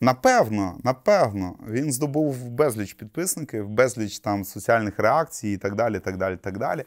напевно, 0.00 0.78
напевно, 0.84 1.56
він 1.68 1.92
здобув 1.92 2.48
безліч 2.48 2.94
підписників, 2.94 3.68
безліч 3.68 4.18
там 4.18 4.44
соціальних 4.44 4.98
реакцій 4.98 5.48
і 5.48 5.56
так 5.56 5.74
далі. 5.74 5.98
так 5.98 6.16
далі, 6.16 6.36
так 6.36 6.58
далі. 6.58 6.84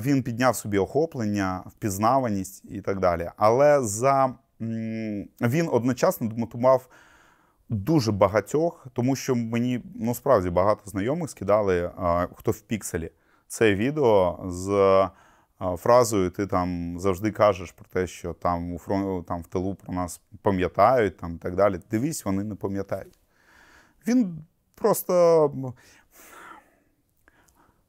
Він 0.00 0.22
підняв 0.22 0.56
собі 0.56 0.78
охоплення, 0.78 1.62
впізнаваність 1.66 2.64
і 2.70 2.80
так 2.80 3.00
далі. 3.00 3.30
Але 3.36 3.82
за 3.82 4.34
він 5.40 5.68
одночасно 5.72 6.28
демотивував 6.28 6.88
дуже 7.68 8.12
багатьох, 8.12 8.86
тому 8.92 9.16
що 9.16 9.34
мені 9.34 9.82
ну 9.94 10.14
справді 10.14 10.50
багато 10.50 10.90
знайомих 10.90 11.30
скидали 11.30 11.90
хто 12.34 12.50
в 12.50 12.60
пікселі 12.60 13.10
це 13.48 13.74
відео 13.74 14.40
з 14.44 15.08
фразою 15.76 16.30
ти 16.30 16.46
там 16.46 16.96
завжди 16.98 17.30
кажеш 17.30 17.72
про 17.72 17.84
те, 17.92 18.06
що 18.06 18.32
там 18.32 18.72
у 18.72 18.78
фронт, 18.78 19.26
там 19.26 19.42
в 19.42 19.46
тилу 19.46 19.74
про 19.74 19.94
нас 19.94 20.20
пам'ятають 20.42 21.16
там 21.16 21.34
і 21.34 21.38
так 21.38 21.56
далі. 21.56 21.80
Дивись, 21.90 22.24
вони 22.24 22.44
не 22.44 22.54
пам'ятають. 22.54 23.18
Він 24.06 24.44
просто. 24.74 25.74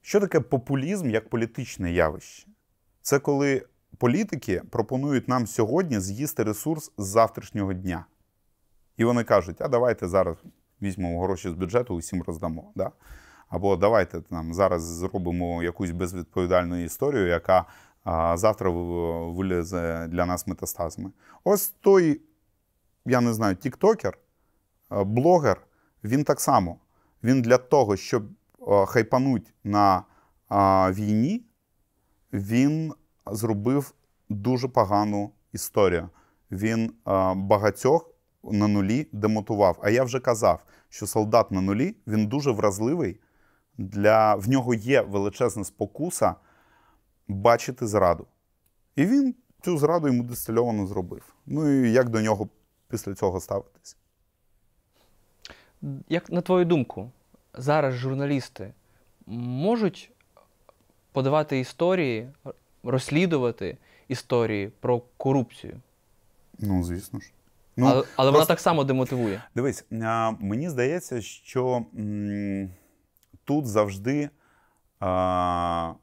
Що 0.01 0.19
таке 0.19 0.39
популізм 0.39 1.09
як 1.09 1.29
політичне 1.29 1.91
явище? 1.91 2.47
Це 3.01 3.19
коли 3.19 3.65
політики 3.97 4.61
пропонують 4.71 5.27
нам 5.27 5.47
сьогодні 5.47 5.99
з'їсти 5.99 6.43
ресурс 6.43 6.91
з 6.97 7.05
завтрашнього 7.05 7.73
дня. 7.73 8.05
І 8.97 9.03
вони 9.03 9.23
кажуть, 9.23 9.61
а 9.61 9.67
давайте 9.67 10.07
зараз 10.07 10.37
візьмемо 10.81 11.23
гроші 11.23 11.49
з 11.49 11.53
бюджету, 11.53 11.95
усім 11.95 12.23
роздамо. 12.23 12.71
Да? 12.75 12.91
Або 13.49 13.75
давайте 13.75 14.21
там 14.21 14.53
зараз 14.53 14.83
зробимо 14.83 15.63
якусь 15.63 15.91
безвідповідальну 15.91 16.83
історію, 16.83 17.27
яка 17.27 17.65
а, 18.03 18.37
завтра 18.37 18.69
вилізе 18.69 20.07
для 20.07 20.25
нас 20.25 20.47
метастазами. 20.47 21.11
Ось 21.43 21.69
той, 21.69 22.21
я 23.05 23.21
не 23.21 23.33
знаю, 23.33 23.55
тіктокер, 23.55 24.17
блогер, 24.89 25.61
він 26.03 26.23
так 26.23 26.41
само. 26.41 26.79
Він 27.23 27.41
для 27.41 27.57
того, 27.57 27.97
щоб 27.97 28.23
хайпануть 28.87 29.53
на 29.63 30.03
війні, 30.91 31.45
він 32.33 32.93
зробив 33.25 33.93
дуже 34.29 34.67
погану 34.67 35.31
історію. 35.53 36.09
Він 36.51 36.93
а, 37.03 37.33
багатьох 37.33 38.09
на 38.43 38.67
нулі 38.67 39.07
демотував. 39.11 39.79
А 39.83 39.89
я 39.89 40.03
вже 40.03 40.19
казав, 40.19 40.63
що 40.89 41.07
солдат 41.07 41.51
на 41.51 41.61
нулі 41.61 41.95
він 42.07 42.27
дуже 42.27 42.51
вразливий. 42.51 43.19
Для... 43.77 44.35
В 44.35 44.49
нього 44.49 44.73
є 44.73 45.01
величезна 45.01 45.63
спокуса 45.63 46.35
бачити 47.27 47.87
зраду. 47.87 48.27
І 48.95 49.05
він 49.05 49.35
цю 49.61 49.77
зраду 49.77 50.07
йому 50.07 50.23
дистильовано 50.23 50.87
зробив. 50.87 51.35
Ну 51.45 51.85
і 51.85 51.91
як 51.91 52.09
до 52.09 52.21
нього 52.21 52.49
після 52.87 53.13
цього 53.13 53.39
ставитись? 53.39 53.97
Як 56.09 56.29
на 56.29 56.41
твою 56.41 56.65
думку, 56.65 57.11
зараз 57.53 57.93
журналісти 57.95 58.73
можуть 59.25 60.11
подавати 61.11 61.59
історії, 61.59 62.29
розслідувати 62.83 63.77
історії 64.07 64.71
про 64.79 65.01
корупцію? 65.17 65.81
Ну, 66.59 66.83
звісно 66.83 67.19
ж. 67.19 67.31
Ну, 67.77 67.85
Але, 67.85 67.95
але 67.95 68.03
просто... 68.05 68.31
вона 68.31 68.45
так 68.45 68.59
само 68.59 68.83
демотивує. 68.83 69.43
Дивись, 69.55 69.85
а, 70.03 70.31
мені 70.39 70.69
здається, 70.69 71.21
що 71.21 71.85
м, 71.97 72.69
тут 73.43 73.67
завжди 73.67 74.29
а, 74.99 75.93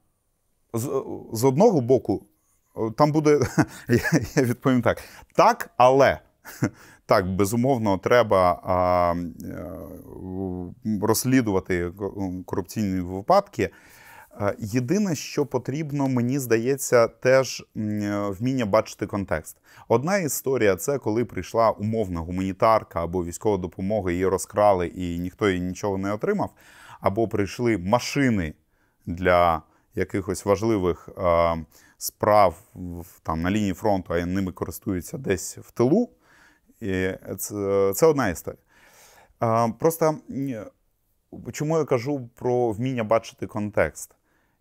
з, 0.72 1.04
з 1.32 1.44
одного 1.44 1.80
боку, 1.80 2.26
там 2.96 3.12
буде, 3.12 3.40
я, 3.88 4.20
я 4.34 4.42
відповім 4.42 4.82
так. 4.82 5.02
Так, 5.34 5.70
але. 5.76 6.18
Так, 7.08 7.36
безумовно, 7.36 7.98
треба 7.98 8.60
а, 8.64 9.14
розслідувати 11.02 11.92
корупційні 12.46 13.00
випадки. 13.00 13.70
Єдине, 14.58 15.14
що 15.14 15.46
потрібно, 15.46 16.08
мені 16.08 16.38
здається, 16.38 17.08
теж 17.08 17.64
вміння 18.38 18.66
бачити 18.66 19.06
контекст. 19.06 19.56
Одна 19.88 20.18
історія 20.18 20.76
це 20.76 20.98
коли 20.98 21.24
прийшла 21.24 21.70
умовна 21.70 22.20
гуманітарка 22.20 23.04
або 23.04 23.24
військова 23.24 23.56
допомога, 23.56 24.10
її 24.10 24.26
розкрали 24.26 24.86
і 24.86 25.18
ніхто 25.18 25.48
її 25.48 25.60
нічого 25.60 25.98
не 25.98 26.12
отримав. 26.12 26.50
Або 27.00 27.28
прийшли 27.28 27.78
машини 27.78 28.54
для 29.06 29.62
якихось 29.94 30.44
важливих 30.44 31.08
е, 31.18 31.56
справ 31.98 32.54
там 33.22 33.42
на 33.42 33.50
лінії 33.50 33.72
фронту, 33.72 34.14
а 34.14 34.26
ними 34.26 34.52
користуються 34.52 35.18
десь 35.18 35.58
в 35.58 35.70
тилу. 35.70 36.10
І 36.80 37.10
Це 37.38 37.92
це 37.94 38.06
одна 38.06 38.28
історія. 38.28 38.62
Просто 39.78 40.18
чому 41.52 41.78
я 41.78 41.84
кажу 41.84 42.28
про 42.34 42.70
вміння 42.72 43.04
бачити 43.04 43.46
контекст? 43.46 44.14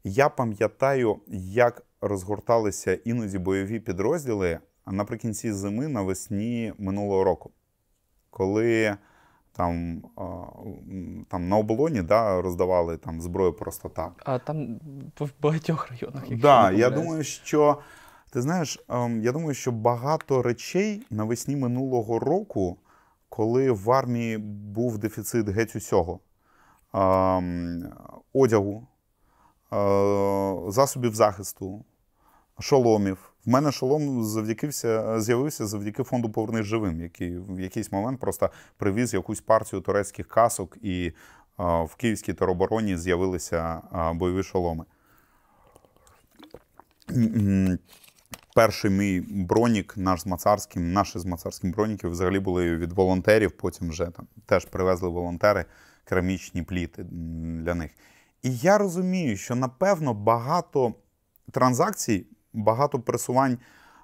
Я 0.03 0.29
пам'ятаю, 0.29 1.19
як 1.27 1.83
розгорталися 2.01 2.93
іноді 2.93 3.37
бойові 3.37 3.79
підрозділи 3.79 4.59
наприкінці 4.85 5.51
зими 5.51 5.87
навесні 5.87 6.73
минулого 6.77 7.23
року, 7.23 7.51
коли 8.29 8.97
там 9.51 10.01
там 11.29 11.49
на 11.49 11.57
оболоні 11.57 12.01
да, 12.01 12.41
роздавали 12.41 12.97
там 12.97 13.21
зброю 13.21 13.53
просто 13.53 13.89
так. 13.89 14.11
А 14.25 14.39
там 14.39 14.79
в 15.19 15.29
багатьох 15.41 15.89
районах. 15.89 16.27
Так, 16.27 16.39
да, 16.39 16.71
я 16.71 16.89
думаю, 16.89 17.23
що 17.23 17.77
ти 18.29 18.41
знаєш, 18.41 18.85
ем, 18.89 19.21
я 19.21 19.31
думаю, 19.31 19.53
що 19.53 19.71
багато 19.71 20.41
речей 20.41 21.05
навесні 21.09 21.55
минулого 21.55 22.19
року, 22.19 22.77
коли 23.29 23.71
в 23.71 23.91
армії 23.91 24.37
був 24.37 24.97
дефіцит 24.97 25.49
геть 25.49 25.75
усього 25.75 26.19
ем, 26.93 27.93
одягу. 28.33 28.87
Е, 29.73 30.71
засобів 30.71 31.15
захисту, 31.15 31.85
шоломів. 32.59 33.33
В 33.45 33.49
мене 33.49 33.71
шолом 33.71 34.23
завдякився, 34.23 35.21
з'явився 35.21 35.67
завдяки 35.67 36.03
фонду 36.03 36.29
Повернись 36.29 36.65
живим, 36.65 37.01
який 37.01 37.37
в 37.37 37.59
якийсь 37.59 37.91
момент 37.91 38.19
просто 38.19 38.49
привіз 38.77 39.13
якусь 39.13 39.41
партію 39.41 39.81
турецьких 39.81 40.27
касок, 40.27 40.77
і 40.81 41.05
е, 41.05 41.13
в 41.83 41.95
Київській 41.97 42.33
теробороні 42.33 42.97
з'явилися 42.97 43.81
е, 43.93 44.13
бойові 44.13 44.43
шоломи. 44.43 44.85
Перший 48.57 48.91
мій 48.91 49.21
бронік, 49.29 49.93
наш 49.97 50.21
з 50.21 50.25
Мацарським, 50.25 50.93
наші 50.93 51.19
з 51.19 51.25
Мацарським 51.25 51.71
броніків 51.71 52.11
взагалі 52.11 52.39
були 52.39 52.77
від 52.77 52.91
волонтерів, 52.91 53.51
потім 53.51 53.89
вже 53.89 54.05
там 54.05 54.27
теж 54.45 54.65
привезли 54.65 55.09
волонтери 55.09 55.65
керамічні 56.03 56.63
пліти 56.63 57.03
для 57.63 57.75
них. 57.75 57.91
І 58.43 58.57
я 58.57 58.77
розумію, 58.77 59.37
що 59.37 59.55
напевно 59.55 60.13
багато 60.13 60.93
транзакцій, 61.51 62.25
багато 62.53 62.99
пересувань 62.99 63.57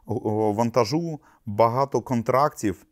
вантажу, 0.05 1.19
багато 1.45 2.01
контрактів 2.01 2.85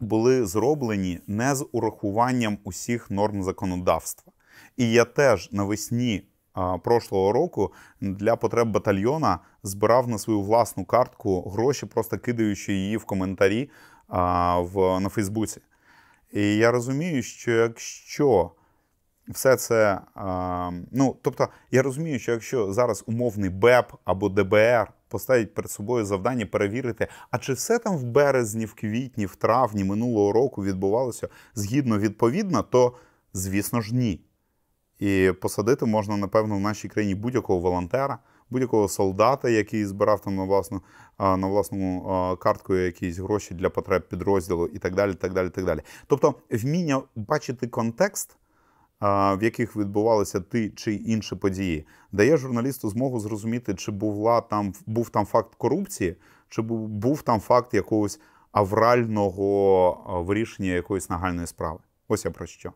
були 0.00 0.46
зроблені 0.46 1.20
не 1.26 1.54
з 1.54 1.66
урахуванням 1.72 2.58
усіх 2.64 3.10
норм 3.10 3.42
законодавства. 3.42 4.32
І 4.76 4.90
я 4.92 5.04
теж 5.04 5.52
навесні 5.52 6.29
прошлого 6.82 7.32
року 7.32 7.72
для 8.00 8.36
потреб 8.36 8.68
батальйона 8.68 9.38
збирав 9.62 10.08
на 10.08 10.18
свою 10.18 10.40
власну 10.40 10.84
картку 10.84 11.50
гроші, 11.50 11.86
просто 11.86 12.18
кидаючи 12.18 12.72
її 12.72 12.96
в 12.96 13.04
коментарі 13.04 13.70
в, 14.58 15.00
на 15.00 15.08
Фейсбуці. 15.08 15.60
І 16.32 16.56
я 16.56 16.70
розумію, 16.70 17.22
що 17.22 17.50
якщо 17.50 18.50
все 19.28 19.56
це. 19.56 20.00
Ну, 20.92 21.16
тобто, 21.22 21.48
я 21.70 21.82
розумію, 21.82 22.18
що 22.18 22.32
якщо 22.32 22.72
зараз 22.72 23.04
умовний 23.06 23.50
БЕП 23.50 23.92
або 24.04 24.28
ДБР 24.28 24.92
поставить 25.08 25.54
перед 25.54 25.70
собою 25.70 26.04
завдання 26.04 26.46
перевірити, 26.46 27.08
а 27.30 27.38
чи 27.38 27.52
все 27.52 27.78
там 27.78 27.96
в 27.96 28.04
березні, 28.04 28.64
в 28.64 28.74
квітні, 28.74 29.26
в 29.26 29.36
травні 29.36 29.84
минулого 29.84 30.32
року 30.32 30.64
відбувалося 30.64 31.28
згідно 31.54 31.98
відповідно, 31.98 32.62
то 32.62 32.96
звісно 33.32 33.80
ж 33.80 33.94
ні. 33.94 34.20
І 35.00 35.32
посадити 35.40 35.86
можна, 35.86 36.16
напевно, 36.16 36.56
в 36.56 36.60
нашій 36.60 36.88
країні 36.88 37.14
будь-якого 37.14 37.58
волонтера, 37.58 38.18
будь-якого 38.50 38.88
солдата, 38.88 39.48
який 39.48 39.84
збирав 39.84 40.20
там 40.20 40.36
на 40.36 40.44
власну 40.44 40.80
на 41.18 41.46
власну 41.46 42.02
картку 42.40 42.74
якісь 42.74 43.18
гроші 43.18 43.54
для 43.54 43.70
потреб 43.70 44.08
підрозділу, 44.08 44.66
і 44.66 44.78
так 44.78 44.94
далі. 44.94 45.14
так 45.14 45.32
далі, 45.32 45.50
так 45.50 45.64
далі. 45.64 45.80
Тобто, 46.06 46.34
вміння 46.50 47.02
бачити 47.16 47.66
контекст 47.66 48.36
в 49.00 49.38
яких 49.42 49.76
відбувалися 49.76 50.40
ті 50.40 50.70
чи 50.70 50.94
інші 50.94 51.36
події, 51.36 51.86
дає 52.12 52.36
журналісту 52.36 52.88
змогу 52.88 53.20
зрозуміти, 53.20 53.74
чи 53.74 53.92
була 53.92 54.40
там 54.40 54.72
був 54.86 55.08
там 55.08 55.26
факт 55.26 55.54
корупції, 55.54 56.16
чи 56.48 56.62
був 56.62 57.22
там 57.22 57.40
факт 57.40 57.74
якогось 57.74 58.20
аврального 58.52 60.22
вирішення 60.26 60.70
якоїсь 60.70 61.10
нагальної 61.10 61.46
справи. 61.46 61.78
Ось 62.08 62.24
я 62.24 62.30
про 62.30 62.46
що. 62.46 62.72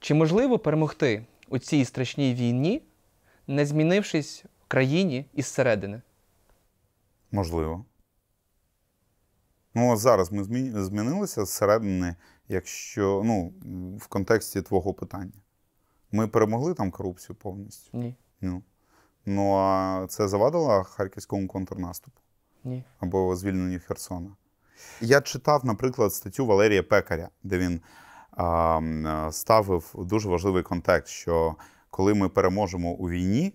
Чи 0.00 0.14
можливо 0.14 0.58
перемогти 0.58 1.26
у 1.50 1.58
цій 1.58 1.84
страшній 1.84 2.34
війні, 2.34 2.82
не 3.46 3.66
змінившись 3.66 4.44
в 4.64 4.68
країні 4.68 5.26
із 5.34 5.46
середини? 5.46 6.02
Можливо. 7.30 7.84
Ну, 9.74 9.96
зараз 9.96 10.32
ми 10.32 10.44
змінилися 10.84 11.44
зсередини, 11.44 12.16
якщо 12.48 13.22
ну, 13.24 13.52
в 13.98 14.06
контексті 14.06 14.62
твого 14.62 14.94
питання. 14.94 15.32
Ми 16.12 16.28
перемогли 16.28 16.74
там 16.74 16.90
корупцію 16.90 17.36
повністю? 17.36 17.98
Ні. 17.98 18.14
Ну, 18.40 18.62
ну 19.26 19.54
а 19.56 20.06
це 20.08 20.28
завадило 20.28 20.84
харківському 20.84 21.48
контрнаступу? 21.48 22.20
Ні. 22.64 22.84
Або 23.00 23.36
звільненню 23.36 23.80
Херсона. 23.86 24.36
Я 25.00 25.20
читав, 25.20 25.64
наприклад, 25.64 26.14
статтю 26.14 26.46
Валерія 26.46 26.82
Пекаря, 26.82 27.28
де 27.42 27.58
він 27.58 27.80
а, 27.80 28.07
ставив 29.30 29.94
дуже 29.98 30.28
важливий 30.28 30.62
контекст, 30.62 31.12
що 31.12 31.54
коли 31.90 32.14
ми 32.14 32.28
переможемо 32.28 32.90
у 32.90 33.08
війні, 33.10 33.52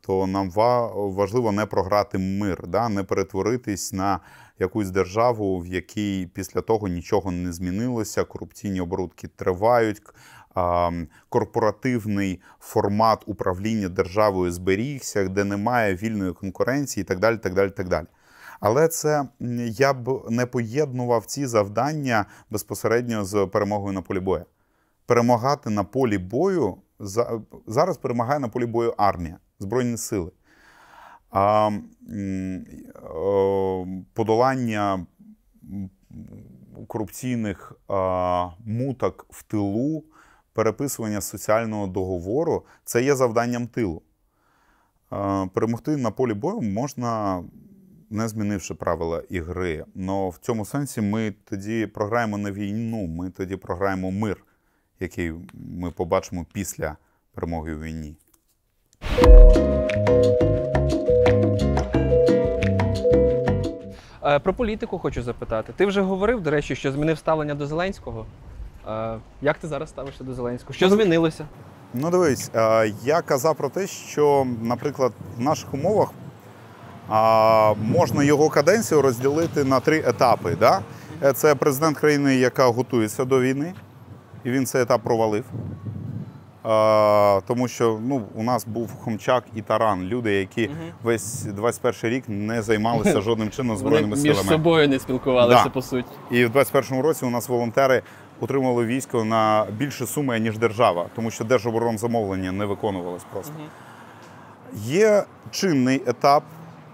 то 0.00 0.26
нам 0.26 0.50
важливо 0.94 1.52
не 1.52 1.66
програти 1.66 2.18
мир, 2.18 2.66
да? 2.66 2.88
не 2.88 3.02
перетворитись 3.02 3.92
на 3.92 4.20
якусь 4.58 4.90
державу, 4.90 5.58
в 5.60 5.66
якій 5.66 6.28
після 6.34 6.60
того 6.60 6.88
нічого 6.88 7.30
не 7.30 7.52
змінилося, 7.52 8.24
корупційні 8.24 8.80
оборудки 8.80 9.28
тривають. 9.28 10.02
Корпоративний 11.28 12.40
формат 12.60 13.22
управління 13.26 13.88
державою 13.88 14.52
зберігся, 14.52 15.28
де 15.28 15.44
немає 15.44 15.94
вільної 15.94 16.32
конкуренції, 16.32 17.02
і 17.02 17.04
так 17.04 17.18
далі. 17.18 17.36
так 17.36 17.54
далі, 17.54 17.70
так 17.70 17.88
далі. 17.88 18.06
Але 18.60 18.88
це 18.88 19.28
я 19.68 19.92
б 19.92 20.26
не 20.30 20.46
поєднував 20.46 21.26
ці 21.26 21.46
завдання 21.46 22.26
безпосередньо 22.50 23.24
з 23.24 23.46
перемогою 23.46 23.92
на 23.92 24.02
полі 24.02 24.20
бою. 24.20 24.44
Перемагати 25.06 25.70
на 25.70 25.84
полі 25.84 26.18
бою 26.18 26.76
зараз 27.66 27.96
перемагає 27.96 28.40
на 28.40 28.48
полі 28.48 28.66
бою 28.66 28.94
армія, 28.96 29.38
Збройні 29.58 29.96
сили. 29.96 30.30
А 31.30 31.70
подолання 34.12 35.06
корупційних 36.86 37.72
муток 38.64 39.26
в 39.30 39.42
тилу, 39.42 40.04
переписування 40.52 41.20
соціального 41.20 41.86
договору 41.86 42.64
це 42.84 43.02
є 43.02 43.16
завданням 43.16 43.66
тилу. 43.66 44.02
Перемогти 45.54 45.96
на 45.96 46.10
полі 46.10 46.34
бою 46.34 46.60
можна 46.60 47.44
не 48.14 48.28
змінивши 48.28 48.74
правила 48.74 49.22
ігри. 49.28 49.84
Но 49.94 50.28
в 50.28 50.38
цьому 50.38 50.64
сенсі 50.64 51.00
ми 51.00 51.34
тоді 51.44 51.86
програємо 51.86 52.38
не 52.38 52.52
війну, 52.52 53.06
ми 53.06 53.30
тоді 53.30 53.56
програємо 53.56 54.10
мир, 54.10 54.36
який 55.00 55.32
ми 55.54 55.90
побачимо 55.90 56.46
після 56.52 56.96
перемоги 57.34 57.74
у 57.74 57.80
війні. 57.80 58.16
Е, 64.24 64.38
про 64.38 64.54
політику 64.54 64.98
хочу 64.98 65.22
запитати. 65.22 65.72
Ти 65.76 65.86
вже 65.86 66.02
говорив, 66.02 66.40
до 66.40 66.50
речі, 66.50 66.76
що 66.76 66.92
змінив 66.92 67.18
ставлення 67.18 67.54
до 67.54 67.66
Зеленського. 67.66 68.26
Е, 68.88 69.18
як 69.42 69.58
ти 69.58 69.68
зараз 69.68 69.88
ставишся 69.88 70.24
до 70.24 70.34
Зеленського? 70.34 70.72
Що 70.74 70.90
змінилося? 70.90 71.46
Ну, 71.94 72.10
дивись, 72.10 72.50
е, 72.54 72.92
я 73.04 73.22
казав 73.22 73.56
про 73.56 73.68
те, 73.68 73.86
що, 73.86 74.46
наприклад, 74.62 75.12
в 75.36 75.40
наших 75.40 75.74
умовах 75.74 76.10
а, 77.08 77.74
можна 77.74 78.24
його 78.24 78.48
каденцію 78.48 79.02
розділити 79.02 79.64
на 79.64 79.80
три 79.80 79.98
етапи. 80.06 80.56
Да? 80.60 80.80
Е, 81.22 81.32
це 81.32 81.54
президент 81.54 81.98
країни, 81.98 82.36
яка 82.36 82.66
готується 82.66 83.24
до 83.24 83.40
війни, 83.40 83.74
і 84.44 84.50
він 84.50 84.66
цей 84.66 84.82
етап 84.82 85.02
провалив. 85.02 85.44
А, 86.64 87.40
Тому 87.46 87.68
що 87.68 87.98
ну, 88.06 88.22
у 88.34 88.42
нас 88.42 88.66
був 88.66 88.90
Хомчак 89.00 89.44
і 89.54 89.62
Таран, 89.62 90.02
люди, 90.02 90.32
які 90.32 90.66
угу. 90.66 90.76
весь 91.02 91.42
21 91.42 92.10
рік 92.10 92.24
не 92.28 92.62
займалися 92.62 93.20
жодним 93.20 93.50
чином 93.50 93.76
збройними 93.76 94.16
силами. 94.16 94.40
Між 94.40 94.48
собою 94.48 94.88
не 94.88 94.98
спілкувалися, 94.98 95.64
да. 95.64 95.70
по 95.70 95.82
суті. 95.82 96.08
І 96.30 96.44
в 96.44 96.56
21-му 96.56 97.02
році 97.02 97.24
у 97.24 97.30
нас 97.30 97.48
волонтери 97.48 98.02
утримували 98.40 98.84
військо 98.84 99.24
на 99.24 99.66
більше 99.78 100.06
суми, 100.06 100.40
ніж 100.40 100.58
держава, 100.58 101.06
тому 101.16 101.30
що 101.30 101.44
держоборонзамовлення 101.44 102.52
не 102.52 102.64
виконувалось 102.64 103.24
просто. 103.32 103.52
Угу. 103.58 103.68
Є 104.84 105.24
чинний 105.50 106.02
етап 106.06 106.42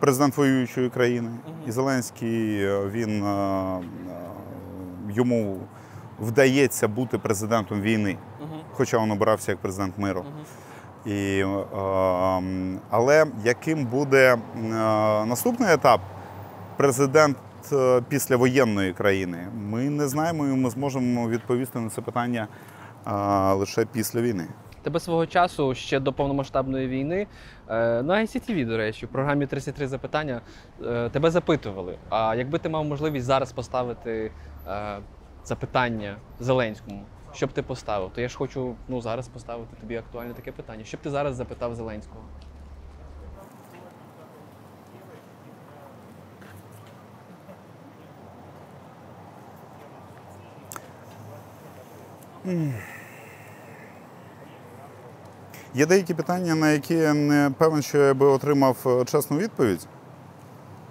президент 0.01 0.37
воюючої 0.37 0.89
країни. 0.89 1.31
І 1.67 1.71
Зеленський 1.71 2.65
е, 2.65 2.87
він 2.93 3.25
е, 3.25 3.29
е, 3.29 3.81
йому 5.11 5.59
вдається 6.21 6.89
бути 6.89 7.19
президентом 7.19 7.81
війни, 7.81 8.17
хоча 8.73 9.03
він 9.03 9.11
обирався 9.11 9.53
як 9.53 9.59
президент 9.61 9.99
миру. 9.99 10.25
І, 11.07 11.45
Але 12.91 13.27
яким 13.45 13.85
буде 13.85 14.39
наступний 15.27 15.73
етап 15.73 16.01
президент 16.77 17.37
післявоєнної 18.09 18.93
країни? 18.93 19.49
Ми 19.71 19.91
не 19.91 20.09
знаємо, 20.09 20.47
і 20.47 20.49
ми 20.49 20.71
зможемо 20.71 21.29
відповісти 21.29 21.79
на 21.79 21.91
це 21.91 22.01
питання 22.01 22.49
лише 23.57 23.85
після 23.85 24.21
війни. 24.21 24.47
Тебе 24.83 25.01
свого 25.01 25.27
часу 25.27 25.75
ще 25.75 26.01
до 26.01 26.13
повномасштабної 26.13 26.89
війни 26.89 27.27
е, 27.69 28.03
на 28.03 28.15
ICTV, 28.15 28.67
до 28.67 28.77
речі, 28.77 29.07
в 29.07 29.09
програмі 29.09 29.47
33 29.47 29.89
запитання 29.89 30.41
е, 30.85 31.09
тебе 31.09 31.31
запитували. 31.31 31.99
А 32.09 32.35
якби 32.35 32.59
ти 32.59 32.69
мав 32.69 32.85
можливість 32.85 33.27
зараз 33.27 33.53
поставити 33.53 34.33
е, 34.69 34.99
запитання 35.45 36.17
Зеленському, 36.41 37.05
що 37.33 37.47
б 37.47 37.53
ти 37.53 37.63
поставив? 37.63 38.11
То 38.15 38.21
я 38.21 38.29
ж 38.29 38.37
хочу 38.37 38.75
ну, 38.89 39.01
зараз 39.01 39.29
поставити 39.29 39.77
тобі 39.81 39.97
актуальне 39.97 40.35
таке 40.35 40.53
питання. 40.53 40.85
Що 40.85 40.97
б 40.97 41.01
ти 41.01 41.11
зараз 41.11 41.35
запитав 41.35 41.75
Зеленського? 41.75 42.21
Mm. 52.47 53.00
Є 55.75 55.87
деякі 55.87 56.15
питання, 56.15 56.55
на 56.55 56.71
які 56.71 56.95
я 56.95 57.15
не 57.15 57.51
певен, 57.59 57.83
що 57.83 57.99
я 57.99 58.15
би 58.15 58.27
отримав 58.27 58.77
е, 58.87 59.05
чесну 59.05 59.39
відповідь. 59.39 59.87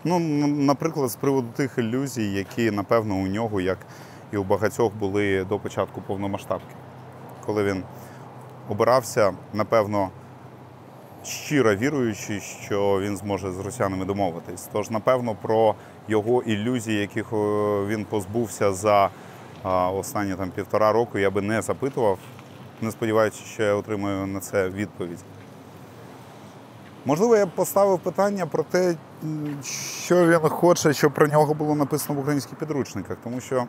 Ну, 0.03 0.19
Наприклад, 0.47 1.09
з 1.09 1.15
приводу 1.15 1.47
тих 1.55 1.77
ілюзій, 1.77 2.31
які, 2.33 2.71
напевно, 2.71 3.15
у 3.15 3.27
нього, 3.27 3.61
як 3.61 3.77
і 4.33 4.37
у 4.37 4.43
багатьох, 4.43 4.93
були 4.93 5.43
до 5.43 5.59
початку 5.59 6.01
повномасштабки. 6.01 6.75
Коли 7.45 7.63
він 7.63 7.83
обирався, 8.69 9.33
напевно, 9.53 10.09
щиро 11.23 11.75
віруючи, 11.75 12.39
що 12.39 12.99
він 13.01 13.17
зможе 13.17 13.51
з 13.51 13.59
росіянами 13.59 14.05
домовитись. 14.05 14.69
Тож, 14.71 14.89
напевно, 14.89 15.35
про 15.41 15.75
його 16.07 16.41
ілюзії, 16.41 17.01
яких 17.01 17.33
е, 17.33 17.35
він 17.85 18.05
позбувся 18.05 18.73
за 18.73 19.09
останні 19.93 20.35
там 20.35 20.49
півтора 20.49 20.91
року, 20.91 21.17
я 21.17 21.29
би 21.29 21.41
не 21.41 21.61
запитував 21.61 22.17
не 22.81 22.91
сподіваючись, 22.91 23.45
що 23.45 23.63
я 23.63 23.73
отримаю 23.73 24.27
на 24.27 24.39
це 24.39 24.69
відповідь. 24.69 25.19
Можливо, 27.05 27.37
я 27.37 27.45
б 27.45 27.49
поставив 27.55 27.99
питання 27.99 28.45
про 28.45 28.63
те, 28.63 28.95
що 30.05 30.27
він 30.27 30.39
хоче, 30.39 30.93
щоб 30.93 31.13
про 31.13 31.27
нього 31.27 31.53
було 31.53 31.75
написано 31.75 32.19
в 32.19 32.21
українських 32.21 32.59
підручниках, 32.59 33.17
тому 33.23 33.39
що, 33.39 33.57
е, 33.57 33.65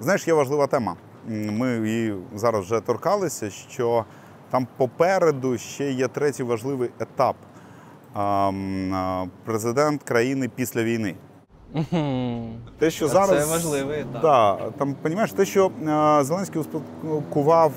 знаєш, 0.00 0.28
є 0.28 0.34
важлива 0.34 0.66
тема. 0.66 0.96
Ми 1.28 1.88
її 1.88 2.14
зараз 2.34 2.64
вже 2.64 2.80
торкалися, 2.80 3.50
що 3.50 4.04
там 4.50 4.66
попереду 4.76 5.58
ще 5.58 5.90
є 5.92 6.08
третій 6.08 6.42
важливий 6.42 6.90
етап. 7.00 7.36
Е, 8.16 9.28
президент 9.44 10.02
країни 10.02 10.50
після 10.54 10.82
війни. 10.82 11.14
Те, 12.78 12.90
що 12.90 13.08
зараз 13.08 13.44
це 13.44 13.50
важливий 13.50 14.00
етап. 14.00 14.22
Да, 14.22 14.58
там, 14.78 14.94
розумієш, 15.02 15.32
те, 15.32 15.44
що 15.44 15.66
е, 15.66 16.24
Зеленський 16.24 16.60
успадкував 16.60 17.72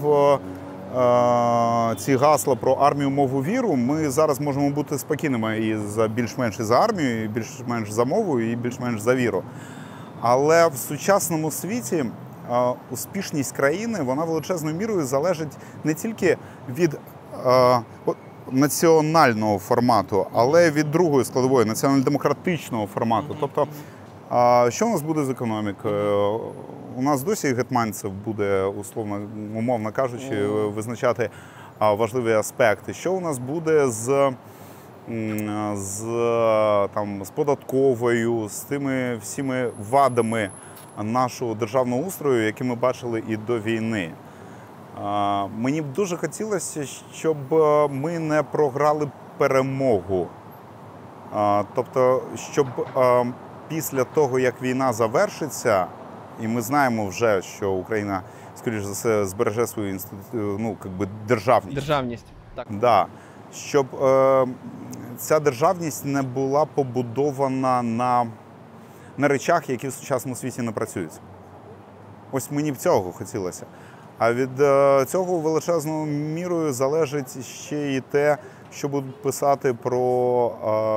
е, 1.94 1.96
ці 1.96 2.16
гасла 2.16 2.56
про 2.56 2.74
армію, 2.74 3.10
мову 3.10 3.44
віру, 3.44 3.76
ми 3.76 4.10
зараз 4.10 4.42
можемо 4.42 4.70
бути 4.70 4.98
спокійними 4.98 5.60
і 5.60 5.76
за 5.76 6.08
більш-менш 6.08 6.62
за 6.62 6.80
армію, 6.80 7.24
і 7.24 7.28
більш-менш 7.28 7.92
за 7.92 8.06
мову, 8.06 8.40
і 8.40 8.56
більш-менш 8.56 9.02
за 9.02 9.16
віру. 9.16 9.44
Але 10.22 10.68
в 10.68 10.78
сучасному 10.78 11.52
світі 11.52 11.96
е, 11.96 12.74
успішність 12.92 13.56
країни 13.56 14.02
вона 14.02 14.24
величезною 14.24 14.76
мірою 14.76 15.06
залежить 15.06 15.58
не 15.84 15.94
тільки 15.94 16.38
від 16.70 16.94
е, 17.46 17.80
національного 18.52 19.60
формату, 19.60 20.26
але 20.34 20.72
від 20.72 20.92
другої 20.92 21.26
складової 21.26 21.66
національно-демократичного 21.66 22.88
формату. 22.88 23.36
Тобто, 23.40 23.68
що 24.72 24.88
у 24.88 24.90
нас 24.90 25.02
буде 25.02 25.24
з 25.24 25.30
економікою? 25.30 26.40
У 26.98 27.02
нас 27.02 27.24
досі 27.24 27.54
Гетманцев 27.54 28.12
буде, 28.26 28.64
условно, 28.64 29.22
умовно 29.56 29.92
кажучи, 29.92 30.48
визначати 30.48 31.30
важливі 31.80 32.34
аспекти. 32.34 32.94
Що 32.94 33.14
у 33.14 33.20
нас 33.20 33.38
буде 33.38 33.88
з 33.88 34.32
з, 35.76 36.02
там, 36.94 37.26
з 37.26 37.30
податковою, 37.30 38.50
з 38.50 38.60
тими 38.60 39.16
всіми 39.16 39.72
вадами 39.90 40.50
нашого 41.04 41.54
державного 41.54 42.02
устрою, 42.02 42.46
які 42.46 42.64
ми 42.64 42.76
бачили 42.76 43.24
і 43.28 43.38
до 43.38 43.60
війни? 43.60 44.12
Мені 45.58 45.82
б 45.82 45.94
дуже 45.94 46.18
хотілося, 46.18 46.86
щоб 47.14 47.54
е, 47.54 47.88
ми 47.88 48.20
не 48.20 48.44
програли 48.44 49.12
перемогу. 49.38 50.28
Тобто, 51.76 52.24
щоб 52.52 52.68
е, 52.98 53.26
після 53.68 54.04
того, 54.04 54.40
як 54.40 54.62
війна 54.62 54.94
завершиться, 54.94 55.88
і 56.42 56.48
ми 56.48 56.62
знаємо 56.62 57.08
вже, 57.08 57.42
що 57.42 57.72
Україна, 57.72 58.22
скоріш 58.56 58.84
за 58.84 58.92
все, 58.92 59.26
збереже 59.26 59.68
свою 59.68 59.90
інститу... 59.90 60.22
ну, 60.34 60.78
якби 60.86 61.08
державність. 61.28 61.76
Державність, 61.76 62.26
так. 62.56 62.68
Да. 62.70 63.06
Щоб 63.54 63.96
е, 64.04 64.48
ця 65.18 65.40
державність 65.40 66.06
не 66.06 66.22
була 66.22 66.66
побудована 66.66 67.82
на 67.82 68.28
на 69.18 69.28
речах, 69.28 69.70
які 69.70 69.88
в 69.88 69.94
сучасному 69.94 70.36
світі 70.36 70.62
не 70.62 70.72
працюють. 70.72 71.12
Ось 72.32 72.52
мені 72.52 72.72
б 72.72 72.78
цього 72.78 73.12
хотілося. 73.12 73.66
А 74.20 74.34
від 74.34 74.60
е, 74.60 75.06
цього 75.06 75.38
величезною 75.38 76.06
мірою 76.06 76.74
залежить 76.74 77.46
ще 77.46 77.94
і 77.94 78.02
те, 78.02 78.38
що 78.72 78.90
будуть 78.90 79.22
писати 79.22 79.74
про 79.74 80.52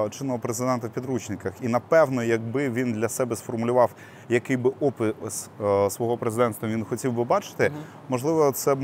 е, 0.07 0.11
чинного 0.11 0.39
президента 0.39 0.87
в 0.87 0.91
підручниках. 0.91 1.53
І 1.63 1.69
напевно, 1.69 2.23
якби 2.23 2.71
він 2.71 2.93
для 2.93 3.09
себе 3.09 3.37
сформулював, 3.37 3.91
який 4.29 4.57
би 4.57 4.71
опис 4.81 5.51
е, 5.65 5.91
свого 5.91 6.17
президентства 6.17 6.69
він 6.69 6.85
хотів 6.85 7.13
би 7.13 7.25
бачити, 7.25 7.71
можливо, 8.09 8.53
це 8.53 8.75
б 8.75 8.83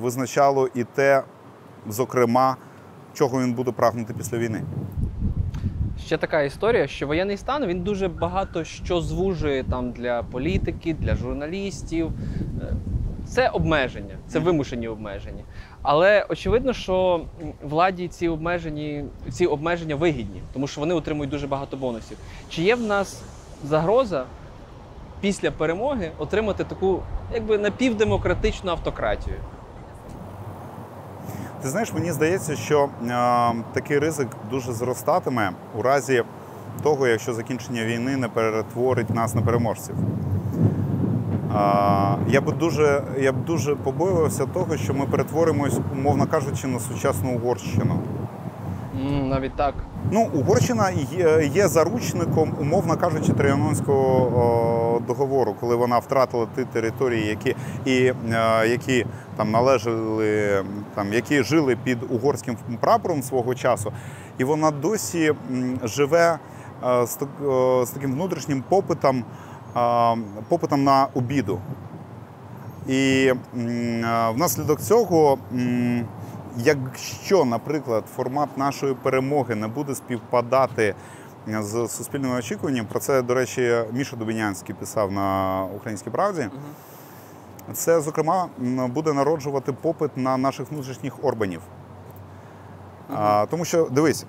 визначало 0.00 0.68
і 0.74 0.84
те, 0.84 1.22
зокрема, 1.88 2.56
чого 3.14 3.40
він 3.40 3.52
буде 3.52 3.72
прагнути 3.72 4.14
після 4.14 4.38
війни. 4.38 4.62
Ще 5.98 6.18
така 6.18 6.42
історія, 6.42 6.86
що 6.86 7.06
воєнний 7.06 7.36
стан 7.36 7.66
він 7.66 7.82
дуже 7.82 8.08
багато 8.08 8.64
що 8.64 9.00
звужує 9.00 9.64
там 9.64 9.92
для 9.92 10.22
політики, 10.22 10.94
для 10.94 11.14
журналістів. 11.14 12.12
Це 13.30 13.48
обмеження, 13.48 14.18
це 14.28 14.38
вимушені 14.38 14.88
обмеження. 14.88 15.42
Але 15.82 16.26
очевидно, 16.28 16.72
що 16.72 17.20
владі 17.62 18.08
ці 18.08 18.28
обмежені, 18.28 19.04
ці 19.30 19.46
обмеження 19.46 19.96
вигідні, 19.96 20.42
тому 20.52 20.66
що 20.66 20.80
вони 20.80 20.94
отримують 20.94 21.30
дуже 21.30 21.46
багато 21.46 21.76
бонусів. 21.76 22.16
Чи 22.48 22.62
є 22.62 22.74
в 22.74 22.82
нас 22.82 23.22
загроза 23.64 24.24
після 25.20 25.50
перемоги 25.50 26.10
отримати 26.18 26.64
таку 26.64 27.02
якби 27.34 27.58
напівдемократичну 27.58 28.70
автократію? 28.70 29.36
Ти 31.62 31.68
знаєш, 31.68 31.92
мені 31.92 32.12
здається, 32.12 32.56
що 32.56 32.84
е, 32.84 33.08
такий 33.72 33.98
ризик 33.98 34.28
дуже 34.50 34.72
зростатиме 34.72 35.52
у 35.78 35.82
разі 35.82 36.24
того, 36.82 37.06
якщо 37.06 37.34
закінчення 37.34 37.84
війни 37.84 38.16
не 38.16 38.28
перетворить 38.28 39.10
нас 39.10 39.34
на 39.34 39.42
переможців. 39.42 39.94
Я 42.28 42.40
б 42.40 42.58
дуже, 42.58 43.02
я 43.20 43.32
б 43.32 43.44
дуже 43.44 43.74
побоювався 43.74 44.46
того, 44.46 44.76
що 44.76 44.94
ми 44.94 45.06
перетворимось, 45.06 45.78
умовно 45.98 46.26
кажучи, 46.26 46.66
на 46.66 46.78
сучасну 46.78 47.34
Угорщину. 47.34 47.98
Навіть 49.28 49.56
так. 49.56 49.74
Ну, 50.10 50.28
Угорщина 50.34 50.90
є, 50.90 51.50
є 51.54 51.68
заручником, 51.68 52.52
умовно 52.60 52.96
кажучи, 52.96 53.32
Тріанонського 53.32 55.02
договору, 55.06 55.54
коли 55.60 55.76
вона 55.76 55.98
втратила 55.98 56.46
ті 56.56 56.64
території, 56.64 57.26
які 57.26 57.56
і 57.84 58.12
е, 58.32 58.68
які 58.68 59.06
там 59.36 59.50
належали, 59.50 60.64
там 60.94 61.12
які 61.12 61.42
жили 61.42 61.76
під 61.84 61.98
угорським 62.10 62.56
прапором 62.80 63.22
свого 63.22 63.54
часу, 63.54 63.92
і 64.38 64.44
вона 64.44 64.70
досі 64.70 65.34
м, 65.50 65.78
живе 65.84 66.38
е, 66.84 67.06
з, 67.06 67.18
е, 67.22 67.86
з 67.86 67.90
таким 67.90 68.12
внутрішнім 68.12 68.64
попитом, 68.68 69.24
попитом 70.48 70.84
на 70.84 71.06
обіду. 71.14 71.60
І 72.88 73.32
внаслідок 74.34 74.80
цього, 74.80 75.38
якщо, 76.56 77.44
наприклад, 77.44 78.04
формат 78.16 78.58
нашої 78.58 78.94
перемоги 78.94 79.54
не 79.54 79.68
буде 79.68 79.94
співпадати 79.94 80.94
з 81.46 81.88
суспільними 81.88 82.38
очікуваннями, 82.38 82.88
про 82.90 83.00
це, 83.00 83.22
до 83.22 83.34
речі, 83.34 83.74
Міша 83.92 84.16
Дубінянський 84.16 84.74
писав 84.74 85.12
на 85.12 85.62
Українській 85.76 86.10
правді. 86.10 86.48
Це, 87.72 88.00
зокрема, 88.00 88.48
буде 88.88 89.12
народжувати 89.12 89.72
попит 89.72 90.16
на 90.16 90.36
наших 90.36 90.70
внутрішніх 90.70 91.24
орбанів. 91.24 91.60
А, 93.14 93.46
тому 93.50 93.64
що 93.64 93.88
дивись, 93.90 94.24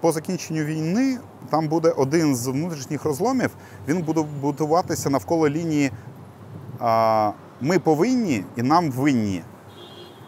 по 0.00 0.12
закінченню 0.12 0.64
війни 0.64 1.18
там 1.50 1.68
буде 1.68 1.90
один 1.90 2.36
з 2.36 2.46
внутрішніх 2.46 3.04
розломів, 3.04 3.50
він 3.88 4.02
буде 4.02 4.24
будуватися 4.40 5.10
навколо 5.10 5.48
лінії 5.48 5.90
ми 7.60 7.78
повинні 7.78 8.44
і 8.56 8.62
нам 8.62 8.90
винні. 8.90 9.42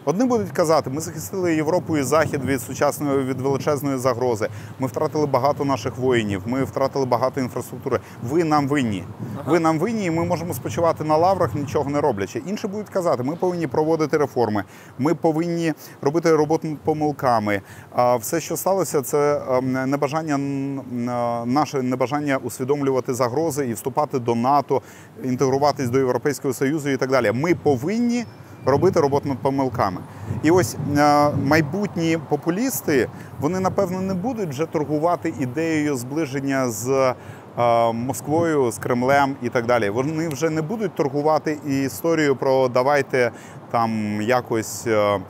Одні 0.09 0.25
будуть 0.25 0.51
казати, 0.51 0.91
ми 0.91 1.01
захистили 1.01 1.55
Європу 1.55 1.97
і 1.97 2.03
Захід 2.03 2.45
від 2.45 2.63
сучасної 2.63 3.25
від 3.25 3.41
величезної 3.41 3.99
загрози. 3.99 4.49
Ми 4.79 4.87
втратили 4.87 5.27
багато 5.27 5.65
наших 5.65 5.99
воїнів, 5.99 6.43
ми 6.47 6.65
втратили 6.65 7.07
багато 7.07 7.41
інфраструктури. 7.41 8.01
Ви 8.23 8.45
нам 8.45 8.69
винні. 8.69 9.05
Ви 9.47 9.61
нам 9.61 9.79
винні, 9.79 10.05
і 10.05 10.11
ми 10.11 10.25
можемо 10.25 10.55
спочивати 10.55 11.05
на 11.05 11.17
лаврах, 11.17 11.55
нічого 11.55 11.91
не 11.91 12.01
роблячи. 12.01 12.43
Інші 12.47 12.67
будуть 12.67 12.89
казати, 12.89 13.23
ми 13.23 13.37
повинні 13.37 13.67
проводити 13.67 14.19
реформи, 14.19 14.65
ми 14.99 15.15
повинні 15.15 15.73
робити 16.01 16.37
роботу 16.37 16.77
помилками. 16.85 17.61
А 17.93 18.17
все, 18.17 18.41
що 18.41 18.57
сталося, 18.57 19.03
це 19.03 19.43
ем, 19.51 19.73
небажання 19.73 20.35
е, 20.35 21.47
наше 21.47 21.83
небажання 21.83 22.37
усвідомлювати 22.37 23.15
загрози 23.15 23.69
і 23.69 23.73
вступати 23.73 24.19
до 24.19 24.35
НАТО, 24.35 24.83
інтегруватись 25.25 25.89
до 25.89 25.99
Європейського 25.99 26.55
Союзу 26.55 26.89
і 26.89 26.97
так 26.97 27.11
далі. 27.11 27.33
Ми 27.33 27.55
повинні 27.55 28.25
робити 28.65 29.01
роботу 29.01 29.29
над 29.29 29.39
помилками. 29.39 30.01
І 30.43 30.51
ось 30.51 30.77
е, 30.97 31.31
майбутні 31.45 32.19
популісти 32.29 33.09
вони 33.41 33.61
напевно 33.61 34.01
не 34.01 34.15
будуть 34.15 34.49
вже 34.49 34.67
торгувати 34.67 35.35
ідеєю 35.41 35.97
зближення 35.97 36.71
з 36.71 37.15
е, 37.59 37.93
Москвою, 37.93 38.71
з 38.71 38.79
Кремлем 38.79 39.37
і 39.43 39.49
так 39.49 39.67
далі. 39.67 39.91
Вони 39.91 40.29
вже 40.29 40.51
не 40.51 40.63
будуть 40.63 40.95
торгувати 40.95 41.59
і 41.67 41.83
історію 41.83 42.37
про 42.37 42.69
давайте 42.69 43.31
там 43.71 44.23
якось 44.23 44.87
е, 44.87 45.21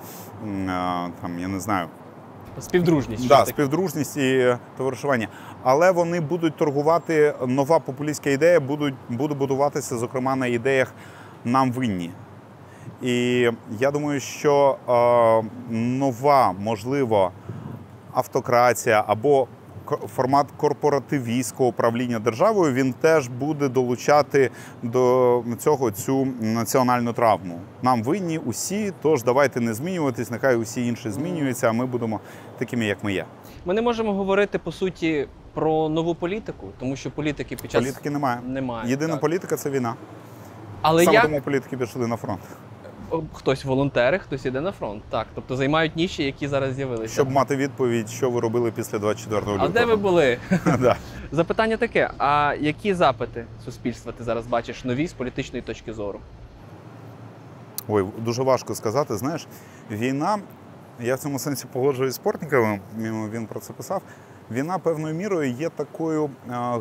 там 1.20 1.38
я 1.38 1.48
не 1.48 1.60
знаю. 1.60 1.86
Співдружність. 2.60 3.28
Да, 3.28 3.46
співдружність 3.46 4.16
і 4.16 4.56
товаришування. 4.76 5.28
Але 5.62 5.90
вони 5.90 6.20
будуть 6.20 6.56
торгувати 6.56 7.34
нова 7.46 7.78
популістська 7.78 8.30
ідея, 8.30 8.60
будуть, 8.60 8.94
буде 9.08 9.34
будуватися, 9.34 9.96
зокрема, 9.96 10.36
на 10.36 10.46
ідеях 10.46 10.92
нам 11.44 11.72
винні. 11.72 12.10
І 13.02 13.50
я 13.78 13.90
думаю, 13.90 14.20
що 14.20 14.76
е, 14.88 15.74
нова, 15.74 16.52
можливо, 16.58 17.30
автократія 18.12 19.04
або 19.06 19.48
формат 20.16 20.46
корпоративістського 20.56 21.68
управління 21.68 22.18
державою 22.18 22.72
він 22.72 22.92
теж 22.92 23.28
буде 23.28 23.68
долучати 23.68 24.50
до 24.82 25.42
цього 25.58 25.90
цю 25.90 26.28
національну 26.40 27.12
травму. 27.12 27.60
Нам 27.82 28.02
винні 28.02 28.38
усі, 28.38 28.92
тож 29.02 29.22
давайте 29.22 29.60
не 29.60 29.74
змінюватись, 29.74 30.30
нехай 30.30 30.56
усі 30.56 30.86
інші 30.86 31.10
змінюються, 31.10 31.68
а 31.68 31.72
ми 31.72 31.86
будемо 31.86 32.20
такими, 32.58 32.84
як 32.84 33.04
ми 33.04 33.12
є. 33.12 33.24
Ми 33.64 33.74
не 33.74 33.82
можемо 33.82 34.14
говорити 34.14 34.58
по 34.58 34.72
суті 34.72 35.28
про 35.54 35.88
нову 35.88 36.14
політику, 36.14 36.66
тому 36.80 36.96
що 36.96 37.10
політики 37.10 37.56
під 37.56 37.70
час 37.70 37.82
Політики 37.82 38.10
немає. 38.10 38.40
немає. 38.46 38.90
Єдина 38.90 39.12
так. 39.12 39.20
політика 39.20 39.56
це 39.56 39.70
війна. 39.70 39.94
Але 40.82 41.04
Саме 41.04 41.14
як 41.14 41.24
тому 41.24 41.40
політики 41.40 41.76
пішли 41.76 42.06
на 42.06 42.16
фронт, 42.16 42.40
хтось 43.32 43.64
волонтери, 43.64 44.18
хтось 44.18 44.44
іде 44.46 44.60
на 44.60 44.72
фронт. 44.72 45.02
Так, 45.10 45.26
тобто 45.34 45.56
займають 45.56 45.96
ніші, 45.96 46.22
які 46.24 46.48
зараз 46.48 46.74
з'явилися. 46.74 47.14
щоб 47.14 47.30
мати 47.30 47.56
відповідь, 47.56 48.08
що 48.08 48.30
ви 48.30 48.40
робили 48.40 48.70
після 48.70 48.98
24 48.98 49.40
лютого. 49.40 49.58
А 49.64 49.68
де 49.68 49.84
ви 49.84 49.96
були? 49.96 50.38
Запитання 51.32 51.76
таке: 51.76 52.10
а 52.18 52.54
які 52.60 52.94
запити 52.94 53.44
суспільства 53.64 54.12
ти 54.12 54.24
зараз 54.24 54.46
бачиш 54.46 54.84
нові 54.84 55.06
з 55.06 55.12
політичної 55.12 55.62
точки 55.62 55.92
зору? 55.92 56.20
Ой, 57.88 58.04
дуже 58.18 58.42
важко 58.42 58.74
сказати. 58.74 59.16
Знаєш, 59.16 59.46
війна, 59.90 60.38
я 61.00 61.14
в 61.14 61.18
цьому 61.18 61.38
сенсі 61.38 61.66
погоджуюсь 61.72 62.14
з 62.14 62.18
Портніковим, 62.18 62.80
він 63.32 63.46
про 63.46 63.60
це 63.60 63.72
писав. 63.72 64.02
Війна 64.50 64.78
певною 64.78 65.14
мірою 65.14 65.50
є 65.52 65.68
такою 65.68 66.30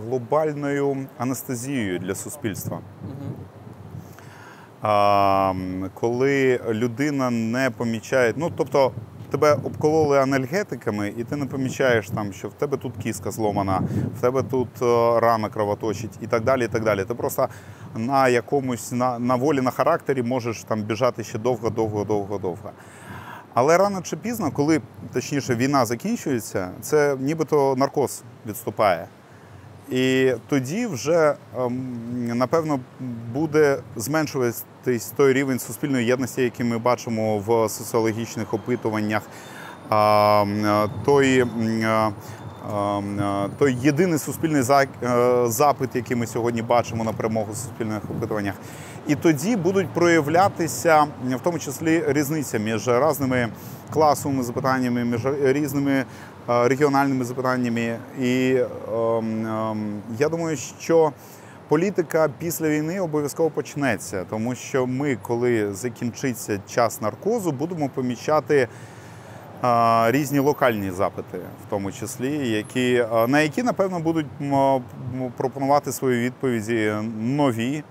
глобальною 0.07 1.07
анестезією 1.17 1.99
для 1.99 2.15
суспільства. 2.15 2.77
М, 2.77 3.11
коли 5.93 6.59
людина 6.69 7.29
не 7.29 7.69
помічає, 7.77 8.33
ну 8.37 8.51
тобто 8.57 8.91
тебе 9.31 9.53
обкололи 9.53 10.19
анальгетиками, 10.19 11.13
і 11.17 11.23
ти 11.23 11.35
не 11.35 11.45
помічаєш 11.45 12.09
там, 12.09 12.33
що 12.33 12.47
в 12.47 12.53
тебе 12.53 12.77
тут 12.77 12.93
кіска 12.97 13.31
зломана, 13.31 13.81
в 14.17 14.21
тебе 14.21 14.43
тут 14.43 14.81
е, 14.81 15.19
рана 15.19 15.49
кровоточить 15.49 16.19
і 16.21 16.27
так 16.27 16.43
далі. 16.43 16.65
і 16.65 16.67
так 16.67 16.83
далі. 16.83 17.05
Ти 17.05 17.13
просто 17.13 17.47
на 17.95 18.27
якомусь 18.27 18.91
на, 18.91 19.19
на 19.19 19.35
волі 19.35 19.61
на 19.61 19.71
характері 19.71 20.23
можеш 20.23 20.63
там 20.63 20.81
біжати 20.81 21.23
ще 21.23 21.39
довго, 21.39 21.69
довго, 21.69 22.03
довго, 22.03 22.37
довго. 22.37 22.71
Але 23.53 23.77
рано 23.77 24.01
чи 24.01 24.17
пізно, 24.17 24.51
коли 24.51 24.81
точніше 25.13 25.55
війна 25.55 25.85
закінчується, 25.85 26.71
це 26.81 27.15
нібито 27.19 27.75
наркоз 27.77 28.23
відступає. 28.45 29.07
І 29.91 30.33
тоді 30.49 30.87
вже 30.87 31.35
ем, 31.57 32.37
напевно 32.37 32.79
буде 33.33 33.79
зменшуватись 33.95 35.13
той 35.17 35.33
рівень 35.33 35.59
суспільної 35.59 36.05
єдності, 36.05 36.41
який 36.41 36.65
ми 36.65 36.77
бачимо 36.77 37.37
в 37.37 37.69
соціологічних 37.69 38.53
опитуваннях. 38.53 39.21
А, 39.89 40.41
м, 40.41 40.65
е, 40.65 40.89
той, 41.05 41.39
е, 41.39 41.45
ем, 42.73 43.19
е, 43.19 43.49
той 43.59 43.77
єдиний 43.81 44.19
суспільний 44.19 44.61
запит, 45.45 45.89
який 45.93 46.17
ми 46.17 46.27
сьогодні 46.27 46.61
бачимо 46.61 47.03
на 47.03 47.13
перемогу 47.13 47.51
в 47.53 47.57
суспільних 47.57 48.01
опитуваннях. 48.17 48.55
І 49.07 49.15
тоді 49.15 49.55
будуть 49.55 49.87
проявлятися 49.87 51.07
в 51.23 51.39
тому 51.43 51.59
числі 51.59 52.03
різниця 52.07 52.57
між 52.57 52.87
різними 52.87 53.49
класовими 53.93 54.43
запитаннями, 54.43 55.05
між 55.05 55.21
різними 55.43 56.05
регіональними 56.47 57.25
запитаннями. 57.25 57.97
І 58.21 58.57
ем, 58.93 59.45
ем, 59.47 60.01
я 60.19 60.29
думаю, 60.29 60.57
що 60.79 61.11
політика 61.67 62.29
після 62.39 62.69
війни 62.69 62.99
обов'язково 62.99 63.49
почнеться, 63.49 64.25
тому 64.29 64.55
що 64.55 64.87
ми, 64.87 65.17
коли 65.21 65.73
закінчиться 65.73 66.59
час 66.69 67.01
наркозу, 67.01 67.51
будемо 67.51 67.89
помічати 67.89 68.67
різні 70.07 70.39
локальні 70.39 70.91
запити, 70.91 71.37
в 71.37 71.69
тому 71.69 71.91
числі, 71.91 72.49
які, 72.49 73.05
на 73.27 73.39
які, 73.39 73.63
напевно, 73.63 73.99
будуть 73.99 74.25
пропонувати 75.37 75.91
свої 75.91 76.25
відповіді 76.25 76.93
нові 77.19 77.83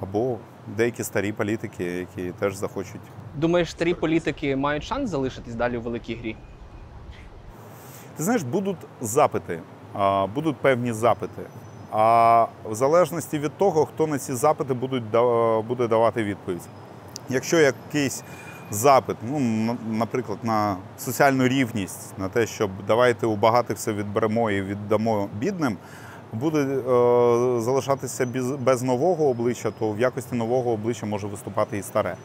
або 0.00 0.38
деякі 0.76 1.04
старі 1.04 1.32
політики, 1.32 1.84
які 1.84 2.30
теж 2.38 2.56
захочуть. 2.56 3.00
Думаєш, 3.36 3.70
старі 3.70 3.94
політики 3.94 4.56
мають 4.56 4.84
шанс 4.84 5.10
залишитись 5.10 5.54
далі 5.54 5.76
у 5.76 5.80
великій 5.80 6.14
грі? 6.14 6.36
Ти 8.16 8.22
знаєш, 8.22 8.42
будуть 8.42 8.76
запити, 9.00 9.60
будуть 10.34 10.56
певні 10.56 10.92
запити. 10.92 11.42
А 11.90 12.46
в 12.64 12.74
залежності 12.74 13.38
від 13.38 13.52
того, 13.58 13.86
хто 13.86 14.06
на 14.06 14.18
ці 14.18 14.34
запити 14.34 14.74
будуть, 14.74 15.04
буде 15.68 15.88
давати 15.88 16.24
відповідь. 16.24 16.62
Якщо 17.28 17.58
якийсь 17.58 18.22
запит, 18.70 19.16
ну, 19.30 19.76
наприклад, 19.90 20.38
на 20.42 20.76
соціальну 20.98 21.48
рівність, 21.48 22.18
на 22.18 22.28
те, 22.28 22.46
щоб 22.46 22.70
давайте 22.86 23.26
у 23.26 23.36
багатих 23.36 23.76
все 23.76 23.92
відберемо 23.92 24.50
і 24.50 24.62
віддамо 24.62 25.28
бідним, 25.38 25.76
буде 26.32 26.58
е, 26.58 27.60
залишатися 27.60 28.26
без, 28.26 28.50
без 28.50 28.82
нового 28.82 29.28
обличчя, 29.28 29.70
то 29.78 29.92
в 29.92 30.00
якості 30.00 30.34
нового 30.34 30.70
обличчя 30.70 31.06
може 31.06 31.26
виступати 31.26 31.78
і 31.78 31.82
старе. 31.82 32.16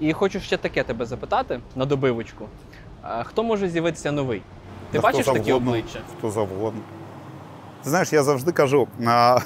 І 0.00 0.12
хочу 0.12 0.40
ще 0.40 0.56
таке 0.56 0.84
тебе 0.84 1.06
запитати 1.06 1.60
на 1.76 1.86
добивочку. 1.86 2.46
Хто 3.24 3.42
може 3.42 3.68
з'явитися 3.68 4.12
новий? 4.12 4.42
Ти 4.90 4.98
Та 4.98 5.02
бачиш 5.02 5.26
такі 5.26 5.52
обличчя? 5.52 5.98
Хто 6.18 6.30
завгодно. 6.30 6.80
Ти 7.84 7.90
знаєш, 7.90 8.12
я 8.12 8.22
завжди 8.22 8.52
кажу. 8.52 8.88
а, 9.06 9.38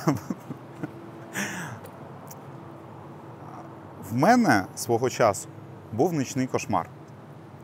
В 4.11 4.17
мене 4.17 4.65
свого 4.77 5.11
часу 5.11 5.49
був 5.93 6.13
нічний 6.13 6.47
кошмар. 6.47 6.89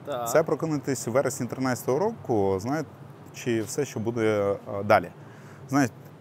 Так. 0.07 0.29
Це 0.31 0.43
прокинутись 0.43 1.09
у 1.09 1.13
вересні 1.13 1.47
13-го 1.47 1.99
року, 1.99 2.59
знаючи 2.61 3.63
все, 3.63 3.85
що 3.85 4.01
буде 4.01 4.57
е, 4.79 4.83
далі. 4.85 5.09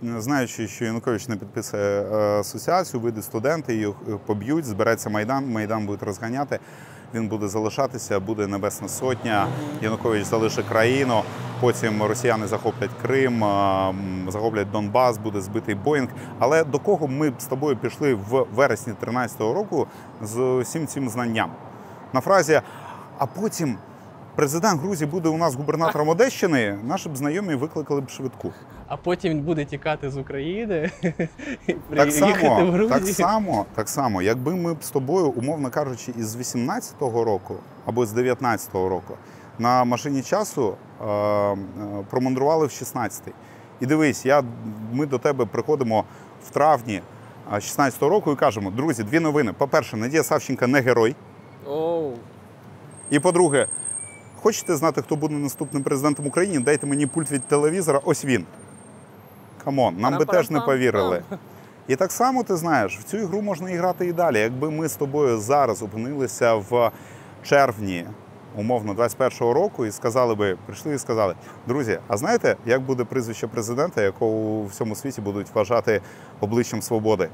Знаючи, 0.01 0.67
що 0.67 0.85
Янукович 0.85 1.27
не 1.27 1.35
підписує 1.35 2.01
е, 2.01 2.39
асоціацію, 2.39 3.01
вийдуть 3.01 3.23
студенти, 3.23 3.75
їх 3.75 3.89
е, 4.09 4.11
поб'ють, 4.25 4.65
збереться 4.65 5.09
Майдан, 5.09 5.51
Майдан 5.51 5.85
буде 5.85 6.05
розганяти, 6.05 6.59
він 7.13 7.27
буде 7.27 7.47
залишатися, 7.47 8.19
буде 8.19 8.47
Небесна 8.47 8.87
Сотня, 8.87 9.47
Янукович 9.81 10.23
залишить 10.23 10.65
країну, 10.65 11.21
потім 11.61 12.03
росіяни 12.03 12.47
захоплять 12.47 12.89
Крим, 13.01 13.39
захоплять 14.27 14.71
Донбас, 14.71 15.17
буде 15.17 15.41
збитий 15.41 15.75
Боїнг. 15.75 16.09
Але 16.39 16.63
до 16.63 16.79
кого 16.79 17.07
ми 17.07 17.33
з 17.39 17.45
тобою 17.45 17.77
пішли 17.77 18.13
в 18.13 18.45
вересні 18.55 18.93
13-го 19.01 19.53
року 19.53 19.87
з 20.21 20.39
усім 20.39 20.87
цим 20.87 21.09
знанням? 21.09 21.51
На 22.13 22.21
фразі 22.21 22.61
а 23.17 23.25
потім 23.25 23.77
президент 24.35 24.81
Грузії 24.81 25.09
буде 25.09 25.29
у 25.29 25.37
нас 25.37 25.55
губернатором 25.55 26.09
Одещини, 26.09 26.77
наші 26.83 27.09
б 27.09 27.17
знайомі 27.17 27.55
викликали 27.55 28.01
б 28.01 28.09
швидку. 28.09 28.51
А 28.87 28.97
потім 28.97 29.31
він 29.31 29.41
буде 29.41 29.65
тікати 29.65 30.09
з 30.09 30.17
України 30.17 30.91
і 31.67 31.73
Так 31.73 31.79
приїхати 31.89 32.09
в 32.09 32.39
само, 32.39 32.71
Грузію. 32.71 32.89
так 32.89 33.07
само, 33.07 33.65
так 33.75 33.89
само, 33.89 34.21
якби 34.21 34.55
ми 34.55 34.73
б 34.73 34.83
з 34.83 34.89
тобою, 34.89 35.29
умовно 35.29 35.69
кажучи, 35.69 36.13
із 36.17 36.35
18-го 36.35 37.23
року 37.23 37.55
або 37.85 38.05
з 38.05 38.13
19-го 38.13 38.89
року 38.89 39.13
на 39.59 39.83
машині 39.83 40.21
часу 40.21 40.75
е, 41.01 41.05
е, 41.05 41.57
промандрували 42.09 42.65
в 42.65 42.69
16-й. 42.69 43.31
І 43.79 43.85
дивись, 43.85 44.25
я, 44.25 44.43
ми 44.93 45.05
до 45.05 45.17
тебе 45.17 45.45
приходимо 45.45 46.03
в 46.45 46.49
травні 46.49 47.01
е, 47.53 47.55
16-го 47.55 48.09
року 48.09 48.31
і 48.31 48.35
кажемо: 48.35 48.71
друзі, 48.71 49.03
дві 49.03 49.19
новини. 49.19 49.53
По-перше, 49.57 49.97
Надія 49.97 50.23
Савченка 50.23 50.67
не 50.67 50.81
герой. 50.81 51.15
Оу. 51.67 52.13
І 53.09 53.19
по-друге, 53.19 53.67
хочете 54.43 54.75
знати, 54.75 55.01
хто 55.01 55.15
буде 55.15 55.35
наступним 55.35 55.83
президентом 55.83 56.27
України? 56.27 56.59
Дайте 56.59 56.87
мені 56.87 57.07
пульт 57.07 57.31
від 57.31 57.43
телевізора. 57.43 58.01
Ось 58.03 58.25
він. 58.25 58.45
Come 59.63 59.81
on, 59.81 59.95
нам 59.97 60.17
би 60.17 60.25
теж 60.25 60.49
не 60.49 60.59
повірили. 60.61 61.23
І 61.87 61.95
так 61.95 62.11
само 62.11 62.43
ти 62.43 62.55
знаєш, 62.55 62.99
в 62.99 63.03
цю 63.03 63.17
ігру 63.17 63.41
можна 63.41 63.69
і 63.69 63.75
грати 63.75 64.07
і 64.07 64.13
далі. 64.13 64.39
Якби 64.39 64.71
ми 64.71 64.87
з 64.87 64.95
тобою 64.95 65.37
зараз 65.37 65.83
опинилися 65.83 66.55
в 66.55 66.91
червні, 67.43 68.05
умовно, 68.57 68.93
21-го 68.93 69.53
року, 69.53 69.85
і 69.85 69.91
сказали 69.91 70.35
би, 70.35 70.57
прийшли 70.65 70.95
і 70.95 70.99
сказали: 70.99 71.35
друзі, 71.67 71.99
а 72.07 72.17
знаєте, 72.17 72.55
як 72.65 72.81
буде 72.81 73.03
прізвище 73.03 73.47
президента, 73.47 74.01
якого 74.01 74.31
у 74.31 74.65
всьому 74.65 74.95
світі 74.95 75.21
будуть 75.21 75.47
вважати 75.55 76.01
обличчям 76.39 76.81
свободи? 76.81 77.29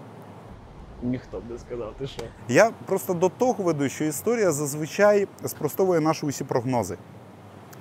Ніхто 1.03 1.37
б 1.39 1.43
не 1.49 1.57
сказав, 1.57 1.93
ти 1.99 2.07
що? 2.07 2.23
Я 2.49 2.71
просто 2.85 3.13
до 3.13 3.29
того 3.29 3.63
веду, 3.63 3.89
що 3.89 4.03
історія 4.03 4.51
зазвичай 4.51 5.27
спростовує 5.45 5.99
наші 5.99 6.25
усі 6.25 6.43
прогнози. 6.43 6.97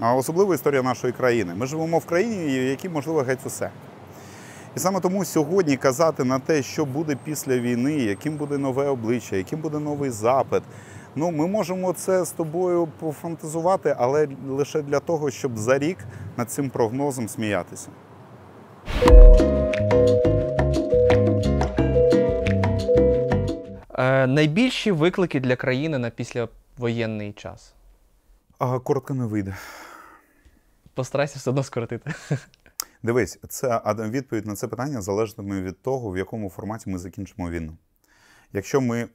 А 0.01 0.14
особливо 0.14 0.55
історія 0.55 0.83
нашої 0.83 1.12
країни. 1.12 1.55
Ми 1.57 1.66
живемо 1.66 1.99
в 1.99 2.05
країні, 2.05 2.61
в 2.61 2.62
якій 2.62 2.89
можливо 2.89 3.21
геть 3.21 3.47
усе. 3.47 3.71
І 4.77 4.79
саме 4.79 5.01
тому 5.01 5.25
сьогодні 5.25 5.77
казати 5.77 6.25
на 6.25 6.39
те, 6.39 6.62
що 6.62 6.85
буде 6.85 7.16
після 7.25 7.59
війни, 7.59 7.93
яким 7.93 8.37
буде 8.37 8.59
нове 8.59 8.89
обличчя, 8.89 9.37
яким 9.37 9.61
буде 9.61 9.79
новий 9.79 10.11
запит. 10.11 10.62
Ну, 11.16 11.31
ми 11.31 11.47
можемо 11.47 11.93
це 11.93 12.25
з 12.25 12.31
тобою 12.31 12.89
пофантазувати, 13.01 13.97
але 13.99 14.29
лише 14.49 14.83
для 14.83 15.01
того, 15.01 15.31
щоб 15.31 15.59
за 15.59 15.79
рік 15.79 15.99
над 16.37 16.51
цим 16.51 16.71
прогнозом 16.71 17.29
сміятися. 17.29 17.89
Е, 23.99 24.27
найбільші 24.27 24.91
виклики 24.91 25.41
для 25.41 25.57
країни 25.57 25.99
на 25.99 26.11
післявоєнний 26.11 27.33
час. 27.33 27.75
А 28.59 28.79
коротко 28.79 29.15
не 29.15 29.27
вийде. 29.27 29.57
Постарайся 30.95 31.39
все 31.39 31.51
одно 31.51 31.63
скоротити. 31.63 32.15
Дивись, 33.03 33.39
це 33.49 33.83
відповідь 33.87 34.47
на 34.47 34.55
це 34.55 34.69
питання 34.69 35.01
залежатиме 35.01 35.63
від 35.63 35.83
того, 35.83 36.11
в 36.11 36.19
якому 36.19 36.51
форматі 36.51 36.91
ми 36.91 36.99
закінчимо 36.99 37.51
війну. 37.51 37.77
Якщо 38.53 38.81
ми 38.81 39.09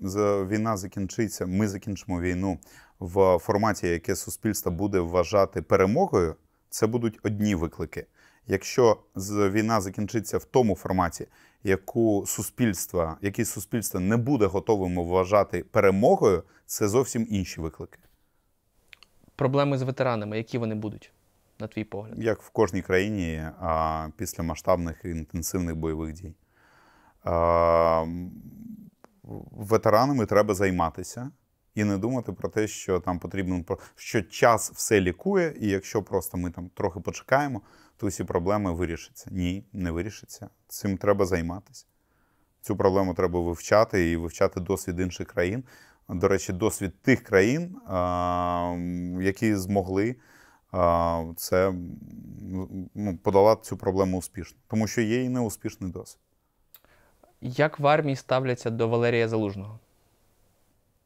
війна 0.48 0.78
закінчиться, 0.78 1.46
ми 1.46 1.68
закінчимо 1.68 2.22
війну 2.22 2.60
в 3.00 3.38
форматі, 3.38 3.88
яке 3.88 4.16
суспільство 4.16 4.72
буде 4.72 5.00
вважати 5.00 5.62
перемогою, 5.62 6.36
це 6.70 6.88
будуть 6.88 7.20
одні 7.24 7.56
виклики. 7.56 8.06
Якщо 8.48 8.98
війна 9.16 9.82
закінчиться 9.82 10.38
в 10.38 10.46
тому 10.46 10.76
форматі, 10.76 11.28
яку 11.64 12.24
суспільство, 12.28 13.18
який 13.22 13.45
суспільство 13.45 13.99
не 13.99 14.18
буде 14.18 14.45
готовим 14.45 14.95
вважати 14.95 15.64
перемогою, 15.64 16.43
це 16.66 16.88
зовсім 16.88 17.28
інші 17.30 17.61
виклики. 17.61 17.99
Проблеми 19.36 19.78
з 19.78 19.82
ветеранами, 19.82 20.38
які 20.38 20.57
вони 20.57 20.76
будуть, 20.76 21.11
на 21.59 21.68
твій 21.68 21.84
погляд? 21.84 22.24
як 22.24 22.41
в 22.41 22.49
кожній 22.49 22.82
країні 22.82 23.43
а, 23.59 24.07
після 24.18 24.43
масштабних 24.43 25.01
і 25.05 25.09
інтенсивних 25.09 25.76
бойових 25.76 26.14
дій. 26.14 26.34
А, 27.24 28.05
ветеранами 29.51 30.26
треба 30.26 30.53
займатися 30.53 31.32
і 31.76 31.84
не 31.84 31.97
думати 31.97 32.34
про 32.34 32.49
те, 32.49 32.68
що 32.68 32.99
там 32.99 33.20
потрібно 33.20 33.64
що 33.95 34.22
час 34.22 34.72
все 34.72 35.01
лікує, 35.01 35.55
і 35.59 35.68
якщо 35.68 36.03
просто 36.03 36.38
ми 36.38 36.51
там 36.51 36.70
трохи 36.74 36.99
почекаємо, 36.99 37.61
то 38.04 38.08
всі 38.08 38.24
проблеми 38.24 38.74
вирішаться. 38.74 39.30
Ні, 39.32 39.64
не 39.74 39.91
вирішаться. 39.91 40.49
Цим 40.68 40.97
треба 40.97 41.26
займатися. 41.26 41.86
Цю 42.62 42.76
проблему 42.76 43.14
треба 43.14 43.39
вивчати 43.41 44.12
і 44.12 44.18
вивчати 44.18 44.60
досвід 44.60 44.99
інших 44.99 45.28
країн. 45.28 45.64
До 46.10 46.28
речі, 46.28 46.54
досвід 46.54 47.01
тих 47.01 47.24
країн, 47.24 47.76
які 49.22 49.56
змогли 49.56 50.16
це 51.36 51.74
ну, 52.95 53.18
подолати 53.24 53.62
цю 53.64 53.78
проблему 53.78 54.18
успішно, 54.18 54.58
тому 54.68 54.88
що 54.88 55.01
є 55.01 55.24
і 55.24 55.30
неуспішний 55.30 55.91
досвід. 55.91 56.22
Як 57.41 57.80
в 57.80 57.88
армії 57.88 58.16
ставляться 58.16 58.70
до 58.70 58.88
Валерія 58.88 59.28
Залужного? 59.28 59.80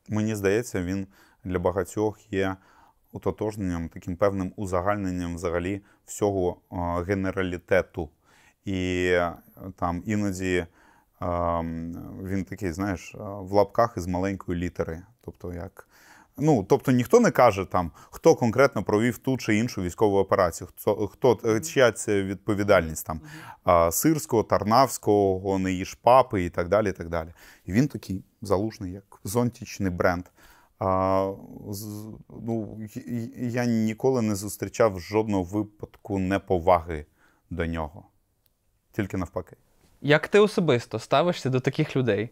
Мені 0.10 0.36
здається, 0.36 0.84
він 0.84 1.08
для 1.44 1.60
багатьох 1.60 2.34
є 2.34 2.56
утотожненням, 3.18 3.90
таким 3.90 4.16
певним 4.16 4.54
узагальненням 4.56 5.36
взагалі 5.36 5.82
всього 6.06 6.58
генералітету. 7.08 8.10
І 8.66 9.10
е, 9.12 9.34
там 9.76 10.04
іноді 10.06 10.66
а, 11.20 11.62
він 12.24 12.46
такий, 12.50 12.72
знаєш, 12.72 13.16
в 13.20 13.52
лапках 13.52 13.94
із 13.98 14.08
маленької 14.08 14.60
літери. 14.60 15.02
Тобто, 15.22 15.54
як. 15.54 15.88
Ну, 16.38 16.66
тобто 16.70 16.92
ніхто 16.92 17.20
не 17.20 17.32
каже 17.32 17.66
там, 17.66 17.92
хто 18.10 18.36
конкретно 18.36 18.84
провів 18.84 19.18
ту 19.18 19.38
чи 19.38 19.56
іншу 19.56 19.82
військову 19.82 20.18
операцію, 20.18 20.68
хто, 20.68 21.08
хто 21.08 21.40
е, 21.46 21.60
чия 21.60 21.92
це 21.92 22.24
відповідальність 22.24 23.08
там 23.08 23.22
Сирського, 23.92 24.44
Тарнавського, 24.44 25.60
Неїж 25.60 25.94
Папи 25.94 26.44
і 26.44 26.50
так 26.50 26.70
далі. 26.70 26.90
І 26.90 26.94
так 26.94 27.10
далі. 27.10 27.30
І 27.66 27.72
він 27.72 27.88
такий 27.88 28.24
залужний, 28.42 28.92
як 28.92 29.20
зонтічний 29.24 29.92
бренд. 29.92 30.26
А, 30.80 31.34
ну, 32.30 32.80
я 33.38 33.66
ніколи 33.66 34.22
не 34.22 34.36
зустрічав 34.36 35.00
жодного 35.00 35.44
випадку 35.44 36.20
неповаги 36.20 37.06
до 37.50 37.66
нього. 37.66 38.04
Тільки 38.92 39.18
навпаки. 39.18 39.56
Як 40.02 40.28
ти 40.28 40.40
особисто 40.40 41.00
ставишся 41.00 41.50
до 41.50 41.60
таких 41.60 41.96
людей? 41.96 42.30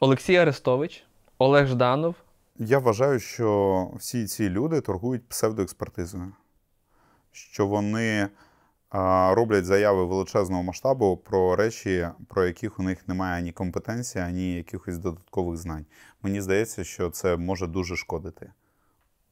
Олексій 0.00 0.36
Арестович, 0.36 1.04
Олег 1.38 1.66
Жданов. 1.66 2.14
Я 2.56 2.78
вважаю, 2.78 3.20
що 3.20 3.90
всі 3.96 4.26
ці 4.26 4.48
люди 4.48 4.80
торгують 4.80 5.28
псевдоекспертизою, 5.28 6.32
що 7.32 7.66
вони 7.66 8.28
роблять 8.90 9.64
заяви 9.64 10.04
величезного 10.04 10.62
масштабу 10.62 11.16
про 11.16 11.56
речі, 11.56 12.08
про 12.28 12.46
яких 12.46 12.78
у 12.78 12.82
них 12.82 13.08
немає 13.08 13.38
ані 13.38 13.52
компетенції, 13.52 14.24
ані 14.24 14.54
якихось 14.54 14.98
додаткових 14.98 15.56
знань. 15.56 15.86
Мені 16.22 16.40
здається, 16.40 16.84
що 16.84 17.10
це 17.10 17.36
може 17.36 17.66
дуже 17.66 17.96
шкодити 17.96 18.52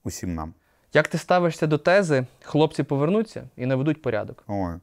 усім 0.05 0.35
нам. 0.35 0.55
Як 0.93 1.09
ти 1.09 1.19
ставишся 1.19 1.67
до 1.67 1.79
тези, 1.79 2.27
хлопці 2.43 2.83
повернуться 2.83 3.49
і 3.57 3.67
наведуть 3.67 4.03
порядок? 4.03 4.45
Ой, 4.47 4.75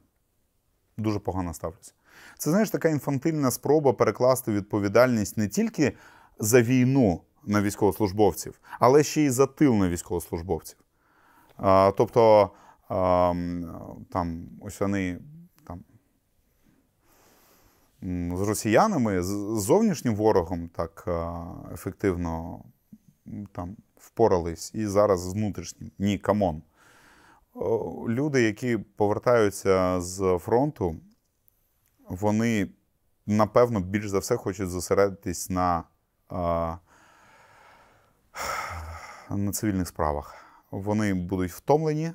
дуже 0.97 1.19
погано 1.19 1.53
ставлюся. 1.53 1.93
Це 2.37 2.49
знаєш 2.49 2.69
така 2.69 2.89
інфантильна 2.89 3.51
спроба 3.51 3.93
перекласти 3.93 4.51
відповідальність 4.51 5.37
не 5.37 5.47
тільки 5.47 5.93
за 6.39 6.61
війну 6.61 7.21
на 7.45 7.61
військовослужбовців, 7.61 8.59
але 8.79 9.03
ще 9.03 9.21
й 9.21 9.29
за 9.29 9.45
тил 9.45 9.73
на 9.73 9.89
військовослужбовців. 9.89 10.77
А, 11.57 11.91
тобто, 11.97 12.51
там, 14.09 14.49
ось 14.61 14.79
вони 14.81 15.19
там, 15.63 15.83
з 18.37 18.41
росіянами, 18.41 19.23
з 19.23 19.61
зовнішнім 19.61 20.15
ворогом 20.15 20.69
так 20.69 21.07
ефективно 21.73 22.63
там, 23.51 23.77
впорались, 23.97 24.71
і 24.75 24.87
зараз 24.87 25.19
з 25.19 25.33
внутрішнім. 25.33 25.91
Ні, 25.99 26.17
come 26.17 26.43
on. 26.43 26.61
Люди, 28.07 28.41
які 28.41 28.77
повертаються 28.77 30.01
з 30.01 30.37
фронту, 30.41 30.95
вони 32.09 32.69
напевно 33.25 33.79
більш 33.79 34.09
за 34.09 34.19
все 34.19 34.37
хочуть 34.37 34.69
зосередитись 34.69 35.49
на, 35.49 35.83
на 39.29 39.51
цивільних 39.51 39.87
справах. 39.87 40.45
Вони 40.71 41.13
будуть 41.13 41.51
втомлені, 41.51 42.11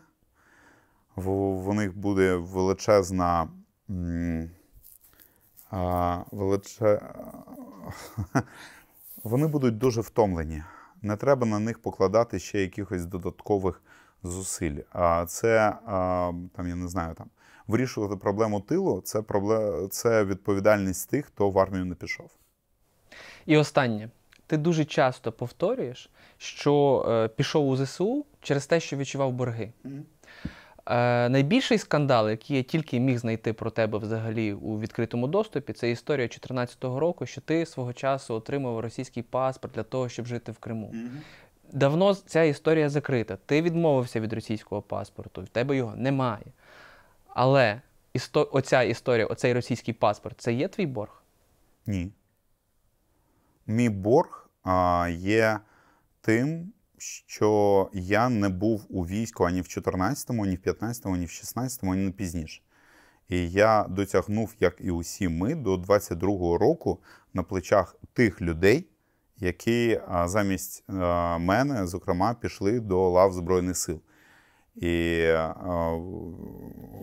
в, 1.19 1.63
в 1.63 1.75
них 1.75 1.97
буде 1.97 2.35
величезна. 2.35 3.49
а, 5.71 6.23
величе... 6.33 7.01
Вони 9.25 9.47
будуть 9.47 9.79
дуже 9.79 10.01
втомлені. 10.01 10.63
Не 11.03 11.17
треба 11.17 11.47
на 11.47 11.59
них 11.59 11.79
покладати 11.79 12.39
ще 12.39 12.61
якихось 12.61 13.05
додаткових 13.05 13.83
зусиль. 14.23 14.77
А 14.93 15.27
це 15.27 15.79
а, 15.87 16.33
там, 16.57 16.69
я 16.69 16.75
не 16.75 16.89
знаю, 16.89 17.15
там 17.15 17.31
вирішувати 17.67 18.17
проблему 18.17 18.61
тилу 18.61 19.01
це 19.01 19.23
пробле... 19.23 19.89
це 19.91 20.25
відповідальність 20.25 21.11
тих, 21.11 21.27
хто 21.27 21.51
в 21.51 21.59
армію 21.59 21.85
не 21.85 21.95
пішов. 21.95 22.31
І 23.47 23.57
останнє. 23.57 24.11
Ти 24.47 24.57
дуже 24.57 24.85
часто 24.85 25.33
повторюєш, 25.33 26.11
що 26.39 27.05
е, 27.09 27.29
пішов 27.29 27.69
у 27.69 27.77
ЗСУ 27.77 28.27
через 28.41 28.67
те, 28.67 28.81
що 28.81 28.97
відчував 28.97 29.33
борги. 29.33 29.73
Е, 30.91 31.29
найбільший 31.29 31.79
скандал, 31.79 32.31
який 32.31 32.57
я 32.57 32.63
тільки 32.63 33.01
міг 33.01 33.19
знайти 33.19 33.53
про 33.53 33.71
тебе 33.71 33.99
взагалі 33.99 34.53
у 34.53 34.81
відкритому 34.81 35.27
доступі, 35.27 35.73
це 35.73 35.91
історія 35.91 36.27
2014 36.27 36.85
року, 36.85 37.27
що 37.27 37.41
ти 37.41 37.67
свого 37.67 37.93
часу 37.93 38.35
отримав 38.35 38.81
російський 38.81 39.23
паспорт 39.23 39.75
для 39.75 39.83
того, 39.83 40.09
щоб 40.09 40.27
жити 40.27 40.53
в 40.53 40.59
Криму. 40.59 40.95
Давно 41.73 42.15
ця 42.15 42.43
історія 42.43 42.89
закрита. 42.89 43.39
Ти 43.47 43.63
відмовився 43.63 44.21
від 44.21 44.33
російського 44.33 44.83
паспорту, 44.83 45.43
в 45.43 45.49
тебе 45.49 45.77
його 45.77 45.97
немає. 45.97 46.47
Але 47.29 47.81
істо... 48.13 48.49
оця 48.53 48.83
історія, 48.83 49.27
оцей 49.27 49.53
російський 49.53 49.95
паспорт, 49.95 50.41
це 50.41 50.53
є 50.53 50.69
твій 50.69 50.87
борг? 50.87 51.23
Ні. 51.87 52.11
Мій 53.67 53.89
борг 53.89 54.49
а, 54.63 55.09
є 55.19 55.61
тим, 56.21 56.73
що 56.99 57.91
я 57.93 58.29
не 58.29 58.49
був 58.49 58.87
у 58.89 59.07
війську 59.07 59.45
ані 59.45 59.61
в 59.61 59.65
14-му, 59.65 60.47
ні 60.47 60.57
в 60.57 60.69
15-му, 60.69 61.17
ні 61.17 61.27
в 61.27 61.29
16-му, 61.29 61.95
ні 61.95 62.11
пізніше. 62.11 62.63
І 63.29 63.51
я 63.51 63.87
дотягнув, 63.89 64.55
як 64.61 64.77
і 64.81 64.91
усі 64.91 65.29
ми, 65.29 65.55
до 65.55 65.77
22-го 65.77 66.59
року 66.59 66.99
на 67.35 67.43
плечах 67.43 67.97
тих 68.13 68.43
людей, 68.43 68.87
які 69.37 70.01
замість 70.25 70.85
мене, 71.39 71.87
зокрема, 71.87 72.35
пішли 72.35 72.81
до 72.81 73.09
лав 73.09 73.33
Збройних 73.33 73.77
сил. 73.77 74.01
І 74.77 75.17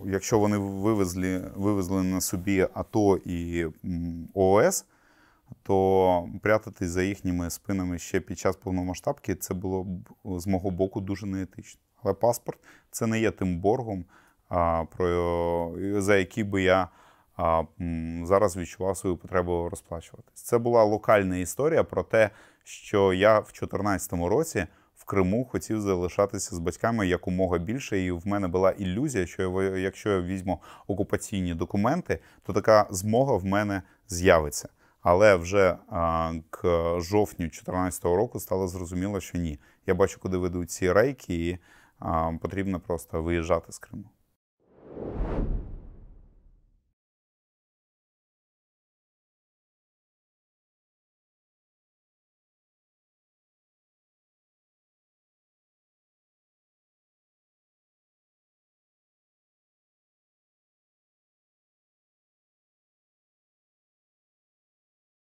якщо 0.05 0.39
вони 0.39 0.57
вивезли, 0.57 1.51
вивезли 1.55 2.03
на 2.03 2.21
собі 2.21 2.67
АТО 2.73 3.17
і 3.17 3.65
ООС, 4.33 4.85
то 5.63 6.29
прятатись 6.41 6.89
за 6.89 7.03
їхніми 7.03 7.49
спинами 7.49 7.97
ще 7.99 8.19
під 8.19 8.39
час 8.39 8.55
повномасштабки 8.55 9.35
це 9.35 9.53
було 9.53 9.83
б 9.83 10.09
з 10.39 10.47
мого 10.47 10.71
боку 10.71 11.01
дуже 11.01 11.25
неетично. 11.25 11.81
Але 12.03 12.13
паспорт 12.13 12.59
це 12.91 13.07
не 13.07 13.19
є 13.19 13.31
тим 13.31 13.59
боргом, 13.59 14.05
про, 14.97 15.75
за 15.97 16.17
який 16.17 16.43
би 16.43 16.61
я 16.61 16.87
зараз 18.23 18.57
відчував 18.57 18.97
свою 18.97 19.17
потребу 19.17 19.69
розплачуватись. 19.69 20.41
Це 20.41 20.57
була 20.57 20.83
локальна 20.83 21.37
історія 21.37 21.83
про 21.83 22.03
те, 22.03 22.29
що 22.63 23.13
я 23.13 23.39
в 23.39 23.43
2014 23.43 24.13
році 24.13 24.65
в 24.95 25.03
Криму 25.05 25.45
хотів 25.45 25.81
залишатися 25.81 26.55
з 26.55 26.59
батьками 26.59 27.07
якомога 27.07 27.57
більше, 27.57 27.99
і 27.99 28.11
в 28.11 28.27
мене 28.27 28.47
була 28.47 28.71
ілюзія, 28.71 29.25
що 29.25 29.63
я- 29.63 29.77
якщо 29.77 30.09
я 30.09 30.21
візьму 30.21 30.61
окупаційні 30.87 31.53
документи, 31.53 32.19
то 32.43 32.53
така 32.53 32.87
змога 32.89 33.35
в 33.35 33.45
мене 33.45 33.81
з'явиться. 34.07 34.69
Але 35.05 35.35
вже 35.35 35.77
к 36.49 36.61
жовтню 36.99 37.45
2014 37.45 38.05
року 38.05 38.39
стало 38.39 38.67
зрозуміло, 38.67 39.19
що 39.19 39.37
ні. 39.37 39.59
Я 39.87 39.93
бачу, 39.93 40.19
куди 40.19 40.37
ведуть 40.37 40.71
ці 40.71 40.91
рейки, 40.91 41.47
і 41.47 41.57
потрібно 42.41 42.79
просто 42.79 43.23
виїжджати 43.23 43.71
з 43.71 43.79
Криму. 43.79 44.09